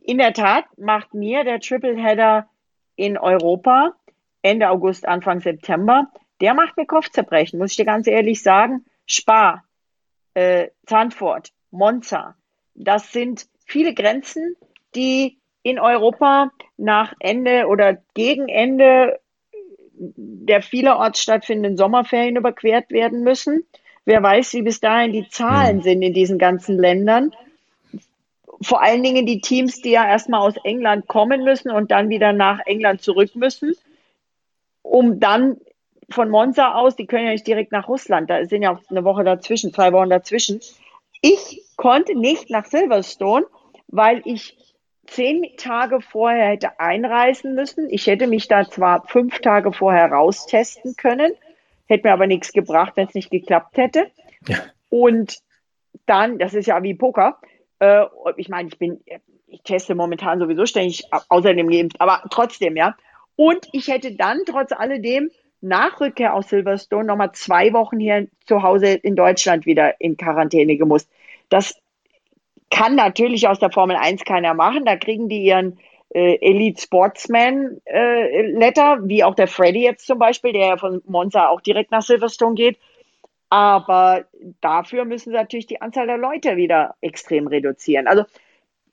In 0.00 0.16
der 0.16 0.32
Tat 0.32 0.64
macht 0.78 1.12
mir 1.12 1.44
der 1.44 1.60
Tripleheader 1.60 2.48
in 2.96 3.18
Europa 3.18 3.94
Ende 4.40 4.70
August, 4.70 5.06
Anfang 5.06 5.40
September, 5.40 6.10
der 6.40 6.54
macht 6.54 6.78
mir 6.78 6.86
Kopfzerbrechen, 6.86 7.58
muss 7.58 7.72
ich 7.72 7.76
dir 7.76 7.84
ganz 7.84 8.06
ehrlich 8.06 8.42
sagen. 8.42 8.86
Spa, 9.04 9.64
äh, 10.32 10.68
Zandvoort, 10.86 11.52
Monza, 11.70 12.36
das 12.74 13.12
sind 13.12 13.46
viele 13.66 13.92
Grenzen, 13.92 14.56
die 14.94 15.38
in 15.62 15.78
Europa 15.78 16.52
nach 16.78 17.12
Ende 17.20 17.66
oder 17.66 17.98
gegen 18.14 18.48
Ende 18.48 19.20
der 19.92 20.62
vielerorts 20.62 21.20
stattfindenden 21.20 21.76
Sommerferien 21.76 22.36
überquert 22.36 22.90
werden 22.90 23.22
müssen. 23.24 23.66
Wer 24.04 24.22
weiß, 24.22 24.52
wie 24.54 24.62
bis 24.62 24.80
dahin 24.80 25.12
die 25.12 25.28
Zahlen 25.28 25.78
hm. 25.78 25.82
sind 25.82 26.02
in 26.02 26.14
diesen 26.14 26.38
ganzen 26.38 26.78
Ländern. 26.78 27.34
Vor 28.62 28.82
allen 28.82 29.02
Dingen 29.02 29.26
die 29.26 29.40
Teams, 29.40 29.80
die 29.82 29.90
ja 29.90 30.06
erstmal 30.06 30.40
aus 30.40 30.56
England 30.62 31.06
kommen 31.06 31.44
müssen 31.44 31.70
und 31.70 31.90
dann 31.90 32.08
wieder 32.08 32.32
nach 32.32 32.60
England 32.66 33.02
zurück 33.02 33.34
müssen, 33.34 33.74
um 34.82 35.20
dann 35.20 35.58
von 36.10 36.30
Monza 36.30 36.74
aus, 36.74 36.96
die 36.96 37.06
können 37.06 37.26
ja 37.26 37.32
nicht 37.32 37.46
direkt 37.46 37.72
nach 37.72 37.88
Russland, 37.88 38.30
da 38.30 38.44
sind 38.44 38.62
ja 38.62 38.72
auch 38.72 38.80
eine 38.90 39.04
Woche 39.04 39.24
dazwischen, 39.24 39.72
zwei 39.72 39.92
Wochen 39.92 40.10
dazwischen. 40.10 40.60
Ich 41.20 41.62
konnte 41.76 42.16
nicht 42.16 42.50
nach 42.50 42.66
Silverstone, 42.66 43.46
weil 43.88 44.22
ich 44.24 44.56
zehn 45.06 45.56
Tage 45.56 46.00
vorher 46.00 46.48
hätte 46.48 46.80
einreisen 46.80 47.54
müssen. 47.54 47.88
Ich 47.90 48.06
hätte 48.06 48.26
mich 48.26 48.48
da 48.48 48.68
zwar 48.68 49.06
fünf 49.06 49.40
Tage 49.40 49.72
vorher 49.72 50.12
raustesten 50.12 50.96
können, 50.96 51.32
Hätte 51.86 52.08
mir 52.08 52.12
aber 52.12 52.26
nichts 52.26 52.52
gebracht, 52.52 52.92
wenn 52.96 53.08
es 53.08 53.14
nicht 53.14 53.30
geklappt 53.30 53.76
hätte. 53.76 54.10
Ja. 54.46 54.58
Und 54.88 55.38
dann, 56.06 56.38
das 56.38 56.54
ist 56.54 56.66
ja 56.66 56.82
wie 56.82 56.94
Poker. 56.94 57.38
Äh, 57.78 58.04
ich 58.36 58.48
meine, 58.48 58.68
ich 58.68 58.78
bin, 58.78 59.00
ich 59.46 59.62
teste 59.62 59.94
momentan 59.94 60.38
sowieso 60.38 60.66
ständig 60.66 61.04
außerdem 61.28 61.68
geimpft, 61.68 62.00
aber 62.00 62.22
trotzdem, 62.30 62.76
ja. 62.76 62.96
Und 63.36 63.68
ich 63.72 63.88
hätte 63.88 64.14
dann 64.14 64.40
trotz 64.46 64.72
alledem 64.72 65.30
nach 65.60 66.00
Rückkehr 66.00 66.34
aus 66.34 66.48
Silverstone 66.48 67.04
nochmal 67.04 67.32
zwei 67.32 67.72
Wochen 67.72 67.98
hier 67.98 68.28
zu 68.46 68.62
Hause 68.62 68.88
in 68.88 69.16
Deutschland 69.16 69.66
wieder 69.66 70.00
in 70.00 70.16
Quarantäne 70.16 70.76
gemusst. 70.76 71.10
Das 71.48 71.74
kann 72.70 72.94
natürlich 72.96 73.48
aus 73.48 73.58
der 73.58 73.70
Formel 73.70 73.96
1 73.96 74.24
keiner 74.24 74.54
machen. 74.54 74.84
Da 74.84 74.96
kriegen 74.96 75.28
die 75.28 75.42
ihren 75.42 75.78
äh, 76.14 76.36
Elite 76.40 76.80
Sportsman 76.80 77.80
äh, 77.84 78.46
Letter, 78.52 79.00
wie 79.02 79.24
auch 79.24 79.34
der 79.34 79.48
Freddy 79.48 79.82
jetzt 79.82 80.06
zum 80.06 80.18
Beispiel, 80.18 80.52
der 80.52 80.66
ja 80.66 80.76
von 80.76 81.02
Monza 81.06 81.48
auch 81.48 81.60
direkt 81.60 81.90
nach 81.90 82.02
Silverstone 82.02 82.54
geht. 82.54 82.78
Aber 83.50 84.24
dafür 84.60 85.04
müssen 85.04 85.30
sie 85.30 85.36
natürlich 85.36 85.66
die 85.66 85.80
Anzahl 85.80 86.06
der 86.06 86.16
Leute 86.16 86.56
wieder 86.56 86.94
extrem 87.00 87.46
reduzieren. 87.46 88.06
Also 88.06 88.24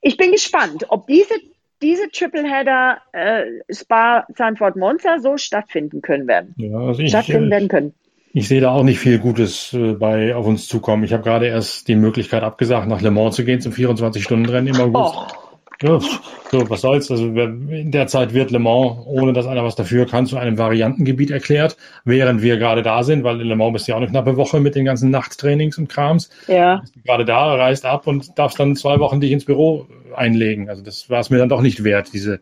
ich 0.01 0.17
bin 0.17 0.31
gespannt, 0.31 0.85
ob 0.89 1.07
diese, 1.07 1.35
diese 1.81 2.09
Tripleheader 2.09 2.97
äh, 3.11 3.43
Spa 3.71 4.25
Sanford 4.35 4.75
Monza 4.75 5.19
so 5.19 5.37
stattfinden 5.37 6.01
können 6.01 6.27
werden. 6.27 6.53
Ja, 6.57 6.77
also 6.77 7.01
ich, 7.01 7.09
stattfinden 7.09 7.51
werden 7.51 7.69
können. 7.69 7.93
Ich 8.33 8.47
sehe 8.47 8.61
da 8.61 8.71
auch 8.71 8.83
nicht 8.83 8.99
viel 8.99 9.19
Gutes 9.19 9.73
äh, 9.73 9.93
bei 9.93 10.35
auf 10.35 10.47
uns 10.47 10.67
zukommen. 10.67 11.03
Ich 11.03 11.13
habe 11.13 11.23
gerade 11.23 11.47
erst 11.47 11.87
die 11.87 11.95
Möglichkeit 11.95 12.43
abgesagt, 12.43 12.87
nach 12.87 13.01
Le 13.01 13.11
Mans 13.11 13.35
zu 13.35 13.43
gehen 13.43 13.61
zum 13.61 13.73
24-Stunden-Rennen 13.73 14.67
im 14.67 14.81
August. 14.81 15.15
Och. 15.15 15.50
Ja, 15.81 15.99
so, 16.51 16.69
was 16.69 16.81
soll's. 16.81 17.09
Also 17.09 17.25
in 17.25 17.91
der 17.91 18.07
Zeit 18.07 18.33
wird 18.33 18.51
Le 18.51 18.59
Mans, 18.59 18.97
ohne 19.05 19.33
dass 19.33 19.47
einer 19.47 19.63
was 19.63 19.75
dafür 19.75 20.05
kann, 20.05 20.27
zu 20.27 20.37
einem 20.37 20.57
Variantengebiet 20.57 21.31
erklärt, 21.31 21.75
während 22.05 22.41
wir 22.41 22.57
gerade 22.57 22.83
da 22.83 23.03
sind, 23.03 23.23
weil 23.23 23.41
in 23.41 23.47
Le 23.47 23.55
Mans 23.55 23.73
bist 23.73 23.87
du 23.87 23.91
ja 23.91 23.95
auch 23.95 24.01
eine 24.01 24.09
knappe 24.09 24.37
Woche 24.37 24.59
mit 24.59 24.75
den 24.75 24.85
ganzen 24.85 25.09
Nachttrainings 25.09 25.77
und 25.77 25.89
Krams. 25.89 26.29
Ja. 26.47 26.83
Gerade 27.03 27.25
da, 27.25 27.55
reist 27.55 27.85
ab 27.85 28.05
und 28.05 28.37
darfst 28.37 28.59
dann 28.59 28.75
zwei 28.75 28.99
Wochen 28.99 29.21
dich 29.21 29.31
ins 29.31 29.45
Büro 29.45 29.87
einlegen. 30.15 30.69
Also 30.69 30.83
das 30.83 31.09
war 31.09 31.19
es 31.19 31.29
mir 31.29 31.37
dann 31.37 31.49
doch 31.49 31.61
nicht 31.61 31.83
wert, 31.83 32.13
diese 32.13 32.41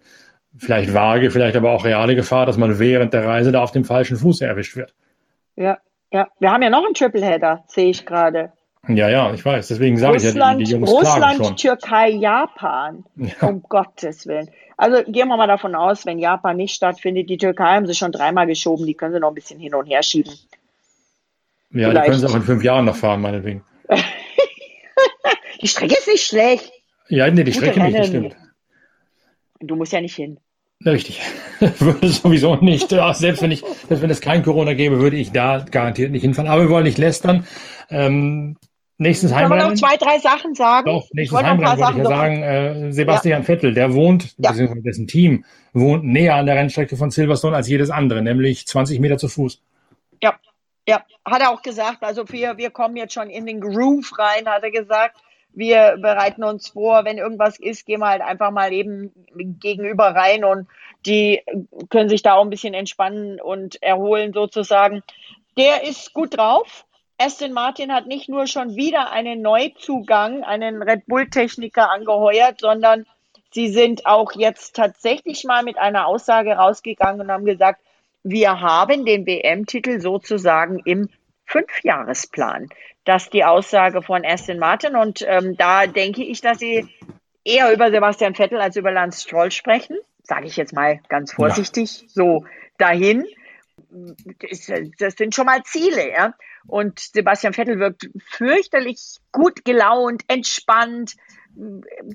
vielleicht 0.58 0.94
vage, 0.94 1.32
vielleicht 1.32 1.56
aber 1.56 1.72
auch 1.72 1.86
reale 1.86 2.16
Gefahr, 2.16 2.46
dass 2.46 2.58
man 2.58 2.80
während 2.80 3.14
der 3.14 3.26
Reise 3.26 3.52
da 3.52 3.62
auf 3.64 3.72
dem 3.72 3.86
falschen 3.86 4.18
Fuß 4.18 4.42
erwischt 4.42 4.76
wird. 4.76 4.94
Ja, 5.56 5.78
ja. 6.12 6.28
Wir 6.40 6.52
haben 6.52 6.64
ja 6.64 6.70
noch 6.70 6.84
einen 6.84 6.94
Tripleheader, 6.94 7.64
sehe 7.68 7.90
ich 7.90 8.06
gerade. 8.06 8.52
Ja, 8.88 9.09
ja, 9.09 9.34
ich 9.34 9.43
weiß. 9.43 9.67
Deswegen 9.67 9.97
sage 9.97 10.17
ich 10.17 10.23
ja, 10.23 10.53
die, 10.55 10.63
die 10.63 10.71
Jungs 10.71 10.89
Russland, 10.89 11.45
schon. 11.45 11.55
Türkei, 11.57 12.09
Japan. 12.09 13.03
Ja. 13.15 13.47
Um 13.47 13.61
Gottes 13.61 14.25
Willen. 14.25 14.49
Also 14.77 15.03
gehen 15.03 15.27
wir 15.27 15.38
mal 15.38 15.47
davon 15.47 15.75
aus, 15.75 16.05
wenn 16.05 16.19
Japan 16.19 16.55
nicht 16.55 16.73
stattfindet, 16.73 17.30
die 17.30 17.38
Türkei 17.38 17.75
haben 17.75 17.86
sie 17.86 17.93
schon 17.93 18.11
dreimal 18.11 18.47
geschoben, 18.47 18.86
die 18.86 18.93
können 18.93 19.13
sie 19.13 19.19
noch 19.19 19.30
ein 19.30 19.36
bisschen 19.36 19.59
hin 19.59 19.75
und 19.75 19.86
her 19.86 20.01
schieben. 20.01 20.32
Ja, 21.71 21.89
Vielleicht. 21.89 21.95
die 21.97 22.09
können 22.09 22.19
sie 22.21 22.27
auch 22.27 22.36
in 22.36 22.41
fünf 22.43 22.63
Jahren 22.63 22.86
noch 22.86 22.95
fahren, 22.95 23.21
meinetwegen. 23.21 23.63
die 25.61 25.67
Strecke 25.67 25.95
ist 25.95 26.07
nicht 26.07 26.25
schlecht. 26.25 26.71
Ja, 27.09 27.30
nee, 27.30 27.43
die 27.43 27.51
Gute 27.51 27.65
Strecke 27.65 27.82
Rennen. 27.82 27.88
nicht, 27.88 27.99
das 27.99 28.07
stimmt. 28.07 28.36
Du 29.59 29.75
musst 29.75 29.91
ja 29.91 30.01
nicht 30.01 30.15
hin. 30.15 30.39
Richtig. 30.86 31.19
würde 31.59 32.07
sowieso 32.07 32.55
nicht. 32.55 32.89
Selbst 32.89 33.41
wenn 33.41 33.51
ich, 33.51 33.59
selbst 33.61 34.01
wenn 34.01 34.09
es 34.09 34.21
kein 34.21 34.43
Corona 34.43 34.73
gäbe, 34.73 34.99
würde 34.99 35.17
ich 35.17 35.32
da 35.32 35.65
garantiert 35.69 36.11
nicht 36.11 36.21
hinfahren. 36.21 36.49
Aber 36.49 36.61
wir 36.61 36.69
wollen 36.69 36.86
nicht 36.86 36.97
lästern. 36.97 37.45
Ähm, 37.89 38.55
Nächstes 39.02 39.34
Heimrennen. 39.34 39.60
Kann 39.60 39.68
man 39.70 39.70
noch 39.70 39.80
zwei, 39.80 39.95
drei 39.95 40.20
Sachen 40.20 40.56
sagen? 40.56 40.86
Doch, 40.88 41.08
nächstes 41.14 41.41
Heimrennen 41.41 41.80
wollte 41.80 41.91
ich 41.91 41.97
ja 42.00 42.06
sagen, 42.06 42.43
äh, 42.43 42.91
Sebastian 42.91 43.41
ja. 43.41 43.45
Vettel, 43.45 43.74
der 43.74 43.93
wohnt, 43.93 44.36
ja. 44.38 44.52
beziehungsweise 44.52 44.82
dessen 44.82 45.08
Team 45.08 45.45
wohnt 45.72 46.04
näher 46.04 46.36
an 46.36 46.45
der 46.45 46.58
Rennstrecke 46.58 46.97
von 46.97 47.10
Silverstone 47.10 47.56
als 47.56 47.70
jedes 47.70 47.91
andere, 47.91 48.22
nämlich 48.22 48.68
20 48.68 49.00
Meter 49.00 49.18
zu 49.18 49.30
Fuß. 49.30 49.62
Ja, 50.22 50.36
ja, 50.86 51.02
hat 51.24 51.41
er 51.41 51.52
auch 51.52 51.62
gesagt. 51.62 52.04
Also 52.04 52.28
wir, 52.28 52.58
wir 52.58 52.72
kommen 52.72 52.97
jetzt 52.97 53.14
schon 53.14 53.30
in 53.30 53.45
den 53.45 53.62
Groove 53.62 54.20
rein, 54.20 54.47
hat 54.47 54.64
er 54.64 54.72
gesagt. 54.72 55.18
wir 55.54 55.97
bereiten 56.02 56.43
uns 56.43 56.68
vor, 56.68 57.06
wenn 57.06 57.18
irgendwas 57.18 57.58
ist, 57.58 57.86
gehen 57.86 58.02
wir 58.02 58.10
halt 58.10 58.22
einfach 58.22 58.52
mal 58.52 58.74
eben 58.74 59.14
gegenüber 59.62 60.08
rein 60.08 60.43
und 60.43 60.68
die 61.06 61.41
können 61.89 62.10
sich 62.10 62.22
da 62.22 62.34
auch 62.34 62.43
ein 62.43 62.50
bisschen 62.50 62.74
entspannen 62.74 63.39
und 63.39 63.82
erholen 63.82 64.34
sozusagen. 64.34 65.04
Der 65.58 65.88
ist 65.88 66.14
gut 66.14 66.38
drauf. 66.38 66.86
Aston 67.20 67.51
Martin 67.51 67.93
hat 67.93 68.07
nicht 68.07 68.30
nur 68.30 68.47
schon 68.47 68.78
wieder 68.78 69.11
einen 69.11 69.41
Neuzugang, 69.41 70.43
einen 70.43 70.82
Red 70.82 71.05
Bull-Techniker 71.05 71.91
angeheuert, 71.91 72.61
sondern 72.61 73.05
sie 73.51 73.67
sind 73.67 74.05
auch 74.05 74.32
jetzt 74.34 74.76
tatsächlich 74.76 75.43
mal 75.43 75.63
mit 75.63 75.78
einer 75.78 76.07
Aussage 76.07 76.53
rausgegangen 76.53 77.20
und 77.20 77.32
haben 77.32 77.43
gesagt, 77.43 77.82
wir 78.24 78.61
haben 78.61 79.05
den 79.05 79.26
WM-Titel 79.26 79.99
sozusagen 79.99 80.80
im 80.86 81.09
Fünfjahresplan. 81.45 82.70
Das 83.03 83.24
ist 83.24 83.34
die 83.34 83.43
Aussage 83.43 84.01
von 84.01 84.24
Aston 84.26 84.59
Martin 84.59 84.95
und 84.95 85.24
ähm, 85.28 85.57
da 85.57 85.88
denke 85.88 86.24
ich, 86.24 86.39
dass 86.39 86.59
sie 86.59 86.88
eher 87.43 87.74
über 87.74 87.91
Sebastian 87.91 88.36
Vettel 88.36 88.61
als 88.61 88.78
über 88.78 88.91
Lance 88.91 89.24
Stroll 89.24 89.51
sprechen. 89.51 89.97
Sage 90.24 90.47
ich 90.47 90.55
jetzt 90.55 90.74
mal 90.74 90.99
ganz 91.09 91.34
vorsichtig, 91.34 92.01
ja. 92.01 92.07
so 92.07 92.45
dahin. 92.78 93.26
Das 94.99 95.15
sind 95.15 95.36
schon 95.36 95.45
mal 95.45 95.63
Ziele, 95.63 96.11
ja. 96.11 96.34
Und 96.67 96.99
Sebastian 96.99 97.53
Vettel 97.53 97.80
wirkt 97.80 98.09
fürchterlich 98.30 99.17
gut 99.32 99.65
gelaunt, 99.65 100.23
entspannt, 100.27 101.15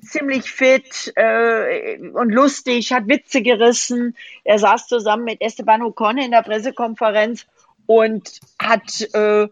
ziemlich 0.03 0.51
fit 0.51 1.13
äh, 1.17 1.99
und 1.99 2.31
lustig, 2.31 2.93
hat 2.93 3.09
Witze 3.09 3.43
gerissen. 3.43 4.17
Er 4.45 4.59
saß 4.59 4.87
zusammen 4.87 5.25
mit 5.25 5.41
Esteban 5.41 5.83
Ocon 5.83 6.19
in 6.19 6.31
der 6.31 6.43
Pressekonferenz 6.43 7.47
und 7.87 8.41
hat 8.59 9.01
äh, 9.13 9.49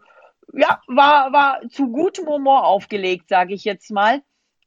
ja 0.53 0.81
war 0.87 1.31
war 1.31 1.61
zu 1.69 1.91
gutem 1.91 2.27
Humor 2.27 2.65
aufgelegt, 2.65 3.29
sage 3.29 3.53
ich 3.53 3.63
jetzt 3.63 3.91
mal. 3.91 4.21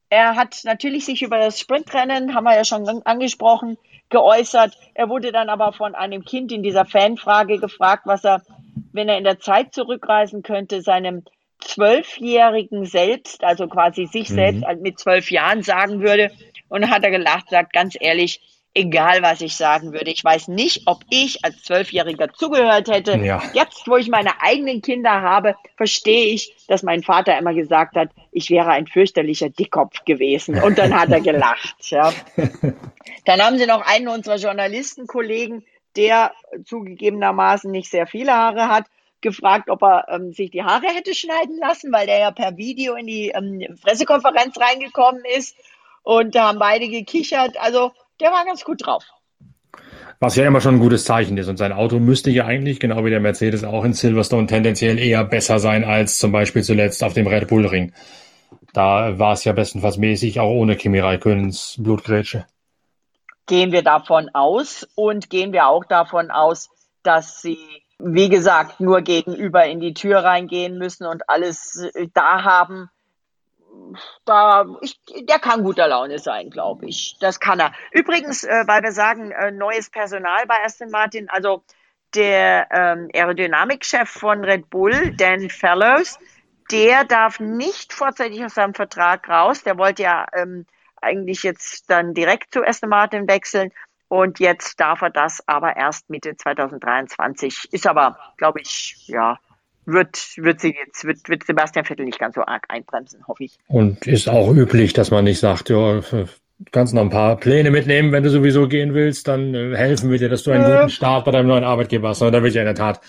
Er 0.08 0.36
hat 0.36 0.60
natürlich 0.64 1.04
sich 1.04 1.22
über 1.22 1.38
das 1.38 1.58
Sprintrennen, 1.58 2.34
haben 2.34 2.44
wir 2.44 2.54
ja 2.54 2.64
schon 2.64 2.86
angesprochen, 3.04 3.76
geäußert. 4.08 4.76
Er 4.94 5.08
wurde 5.08 5.32
dann 5.32 5.48
aber 5.48 5.72
von 5.72 5.94
einem 5.94 6.24
Kind 6.24 6.52
in 6.52 6.62
dieser 6.62 6.84
Fanfrage 6.84 7.58
gefragt, 7.58 8.02
was 8.06 8.24
er, 8.24 8.42
wenn 8.92 9.08
er 9.08 9.18
in 9.18 9.24
der 9.24 9.40
Zeit 9.40 9.74
zurückreisen 9.74 10.42
könnte, 10.42 10.82
seinem 10.82 11.24
Zwölfjährigen 11.60 12.84
selbst, 12.84 13.42
also 13.42 13.66
quasi 13.66 14.06
sich 14.06 14.30
mhm. 14.30 14.34
selbst 14.34 14.64
mit 14.80 14.98
zwölf 14.98 15.30
Jahren 15.30 15.62
sagen 15.62 16.00
würde. 16.00 16.30
Und 16.68 16.90
hat 16.90 17.04
er 17.04 17.12
gelacht, 17.12 17.50
sagt 17.50 17.72
ganz 17.72 17.96
ehrlich, 17.98 18.40
egal 18.76 19.22
was 19.22 19.40
ich 19.40 19.56
sagen 19.56 19.92
würde. 19.92 20.10
Ich 20.10 20.22
weiß 20.22 20.48
nicht, 20.48 20.82
ob 20.86 21.00
ich 21.08 21.44
als 21.44 21.62
Zwölfjähriger 21.62 22.32
zugehört 22.34 22.88
hätte. 22.88 23.16
Ja. 23.16 23.42
Jetzt, 23.54 23.88
wo 23.88 23.96
ich 23.96 24.08
meine 24.08 24.42
eigenen 24.42 24.82
Kinder 24.82 25.22
habe, 25.22 25.56
verstehe 25.76 26.26
ich, 26.26 26.54
dass 26.68 26.82
mein 26.82 27.02
Vater 27.02 27.38
immer 27.38 27.54
gesagt 27.54 27.96
hat, 27.96 28.10
ich 28.32 28.50
wäre 28.50 28.70
ein 28.70 28.86
fürchterlicher 28.86 29.48
Dickkopf 29.48 30.04
gewesen. 30.04 30.62
Und 30.62 30.78
dann 30.78 30.94
hat 30.94 31.10
er 31.10 31.22
gelacht. 31.22 31.90
Ja. 31.90 32.12
Dann 33.24 33.40
haben 33.40 33.58
sie 33.58 33.66
noch 33.66 33.84
einen 33.84 34.08
unserer 34.08 34.36
Journalistenkollegen, 34.36 35.64
der 35.96 36.32
zugegebenermaßen 36.64 37.70
nicht 37.70 37.90
sehr 37.90 38.06
viele 38.06 38.32
Haare 38.32 38.68
hat, 38.68 38.84
gefragt, 39.20 39.70
ob 39.70 39.82
er 39.82 40.06
ähm, 40.08 40.32
sich 40.32 40.50
die 40.50 40.62
Haare 40.62 40.86
hätte 40.88 41.14
schneiden 41.14 41.58
lassen, 41.58 41.92
weil 41.92 42.06
der 42.06 42.18
ja 42.18 42.30
per 42.30 42.56
Video 42.56 42.94
in 42.94 43.06
die 43.06 43.28
ähm, 43.30 43.64
Pressekonferenz 43.82 44.56
reingekommen 44.60 45.22
ist. 45.36 45.56
Und 46.02 46.36
da 46.36 46.48
haben 46.48 46.58
beide 46.60 46.88
gekichert. 46.88 47.56
Also 47.58 47.92
der 48.20 48.30
war 48.30 48.44
ganz 48.44 48.64
gut 48.64 48.86
drauf. 48.86 49.04
Was 50.18 50.36
ja 50.36 50.46
immer 50.46 50.60
schon 50.62 50.76
ein 50.76 50.80
gutes 50.80 51.04
Zeichen 51.04 51.36
ist. 51.36 51.48
Und 51.48 51.58
sein 51.58 51.72
Auto 51.72 51.98
müsste 51.98 52.30
ja 52.30 52.46
eigentlich, 52.46 52.80
genau 52.80 53.04
wie 53.04 53.10
der 53.10 53.20
Mercedes, 53.20 53.64
auch 53.64 53.84
in 53.84 53.92
Silverstone 53.92 54.46
tendenziell 54.46 54.98
eher 54.98 55.24
besser 55.24 55.58
sein 55.58 55.84
als 55.84 56.18
zum 56.18 56.32
Beispiel 56.32 56.62
zuletzt 56.62 57.04
auf 57.04 57.12
dem 57.12 57.26
Red 57.26 57.48
Bull 57.48 57.66
Ring. 57.66 57.92
Da 58.72 59.18
war 59.18 59.32
es 59.32 59.44
ja 59.44 59.52
bestenfalls 59.52 59.98
mäßig, 59.98 60.40
auch 60.40 60.50
ohne 60.50 60.76
Kimi 60.76 61.00
Räikkönens 61.00 61.76
Blutgrätsche. 61.78 62.46
Gehen 63.46 63.72
wir 63.72 63.82
davon 63.82 64.30
aus 64.32 64.88
und 64.94 65.30
gehen 65.30 65.52
wir 65.52 65.68
auch 65.68 65.84
davon 65.84 66.30
aus, 66.30 66.70
dass 67.02 67.40
sie, 67.42 67.58
wie 67.98 68.28
gesagt, 68.28 68.80
nur 68.80 69.02
gegenüber 69.02 69.66
in 69.66 69.80
die 69.80 69.94
Tür 69.94 70.24
reingehen 70.24 70.78
müssen 70.78 71.06
und 71.06 71.28
alles 71.28 71.88
äh, 71.94 72.08
da 72.12 72.42
haben, 72.42 72.88
da, 74.24 74.66
ich, 74.80 75.00
der 75.22 75.38
kann 75.38 75.64
guter 75.64 75.88
Laune 75.88 76.18
sein, 76.18 76.50
glaube 76.50 76.86
ich. 76.86 77.16
Das 77.20 77.40
kann 77.40 77.60
er. 77.60 77.72
Übrigens, 77.92 78.44
äh, 78.44 78.64
weil 78.66 78.82
wir 78.82 78.92
sagen, 78.92 79.30
äh, 79.30 79.50
neues 79.50 79.90
Personal 79.90 80.46
bei 80.46 80.62
Aston 80.64 80.90
Martin, 80.90 81.28
also 81.28 81.62
der 82.14 82.68
ähm, 82.70 83.08
Aerodynamikchef 83.14 84.08
von 84.08 84.44
Red 84.44 84.70
Bull, 84.70 85.14
Dan 85.16 85.50
Fellows, 85.50 86.18
der 86.70 87.04
darf 87.04 87.40
nicht 87.40 87.92
vorzeitig 87.92 88.44
aus 88.44 88.54
seinem 88.54 88.74
Vertrag 88.74 89.28
raus. 89.28 89.62
Der 89.62 89.78
wollte 89.78 90.02
ja 90.02 90.26
ähm, 90.32 90.66
eigentlich 91.00 91.42
jetzt 91.42 91.88
dann 91.90 92.14
direkt 92.14 92.52
zu 92.52 92.64
Aston 92.64 92.90
Martin 92.90 93.28
wechseln. 93.28 93.72
Und 94.08 94.38
jetzt 94.38 94.78
darf 94.80 95.02
er 95.02 95.10
das 95.10 95.46
aber 95.48 95.76
erst 95.76 96.08
Mitte 96.10 96.36
2023. 96.36 97.72
Ist 97.72 97.86
aber, 97.86 98.18
glaube 98.36 98.60
ich, 98.60 98.96
ja, 99.06 99.38
wird, 99.86 100.36
wird 100.36 100.60
sie 100.60 100.74
jetzt, 100.74 101.04
wird, 101.04 101.28
wird 101.28 101.44
Sebastian 101.44 101.84
Vettel 101.84 102.04
nicht 102.04 102.18
ganz 102.18 102.34
so 102.34 102.42
arg 102.42 102.64
einbremsen, 102.68 103.26
hoffe 103.26 103.44
ich. 103.44 103.58
Und 103.68 104.06
ist 104.06 104.28
auch 104.28 104.52
üblich, 104.52 104.92
dass 104.92 105.10
man 105.10 105.24
nicht 105.24 105.38
sagt, 105.38 105.70
ja, 105.70 106.00
kannst 106.72 106.94
noch 106.94 107.02
ein 107.02 107.10
paar 107.10 107.36
Pläne 107.36 107.70
mitnehmen, 107.70 108.12
wenn 108.12 108.22
du 108.22 108.30
sowieso 108.30 108.68
gehen 108.68 108.94
willst, 108.94 109.28
dann 109.28 109.54
äh, 109.54 109.76
helfen 109.76 110.10
wir 110.10 110.18
dir, 110.18 110.28
dass 110.28 110.42
du 110.42 110.50
einen 110.50 110.64
guten 110.64 110.90
Start 110.90 111.24
bei 111.24 111.30
deinem 111.30 111.48
neuen 111.48 111.64
Arbeitgeber 111.64 112.08
hast. 112.08 112.22
Und 112.22 112.32
da 112.32 112.42
wird 112.42 112.54
ja 112.54 112.62
in 112.62 112.66
der 112.66 112.74
Tat 112.74 113.00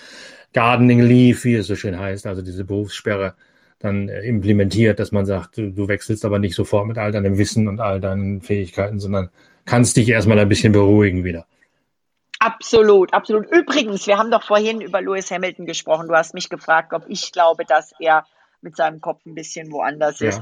Gardening 0.53 1.01
Leave, 1.01 1.43
wie 1.43 1.55
es 1.55 1.67
so 1.67 1.75
schön 1.75 1.99
heißt, 1.99 2.27
also 2.27 2.41
diese 2.41 2.65
Berufssperre, 2.65 3.35
dann 3.79 4.09
äh, 4.09 4.21
implementiert, 4.21 4.99
dass 4.99 5.11
man 5.11 5.25
sagt, 5.25 5.57
du, 5.57 5.71
du 5.71 5.87
wechselst 5.87 6.25
aber 6.25 6.39
nicht 6.39 6.55
sofort 6.55 6.87
mit 6.87 6.97
all 6.97 7.11
deinem 7.11 7.37
Wissen 7.37 7.67
und 7.67 7.79
all 7.79 7.99
deinen 7.99 8.41
Fähigkeiten, 8.41 8.99
sondern 8.99 9.29
kannst 9.65 9.97
dich 9.97 10.09
erstmal 10.09 10.39
ein 10.39 10.49
bisschen 10.49 10.73
beruhigen 10.73 11.23
wieder. 11.23 11.45
Absolut, 12.39 13.13
absolut. 13.13 13.47
Übrigens, 13.51 14.05
wir 14.05 14.17
haben 14.17 14.31
doch 14.31 14.43
vorhin 14.43 14.81
über 14.81 15.01
Lewis 15.01 15.31
Hamilton 15.31 15.65
gesprochen. 15.65 16.07
Du 16.07 16.15
hast 16.15 16.33
mich 16.33 16.49
gefragt, 16.49 16.93
ob 16.93 17.05
ich 17.07 17.31
glaube, 17.31 17.65
dass 17.65 17.93
er 17.99 18.25
mit 18.61 18.75
seinem 18.75 19.01
Kopf 19.01 19.25
ein 19.25 19.35
bisschen 19.35 19.71
woanders 19.71 20.19
ja. 20.19 20.29
ist. 20.29 20.41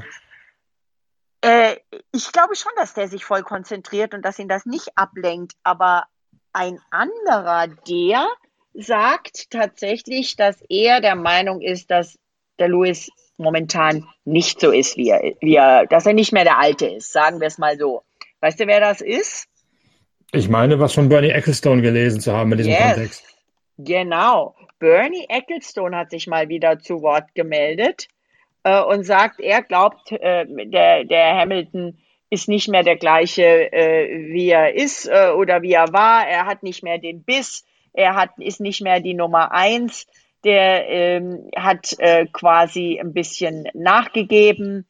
Äh, 1.40 1.76
ich 2.12 2.32
glaube 2.32 2.56
schon, 2.56 2.72
dass 2.76 2.94
der 2.94 3.08
sich 3.08 3.24
voll 3.24 3.42
konzentriert 3.42 4.14
und 4.14 4.22
dass 4.22 4.38
ihn 4.38 4.48
das 4.48 4.66
nicht 4.66 4.90
ablenkt. 4.96 5.54
Aber 5.62 6.06
ein 6.52 6.80
anderer, 6.90 7.68
der 7.88 8.26
sagt 8.74 9.50
tatsächlich, 9.50 10.36
dass 10.36 10.60
er 10.68 11.00
der 11.00 11.16
Meinung 11.16 11.60
ist, 11.60 11.90
dass 11.90 12.18
der 12.58 12.68
Lewis 12.68 13.10
momentan 13.38 14.06
nicht 14.24 14.60
so 14.60 14.70
ist, 14.70 14.96
wie 14.96 15.10
er, 15.10 15.34
wie 15.40 15.56
er, 15.56 15.86
dass 15.86 16.06
er 16.06 16.14
nicht 16.14 16.32
mehr 16.32 16.44
der 16.44 16.58
Alte 16.58 16.86
ist. 16.86 17.12
Sagen 17.12 17.40
wir 17.40 17.46
es 17.46 17.58
mal 17.58 17.78
so. 17.78 18.02
Weißt 18.40 18.60
du, 18.60 18.66
wer 18.66 18.80
das 18.80 19.00
ist? 19.00 19.46
Ich 20.32 20.48
meine, 20.48 20.78
was 20.80 20.92
von 20.92 21.08
Bernie 21.08 21.30
Ecclestone 21.30 21.82
gelesen 21.82 22.20
zu 22.20 22.32
haben 22.32 22.52
in 22.52 22.58
diesem 22.58 22.72
yes. 22.72 22.82
Kontext. 22.82 23.24
Genau. 23.78 24.54
Bernie 24.78 25.26
Ecclestone 25.28 25.96
hat 25.96 26.10
sich 26.10 26.26
mal 26.26 26.48
wieder 26.48 26.78
zu 26.78 27.02
Wort 27.02 27.34
gemeldet 27.34 28.08
äh, 28.64 28.80
und 28.82 29.04
sagt, 29.04 29.40
er 29.40 29.62
glaubt, 29.62 30.12
äh, 30.12 30.44
der, 30.46 31.04
der 31.04 31.36
Hamilton 31.36 31.98
ist 32.30 32.48
nicht 32.48 32.68
mehr 32.68 32.82
der 32.82 32.96
gleiche, 32.96 33.72
äh, 33.72 34.32
wie 34.32 34.50
er 34.50 34.74
ist 34.74 35.06
äh, 35.06 35.30
oder 35.30 35.62
wie 35.62 35.72
er 35.72 35.92
war. 35.92 36.26
Er 36.26 36.46
hat 36.46 36.62
nicht 36.62 36.82
mehr 36.82 36.98
den 36.98 37.22
Biss. 37.22 37.64
Er 37.92 38.14
hat, 38.14 38.30
ist 38.38 38.60
nicht 38.60 38.82
mehr 38.82 39.00
die 39.00 39.14
Nummer 39.14 39.52
eins. 39.52 40.06
Der 40.44 40.88
ähm, 40.88 41.50
hat 41.56 41.94
äh, 41.98 42.26
quasi 42.26 43.00
ein 43.00 43.12
bisschen 43.14 43.68
nachgegeben 43.74 44.86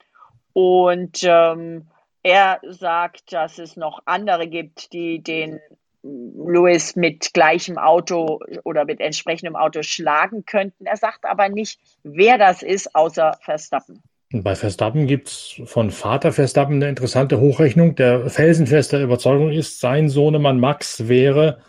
und 0.53 1.21
ähm, 1.23 1.87
er 2.27 2.59
sagt, 2.69 3.33
dass 3.33 3.61
es 3.61 3.77
noch 3.77 4.01
andere 4.05 4.49
gibt, 4.49 4.93
die 4.93 5.23
den 5.23 5.61
Lewis 6.03 6.97
mit 6.97 7.33
gleichem 7.33 7.79
Auto 7.79 8.41
oder 8.65 8.85
mit 8.85 9.01
entsprechendem 9.01 9.55
Auto 9.55 9.83
schlagen 9.83 10.45
könnten. 10.45 10.87
Er 10.87 10.97
sagt 10.97 11.25
aber 11.25 11.49
nicht, 11.49 11.79
wer 12.03 12.37
das 12.37 12.63
ist, 12.63 12.97
außer 12.97 13.39
Verstappen. 13.43 14.03
Bei 14.33 14.57
Verstappen 14.57 15.07
gibt 15.07 15.29
es 15.29 15.61
von 15.67 15.93
Vater 15.93 16.33
Verstappen 16.33 16.77
eine 16.77 16.89
interessante 16.89 17.39
Hochrechnung, 17.39 17.95
der 17.95 18.29
felsenfester 18.29 19.01
Überzeugung 19.01 19.53
ist, 19.53 19.79
sein 19.79 20.09
Sohnemann 20.09 20.59
Max 20.59 21.07
wäre 21.07 21.61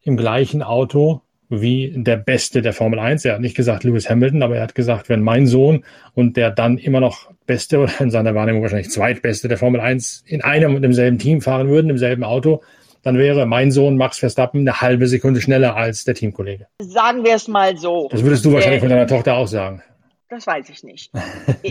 im 0.00 0.16
gleichen 0.16 0.62
Auto 0.62 1.20
wie 1.48 1.92
der 1.96 2.16
Beste 2.16 2.62
der 2.62 2.72
Formel 2.72 2.98
1. 2.98 3.24
Er 3.24 3.34
hat 3.34 3.40
nicht 3.40 3.56
gesagt 3.56 3.84
Lewis 3.84 4.08
Hamilton, 4.08 4.42
aber 4.42 4.56
er 4.56 4.62
hat 4.62 4.74
gesagt, 4.74 5.08
wenn 5.08 5.22
mein 5.22 5.46
Sohn 5.46 5.84
und 6.14 6.36
der 6.36 6.50
dann 6.50 6.78
immer 6.78 7.00
noch 7.00 7.30
Beste 7.46 7.78
oder 7.78 8.00
in 8.00 8.10
seiner 8.10 8.34
Wahrnehmung 8.34 8.62
wahrscheinlich 8.62 8.90
Zweitbeste 8.90 9.48
der 9.48 9.58
Formel 9.58 9.80
1 9.80 10.24
in 10.26 10.42
einem 10.42 10.74
und 10.74 10.82
demselben 10.82 11.18
Team 11.18 11.40
fahren 11.40 11.68
würden, 11.68 11.90
im 11.90 11.98
selben 11.98 12.24
Auto, 12.24 12.62
dann 13.02 13.16
wäre 13.16 13.46
mein 13.46 13.70
Sohn 13.70 13.96
Max 13.96 14.18
Verstappen 14.18 14.60
eine 14.60 14.80
halbe 14.80 15.06
Sekunde 15.06 15.40
schneller 15.40 15.76
als 15.76 16.04
der 16.04 16.14
Teamkollege. 16.14 16.66
Sagen 16.80 17.24
wir 17.24 17.34
es 17.34 17.48
mal 17.48 17.76
so. 17.76 18.08
Das 18.10 18.22
würdest 18.22 18.44
du 18.44 18.52
wahrscheinlich 18.52 18.78
äh, 18.78 18.80
von 18.80 18.90
deiner 18.90 19.06
Tochter 19.06 19.34
auch 19.34 19.46
sagen. 19.46 19.82
Das 20.28 20.46
weiß 20.46 20.68
ich 20.68 20.82
nicht. 20.82 21.10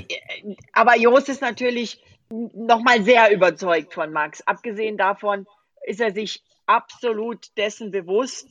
aber 0.73 0.97
Jost 0.97 1.29
ist 1.29 1.41
natürlich 1.41 2.01
nochmal 2.29 3.03
sehr 3.03 3.31
überzeugt 3.31 3.93
von 3.93 4.11
Max. 4.11 4.41
Abgesehen 4.45 4.97
davon 4.97 5.45
ist 5.85 6.01
er 6.01 6.11
sich 6.11 6.41
absolut 6.65 7.55
dessen 7.57 7.91
bewusst, 7.91 8.47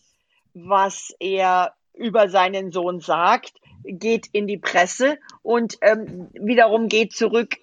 was 0.57 1.15
er 1.21 1.75
über 1.93 2.29
seinen 2.29 2.73
Sohn 2.73 3.01
sagt, 3.01 3.53
geht 3.85 4.27
in 4.33 4.47
die 4.47 4.59
Presse 4.59 5.19
und 5.43 5.77
ähm, 5.83 6.29
wiederum 6.33 6.89
geht 6.89 7.13
zurück 7.13 7.57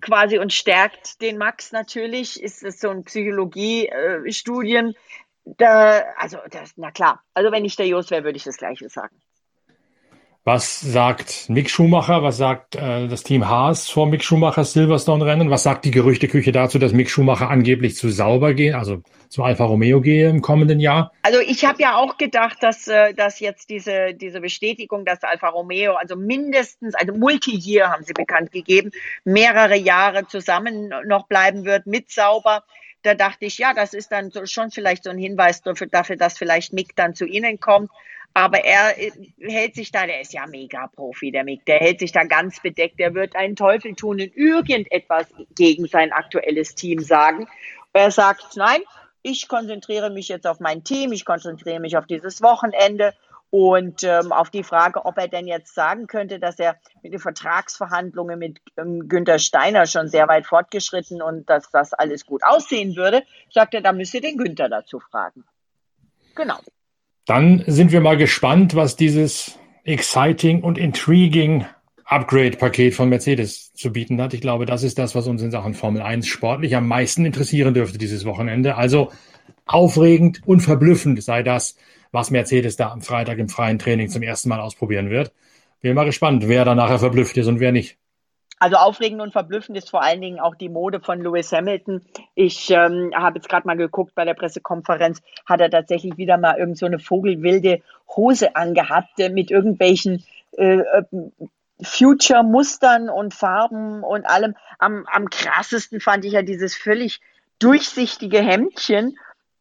quasi 0.00 0.38
und 0.38 0.52
stärkt 0.52 1.22
den 1.22 1.38
Max 1.38 1.72
natürlich. 1.72 2.42
Ist 2.42 2.62
es 2.64 2.80
so 2.80 2.90
ein 2.90 3.04
Psychologie-Studien. 3.04 4.88
Äh, 4.88 4.94
da, 5.44 6.02
also, 6.16 6.38
das, 6.50 6.72
na 6.76 6.90
klar. 6.90 7.22
Also, 7.34 7.52
wenn 7.52 7.64
ich 7.64 7.76
der 7.76 7.86
Jos 7.86 8.10
wäre, 8.10 8.24
würde 8.24 8.36
ich 8.36 8.44
das 8.44 8.56
Gleiche 8.56 8.88
sagen. 8.88 9.16
Was 10.44 10.80
sagt 10.80 11.48
Mick 11.50 11.70
Schumacher? 11.70 12.24
Was 12.24 12.36
sagt 12.36 12.74
äh, 12.74 13.06
das 13.06 13.22
Team 13.22 13.48
Haas 13.48 13.88
vor 13.88 14.08
Mick 14.08 14.24
Schumachers 14.24 14.72
Silverstone-Rennen? 14.72 15.50
Was 15.50 15.62
sagt 15.62 15.84
die 15.84 15.92
Gerüchteküche 15.92 16.50
dazu, 16.50 16.80
dass 16.80 16.92
Mick 16.92 17.10
Schumacher 17.10 17.48
angeblich 17.48 17.94
zu 17.94 18.10
sauber 18.10 18.52
geht, 18.52 18.74
also 18.74 19.02
zu 19.28 19.44
Alfa 19.44 19.64
Romeo 19.64 20.00
gehe 20.00 20.28
im 20.28 20.42
kommenden 20.42 20.80
Jahr? 20.80 21.12
Also 21.22 21.38
ich 21.38 21.64
habe 21.64 21.80
ja 21.80 21.94
auch 21.94 22.16
gedacht, 22.16 22.56
dass, 22.60 22.88
äh, 22.88 23.14
dass 23.14 23.38
jetzt 23.38 23.70
diese, 23.70 24.14
diese 24.14 24.40
Bestätigung, 24.40 25.04
dass 25.04 25.22
Alfa 25.22 25.48
Romeo, 25.48 25.94
also 25.94 26.16
mindestens, 26.16 26.96
also 26.96 27.14
Multi-Year 27.14 27.90
haben 27.90 28.02
sie 28.02 28.12
bekannt 28.12 28.50
gegeben, 28.50 28.90
mehrere 29.22 29.76
Jahre 29.76 30.26
zusammen 30.26 30.92
noch 31.06 31.28
bleiben 31.28 31.64
wird 31.64 31.86
mit 31.86 32.10
sauber 32.10 32.64
da 33.02 33.14
dachte 33.14 33.46
ich, 33.46 33.58
ja, 33.58 33.74
das 33.74 33.94
ist 33.94 34.12
dann 34.12 34.30
so, 34.30 34.46
schon 34.46 34.70
vielleicht 34.70 35.04
so 35.04 35.10
ein 35.10 35.18
Hinweis 35.18 35.62
dafür, 35.62 35.86
dafür, 35.86 36.16
dass 36.16 36.38
vielleicht 36.38 36.72
Mick 36.72 36.94
dann 36.96 37.14
zu 37.14 37.24
ihnen 37.24 37.60
kommt. 37.60 37.90
Aber 38.34 38.64
er 38.64 38.98
äh, 38.98 39.10
hält 39.40 39.74
sich 39.74 39.92
da, 39.92 40.06
der 40.06 40.20
ist 40.20 40.32
ja 40.32 40.46
mega 40.46 40.86
Profi, 40.86 41.30
der 41.30 41.44
Mick, 41.44 41.66
der 41.66 41.78
hält 41.78 41.98
sich 41.98 42.12
da 42.12 42.24
ganz 42.24 42.60
bedeckt, 42.60 42.98
der 42.98 43.14
wird 43.14 43.36
einen 43.36 43.56
Teufel 43.56 43.94
tun 43.94 44.20
und 44.20 44.36
irgendetwas 44.36 45.26
gegen 45.54 45.86
sein 45.86 46.12
aktuelles 46.12 46.74
Team 46.74 47.00
sagen. 47.00 47.46
Er 47.92 48.10
sagt, 48.10 48.56
nein, 48.56 48.80
ich 49.22 49.48
konzentriere 49.48 50.10
mich 50.10 50.28
jetzt 50.28 50.46
auf 50.46 50.60
mein 50.60 50.82
Team, 50.82 51.12
ich 51.12 51.24
konzentriere 51.24 51.80
mich 51.80 51.96
auf 51.96 52.06
dieses 52.06 52.42
Wochenende 52.42 53.14
und 53.52 54.02
ähm, 54.02 54.32
auf 54.32 54.48
die 54.48 54.62
Frage, 54.62 55.04
ob 55.04 55.18
er 55.18 55.28
denn 55.28 55.46
jetzt 55.46 55.74
sagen 55.74 56.06
könnte, 56.06 56.38
dass 56.38 56.58
er 56.58 56.76
mit 57.02 57.12
den 57.12 57.20
Vertragsverhandlungen 57.20 58.38
mit 58.38 58.62
ähm, 58.78 59.10
Günter 59.10 59.38
Steiner 59.38 59.84
schon 59.84 60.08
sehr 60.08 60.26
weit 60.26 60.46
fortgeschritten 60.46 61.20
und 61.20 61.50
dass 61.50 61.70
das 61.70 61.92
alles 61.92 62.24
gut 62.24 62.42
aussehen 62.44 62.96
würde, 62.96 63.24
sagt 63.50 63.74
er, 63.74 63.82
da 63.82 63.92
müsste 63.92 64.22
den 64.22 64.38
Günther 64.38 64.70
dazu 64.70 65.00
fragen. 65.00 65.44
Genau. 66.34 66.56
Dann 67.26 67.62
sind 67.66 67.92
wir 67.92 68.00
mal 68.00 68.16
gespannt, 68.16 68.74
was 68.74 68.96
dieses 68.96 69.58
exciting 69.84 70.62
und 70.62 70.78
intriguing 70.78 71.66
Upgrade-Paket 72.06 72.94
von 72.94 73.10
Mercedes 73.10 73.74
zu 73.74 73.92
bieten 73.92 74.18
hat. 74.22 74.32
Ich 74.32 74.40
glaube, 74.40 74.64
das 74.64 74.82
ist 74.82 74.98
das, 74.98 75.14
was 75.14 75.26
uns 75.26 75.42
in 75.42 75.50
Sachen 75.50 75.74
Formel 75.74 76.00
1 76.00 76.26
sportlich 76.26 76.74
am 76.74 76.88
meisten 76.88 77.26
interessieren 77.26 77.74
dürfte 77.74 77.98
dieses 77.98 78.24
Wochenende. 78.24 78.76
Also 78.76 79.12
aufregend 79.66 80.40
und 80.46 80.60
verblüffend 80.60 81.22
sei 81.22 81.42
das, 81.42 81.76
was 82.12 82.30
Mercedes 82.30 82.76
da 82.76 82.90
am 82.90 83.02
Freitag 83.02 83.38
im 83.38 83.48
freien 83.48 83.78
Training 83.78 84.08
zum 84.08 84.22
ersten 84.22 84.48
Mal 84.48 84.60
ausprobieren 84.60 85.10
wird. 85.10 85.32
Bin 85.80 85.94
mal 85.94 86.04
gespannt, 86.04 86.46
wer 86.46 86.64
da 86.64 86.74
nachher 86.74 87.00
verblüfft 87.00 87.36
ist 87.36 87.48
und 87.48 87.58
wer 87.58 87.72
nicht. 87.72 87.98
Also 88.60 88.76
aufregend 88.76 89.20
und 89.20 89.32
verblüffend 89.32 89.76
ist 89.76 89.90
vor 89.90 90.04
allen 90.04 90.20
Dingen 90.20 90.38
auch 90.38 90.54
die 90.54 90.68
Mode 90.68 91.00
von 91.00 91.20
Lewis 91.20 91.50
Hamilton. 91.50 92.00
Ich 92.36 92.70
ähm, 92.70 93.10
habe 93.12 93.38
jetzt 93.38 93.48
gerade 93.48 93.66
mal 93.66 93.76
geguckt 93.76 94.14
bei 94.14 94.24
der 94.24 94.34
Pressekonferenz, 94.34 95.20
hat 95.46 95.60
er 95.60 95.68
tatsächlich 95.68 96.16
wieder 96.16 96.38
mal 96.38 96.56
irgend 96.56 96.78
so 96.78 96.86
eine 96.86 97.00
vogelwilde 97.00 97.82
Hose 98.14 98.54
angehabt 98.54 99.18
äh, 99.18 99.30
mit 99.30 99.50
irgendwelchen 99.50 100.24
äh, 100.56 100.76
äh, 100.76 101.02
Future-Mustern 101.82 103.08
und 103.08 103.34
Farben 103.34 104.04
und 104.04 104.26
allem. 104.26 104.54
Am, 104.78 105.06
am 105.10 105.28
krassesten 105.28 105.98
fand 105.98 106.24
ich 106.24 106.34
ja 106.34 106.42
dieses 106.42 106.76
völlig 106.76 107.20
durchsichtige 107.58 108.40
Hemdchen, 108.42 109.16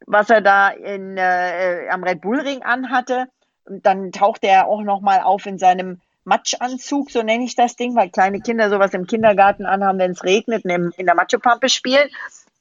was 0.05 0.29
er 0.29 0.41
da 0.41 0.69
in, 0.69 1.17
äh, 1.17 1.87
am 1.89 2.03
Red 2.03 2.21
Bull 2.21 2.39
Ring 2.39 2.63
anhatte. 2.63 3.27
Dann 3.65 4.11
tauchte 4.11 4.47
er 4.47 4.67
auch 4.67 4.81
noch 4.81 5.01
mal 5.01 5.21
auf 5.21 5.45
in 5.45 5.57
seinem 5.57 6.01
Matschanzug, 6.23 7.09
so 7.09 7.23
nenne 7.23 7.43
ich 7.43 7.55
das 7.55 7.75
Ding, 7.75 7.95
weil 7.95 8.09
kleine 8.09 8.41
Kinder 8.41 8.69
sowas 8.69 8.93
im 8.93 9.07
Kindergarten 9.07 9.65
anhaben, 9.65 9.99
wenn 9.99 10.11
es 10.11 10.23
regnet 10.23 10.65
und 10.65 10.93
in 10.97 11.05
der 11.05 11.15
Matschepampe 11.15 11.69
spielen. 11.69 12.09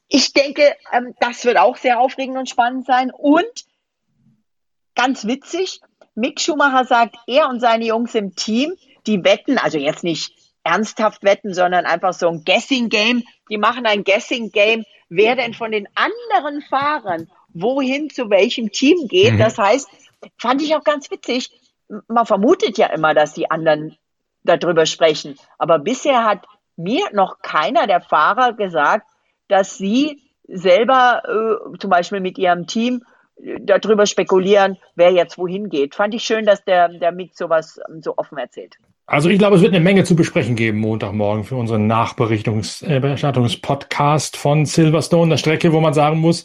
Ich 0.09 0.33
denke, 0.33 0.75
ähm, 0.93 1.15
das 1.21 1.45
wird 1.45 1.59
auch 1.59 1.77
sehr 1.77 2.01
aufregend 2.01 2.39
und 2.39 2.49
spannend 2.49 2.87
sein. 2.87 3.11
Und 3.11 3.65
ganz 4.95 5.27
witzig, 5.27 5.81
Mick 6.15 6.41
Schumacher 6.41 6.85
sagt, 6.85 7.17
er 7.27 7.49
und 7.49 7.61
seine 7.61 7.85
Jungs 7.85 8.15
im 8.15 8.35
Team, 8.35 8.75
die 9.07 9.25
wetten, 9.25 9.59
also 9.59 9.79
jetzt 9.79 10.05
nicht 10.05 10.35
ernsthaft 10.65 11.23
wetten, 11.23 11.55
sondern 11.55 11.87
einfach 11.87 12.13
so 12.13 12.29
ein 12.29 12.45
Guessing 12.45 12.89
Game. 12.89 13.23
Die 13.51 13.59
machen 13.59 13.87
ein 13.87 14.05
Guessing 14.05 14.51
Game, 14.51 14.85
wer 15.11 15.37
denn 15.37 15.53
von 15.53 15.71
den 15.71 15.87
anderen 15.95 16.63
Fahrern 16.63 17.29
wohin 17.53 18.09
zu 18.09 18.31
welchem 18.31 18.73
Team 18.73 19.09
geht. 19.09 19.35
Mhm. 19.35 19.39
Das 19.39 19.59
heißt, 19.59 19.89
fand 20.39 20.63
ich 20.63 20.75
auch 20.75 20.85
ganz 20.85 21.11
witzig 21.11 21.51
man 22.09 22.27
vermutet 22.27 22.79
ja 22.79 22.87
immer, 22.87 23.15
dass 23.15 23.33
die 23.33 23.51
anderen 23.51 23.97
darüber 24.43 24.87
sprechen. 24.87 25.39
Aber 25.59 25.79
bisher 25.79 26.25
hat 26.25 26.47
mir 26.77 27.07
noch 27.13 27.41
keiner 27.43 27.87
der 27.87 28.01
Fahrer 28.01 28.55
gesagt, 28.55 29.07
dass 29.49 29.77
sie 29.77 30.23
selber 30.45 31.23
äh, 31.25 31.79
zum 31.79 31.91
Beispiel 31.91 32.21
mit 32.21 32.39
ihrem 32.39 32.67
Team 32.67 33.05
äh, 33.37 33.59
darüber 33.61 34.07
spekulieren, 34.07 34.79
wer 34.95 35.13
jetzt 35.13 35.37
wohin 35.37 35.69
geht. 35.69 35.95
Fand 35.95 36.15
ich 36.15 36.25
schön, 36.25 36.47
dass 36.47 36.65
der, 36.65 36.89
der 36.89 37.13
Mick 37.13 37.37
sowas 37.37 37.79
ähm, 37.89 38.03
so 38.03 38.17
offen 38.17 38.39
erzählt. 38.39 38.77
Also 39.11 39.29
ich 39.29 39.39
glaube, 39.41 39.57
es 39.57 39.63
wird 39.63 39.75
eine 39.75 39.83
Menge 39.83 40.05
zu 40.05 40.15
besprechen 40.15 40.55
geben 40.55 40.79
Montagmorgen 40.79 41.43
für 41.43 41.57
unseren 41.57 41.89
Nachberichtungspodcast 41.89 44.35
äh, 44.37 44.39
von 44.39 44.67
Silverstone, 44.67 45.31
der 45.31 45.37
Strecke, 45.37 45.73
wo 45.73 45.81
man 45.81 45.95
sagen 45.95 46.21
muss, 46.21 46.45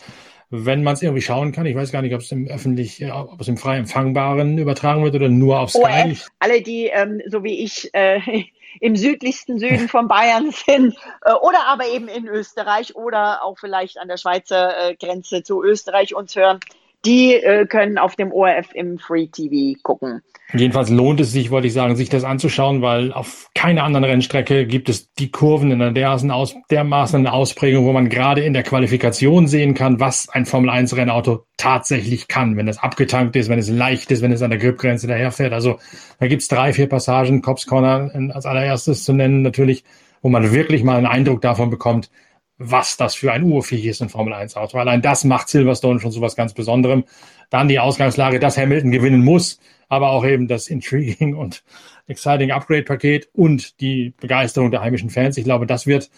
wenn 0.49 0.81
man 0.81 0.95
es 0.95 1.03
irgendwie 1.03 1.21
schauen 1.21 1.51
kann. 1.51 1.67
Ich 1.67 1.75
weiß 1.75 1.91
gar 1.91 2.01
nicht, 2.01 2.15
ob 2.15 2.21
es 2.21 2.31
im 2.31 2.47
öffentlich, 2.47 3.03
äh, 3.03 3.11
ob 3.11 3.39
es 3.39 3.47
im 3.47 3.57
frei 3.57 3.77
empfangbaren 3.77 4.57
übertragen 4.57 5.03
wird 5.03 5.13
oder 5.13 5.29
nur 5.29 5.59
auf 5.59 5.69
Sky. 5.69 5.83
ORF, 5.83 6.27
alle, 6.39 6.63
die 6.63 6.87
ähm, 6.87 7.21
so 7.27 7.43
wie 7.43 7.63
ich 7.63 7.93
äh, 7.93 8.19
im 8.81 8.95
südlichsten 8.95 9.59
Süden 9.59 9.87
von 9.87 10.07
Bayern 10.07 10.49
sind 10.49 10.95
äh, 11.21 11.33
oder 11.33 11.67
aber 11.67 11.87
eben 11.89 12.07
in 12.07 12.27
Österreich 12.27 12.95
oder 12.95 13.43
auch 13.43 13.59
vielleicht 13.59 13.99
an 13.99 14.07
der 14.07 14.17
Schweizer 14.17 14.89
äh, 14.89 14.95
Grenze 14.95 15.43
zu 15.43 15.63
Österreich 15.63 16.15
uns 16.15 16.35
hören, 16.35 16.59
die 17.05 17.33
äh, 17.33 17.65
können 17.65 17.97
auf 17.97 18.15
dem 18.15 18.31
ORF 18.31 18.67
im 18.73 18.97
Free 18.97 19.27
TV 19.27 19.79
gucken. 19.83 20.21
Jedenfalls 20.53 20.89
lohnt 20.89 21.19
es 21.19 21.31
sich, 21.31 21.49
wollte 21.49 21.67
ich 21.67 21.73
sagen, 21.73 21.95
sich 21.95 22.09
das 22.09 22.23
anzuschauen, 22.23 22.81
weil 22.81 23.11
auf 23.11 23.49
keiner 23.55 23.83
anderen 23.83 24.05
Rennstrecke 24.05 24.67
gibt 24.67 24.89
es 24.89 25.11
die 25.13 25.31
Kurven 25.31 25.71
in 25.71 25.81
einer 25.81 25.91
dermaßen, 25.91 26.29
Aus, 26.29 26.55
dermaßen 26.69 27.25
Ausprägung, 27.27 27.85
wo 27.85 27.91
man 27.91 28.09
gerade 28.09 28.41
in 28.41 28.53
der 28.53 28.63
Qualifikation 28.63 29.47
sehen 29.47 29.73
kann, 29.73 29.99
was 29.99 30.29
ein 30.29 30.45
Formel-1-Rennauto 30.45 31.45
tatsächlich 31.57 32.27
kann, 32.27 32.57
wenn 32.57 32.67
es 32.67 32.77
abgetankt 32.77 33.35
ist, 33.35 33.49
wenn 33.49 33.59
es 33.59 33.69
leicht 33.69 34.11
ist, 34.11 34.21
wenn 34.21 34.31
es 34.31 34.43
an 34.43 34.51
der 34.51 34.59
Gripgrenze 34.59 35.07
daherfährt. 35.07 35.51
Also 35.51 35.79
da 36.19 36.27
gibt 36.27 36.43
es 36.43 36.47
drei, 36.47 36.73
vier 36.73 36.87
Passagen, 36.87 37.41
Cops 37.41 37.65
Corner 37.65 38.11
als 38.33 38.45
allererstes 38.45 39.03
zu 39.03 39.13
nennen 39.13 39.41
natürlich, 39.41 39.83
wo 40.21 40.29
man 40.29 40.51
wirklich 40.53 40.83
mal 40.83 40.97
einen 40.97 41.07
Eindruck 41.07 41.41
davon 41.41 41.71
bekommt, 41.71 42.09
was 42.57 42.97
das 42.97 43.15
für 43.15 43.33
ein 43.33 43.43
Urviech 43.43 43.85
ist, 43.85 44.01
ein 44.01 44.09
Formel-1-Auto. 44.09 44.77
Allein 44.77 45.01
das 45.01 45.23
macht 45.23 45.49
Silverstone 45.49 45.99
schon 45.99 46.11
so 46.11 46.21
was 46.21 46.35
ganz 46.35 46.53
Besonderem. 46.53 47.03
Dann 47.49 47.67
die 47.67 47.79
Ausgangslage, 47.79 48.39
dass 48.39 48.57
Hamilton 48.57 48.91
gewinnen 48.91 49.23
muss, 49.23 49.59
aber 49.89 50.09
auch 50.09 50.25
eben 50.25 50.47
das 50.47 50.67
Intriguing 50.67 51.35
und 51.35 51.63
Exciting 52.07 52.51
Upgrade-Paket 52.51 53.29
und 53.33 53.79
die 53.81 54.13
Begeisterung 54.19 54.71
der 54.71 54.81
heimischen 54.81 55.09
Fans. 55.09 55.37
Ich 55.37 55.43
glaube, 55.43 55.65
das 55.65 55.85
wird, 55.85 56.09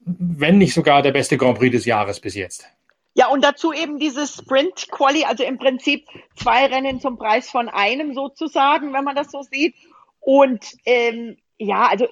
wenn 0.00 0.58
nicht 0.58 0.74
sogar 0.74 1.02
der 1.02 1.12
beste 1.12 1.36
Grand 1.36 1.58
Prix 1.58 1.72
des 1.72 1.86
Jahres 1.86 2.20
bis 2.20 2.34
jetzt. 2.34 2.66
Ja, 3.14 3.28
und 3.28 3.42
dazu 3.42 3.72
eben 3.72 3.98
dieses 3.98 4.36
Sprint 4.36 4.86
Quali, 4.90 5.24
also 5.24 5.42
im 5.42 5.58
Prinzip 5.58 6.06
zwei 6.36 6.66
Rennen 6.66 7.00
zum 7.00 7.18
Preis 7.18 7.50
von 7.50 7.68
einem 7.68 8.14
sozusagen, 8.14 8.92
wenn 8.92 9.04
man 9.04 9.16
das 9.16 9.32
so 9.32 9.42
sieht. 9.42 9.74
Und 10.20 10.64
ähm, 10.84 11.36
ja, 11.58 11.88
also 11.88 12.06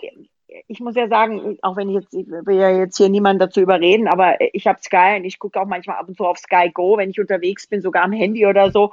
ich 0.66 0.80
muss 0.80 0.94
ja 0.94 1.08
sagen, 1.08 1.58
auch 1.62 1.76
wenn 1.76 1.88
ich 1.88 1.96
jetzt, 1.96 2.14
ich 2.14 2.26
will 2.26 2.56
ja 2.56 2.70
jetzt 2.70 2.96
hier 2.96 3.08
niemanden 3.08 3.40
dazu 3.40 3.60
überreden, 3.60 4.08
aber 4.08 4.36
ich 4.52 4.66
habe 4.66 4.78
Sky 4.82 5.16
und 5.16 5.24
ich 5.24 5.38
gucke 5.38 5.60
auch 5.60 5.66
manchmal 5.66 5.96
ab 5.96 6.08
und 6.08 6.16
zu 6.16 6.24
auf 6.24 6.38
Sky 6.38 6.70
Go, 6.72 6.96
wenn 6.96 7.10
ich 7.10 7.20
unterwegs 7.20 7.66
bin, 7.66 7.82
sogar 7.82 8.04
am 8.04 8.12
Handy 8.12 8.46
oder 8.46 8.70
so. 8.70 8.92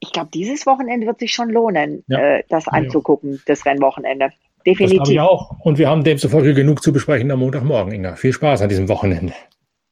Ich 0.00 0.12
glaube, 0.12 0.28
dieses 0.32 0.66
Wochenende 0.66 1.06
wird 1.06 1.20
sich 1.20 1.32
schon 1.32 1.50
lohnen, 1.50 2.04
ja. 2.08 2.18
äh, 2.18 2.44
das 2.48 2.68
anzugucken, 2.68 3.34
ja. 3.34 3.38
das 3.46 3.64
Rennwochenende. 3.64 4.30
Definitiv. 4.66 4.98
Das 4.98 5.08
ich 5.10 5.20
auch. 5.20 5.52
Und 5.60 5.78
wir 5.78 5.88
haben 5.88 6.02
demzufolge 6.02 6.52
genug 6.52 6.82
zu 6.82 6.92
besprechen 6.92 7.30
am 7.30 7.38
Montagmorgen, 7.38 7.92
Inga. 7.92 8.16
Viel 8.16 8.32
Spaß 8.32 8.62
an 8.62 8.68
diesem 8.68 8.88
Wochenende. 8.88 9.32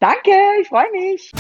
Danke, 0.01 0.33
ich 0.61 0.69
freue 0.69 0.91
mich. 0.91 1.31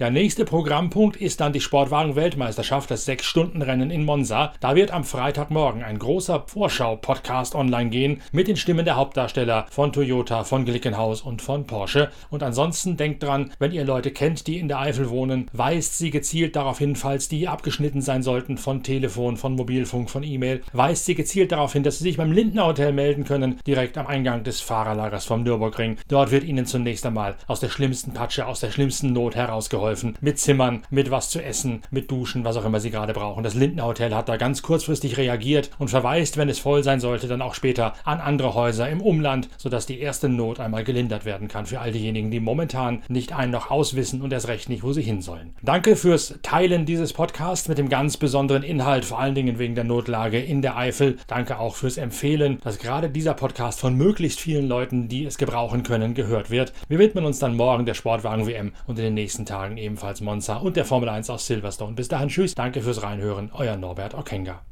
Der 0.00 0.10
nächste 0.10 0.46
Programmpunkt 0.46 1.18
ist 1.18 1.42
dann 1.42 1.52
die 1.52 1.60
Sportwagen-Weltmeisterschaft, 1.60 2.90
das 2.90 3.04
Sechs-Stunden-Rennen 3.04 3.90
in 3.90 4.06
Monza. 4.06 4.54
Da 4.60 4.74
wird 4.74 4.92
am 4.92 5.04
Freitagmorgen 5.04 5.82
ein 5.82 5.98
großer 5.98 6.44
Vorschau-Podcast 6.46 7.54
online 7.54 7.90
gehen 7.90 8.22
mit 8.32 8.48
den 8.48 8.56
Stimmen 8.56 8.86
der 8.86 8.96
Hauptdarsteller 8.96 9.66
von 9.70 9.92
Toyota, 9.92 10.44
von 10.44 10.64
Glickenhaus 10.64 11.20
und 11.20 11.42
von 11.42 11.66
Porsche. 11.66 12.08
Und 12.30 12.42
ansonsten 12.42 12.96
denkt 12.96 13.22
dran, 13.22 13.52
wenn 13.58 13.72
ihr 13.72 13.84
Leute 13.84 14.10
kennt, 14.10 14.46
die 14.46 14.58
in 14.58 14.68
der 14.68 14.80
Eifel 14.80 15.10
wohnen, 15.10 15.50
weist 15.52 15.98
sie 15.98 16.08
gezielt 16.08 16.56
darauf 16.56 16.78
hin, 16.78 16.96
falls 16.96 17.28
die 17.28 17.46
abgeschnitten 17.46 18.00
sein 18.00 18.22
sollten 18.22 18.56
von 18.56 18.82
Telefon, 18.82 19.36
von 19.36 19.54
Mobilfunk, 19.54 20.08
von 20.08 20.22
E-Mail, 20.22 20.62
weist 20.72 21.04
sie 21.04 21.14
gezielt 21.14 21.52
darauf 21.52 21.74
hin, 21.74 21.82
dass 21.82 21.98
sie 21.98 22.04
sich 22.04 22.16
beim 22.16 22.32
Lindner 22.32 22.68
Hotel 22.68 22.94
melden 22.94 23.24
können, 23.24 23.60
direkt 23.66 23.98
am 23.98 24.06
Eingang 24.06 24.44
des 24.44 24.62
Fahrerlagers 24.62 25.26
vom 25.26 25.42
Nürburgring. 25.42 25.98
Dort 26.08 26.30
wird 26.30 26.44
ihnen 26.44 26.64
zunächst 26.64 27.04
einmal 27.04 27.36
aus 27.48 27.60
der 27.60 27.68
schlimmsten 27.68 28.14
Patsche, 28.14 28.46
aus 28.46 28.60
der 28.60 28.70
schlimmsten 28.70 29.12
Not 29.12 29.36
herausgeholfen 29.36 29.89
geholfen. 29.90 30.16
Mit 30.20 30.38
Zimmern, 30.38 30.82
mit 30.90 31.10
was 31.10 31.30
zu 31.30 31.42
essen, 31.42 31.82
mit 31.90 32.10
Duschen, 32.10 32.44
was 32.44 32.56
auch 32.56 32.64
immer 32.64 32.80
sie 32.80 32.90
gerade 32.90 33.12
brauchen. 33.12 33.42
Das 33.42 33.54
Lindner 33.54 33.86
Hotel 33.86 34.14
hat 34.14 34.28
da 34.28 34.36
ganz 34.36 34.62
kurzfristig 34.62 35.16
reagiert 35.16 35.70
und 35.78 35.88
verweist, 35.90 36.36
wenn 36.36 36.48
es 36.48 36.58
voll 36.58 36.82
sein 36.82 37.00
sollte, 37.00 37.26
dann 37.26 37.42
auch 37.42 37.54
später 37.54 37.94
an 38.04 38.20
andere 38.20 38.54
Häuser 38.54 38.88
im 38.88 39.00
Umland, 39.00 39.48
sodass 39.56 39.86
die 39.86 39.98
erste 39.98 40.28
Not 40.28 40.60
einmal 40.60 40.84
gelindert 40.84 41.24
werden 41.24 41.48
kann 41.48 41.66
für 41.66 41.80
all 41.80 41.92
diejenigen, 41.92 42.30
die 42.30 42.40
momentan 42.40 43.02
nicht 43.08 43.32
ein 43.32 43.50
noch 43.50 43.70
auswissen 43.70 44.22
und 44.22 44.32
erst 44.32 44.48
recht 44.48 44.68
nicht, 44.68 44.82
wo 44.82 44.92
sie 44.92 45.02
hin 45.02 45.22
sollen. 45.22 45.54
Danke 45.62 45.96
fürs 45.96 46.38
Teilen 46.42 46.86
dieses 46.86 47.12
Podcasts 47.12 47.68
mit 47.68 47.78
dem 47.78 47.88
ganz 47.88 48.16
besonderen 48.16 48.62
Inhalt, 48.62 49.04
vor 49.04 49.18
allen 49.18 49.34
Dingen 49.34 49.58
wegen 49.58 49.74
der 49.74 49.84
Notlage 49.84 50.40
in 50.40 50.62
der 50.62 50.76
Eifel. 50.76 51.16
Danke 51.26 51.58
auch 51.58 51.74
fürs 51.74 51.96
Empfehlen, 51.96 52.58
dass 52.62 52.78
gerade 52.78 53.10
dieser 53.10 53.34
Podcast 53.34 53.80
von 53.80 53.94
möglichst 53.94 54.40
vielen 54.40 54.68
Leuten, 54.68 55.08
die 55.08 55.24
es 55.24 55.38
gebrauchen 55.38 55.82
können, 55.82 56.14
gehört 56.14 56.50
wird. 56.50 56.72
Wir 56.88 56.98
widmen 56.98 57.24
uns 57.24 57.38
dann 57.38 57.56
morgen 57.56 57.86
der 57.86 57.94
Sportwagen-WM 57.94 58.72
und 58.86 58.98
in 58.98 59.04
den 59.04 59.14
nächsten 59.14 59.46
Tagen 59.46 59.76
ebenfalls 59.80 60.20
Monza 60.20 60.56
und 60.56 60.76
der 60.76 60.84
Formel 60.84 61.08
1 61.08 61.30
aus 61.30 61.46
Silverstone. 61.46 61.94
Bis 61.94 62.08
dahin, 62.08 62.28
tschüss, 62.28 62.54
danke 62.54 62.82
fürs 62.82 63.02
Reinhören, 63.02 63.50
euer 63.52 63.76
Norbert 63.76 64.14
Okenga. 64.14 64.62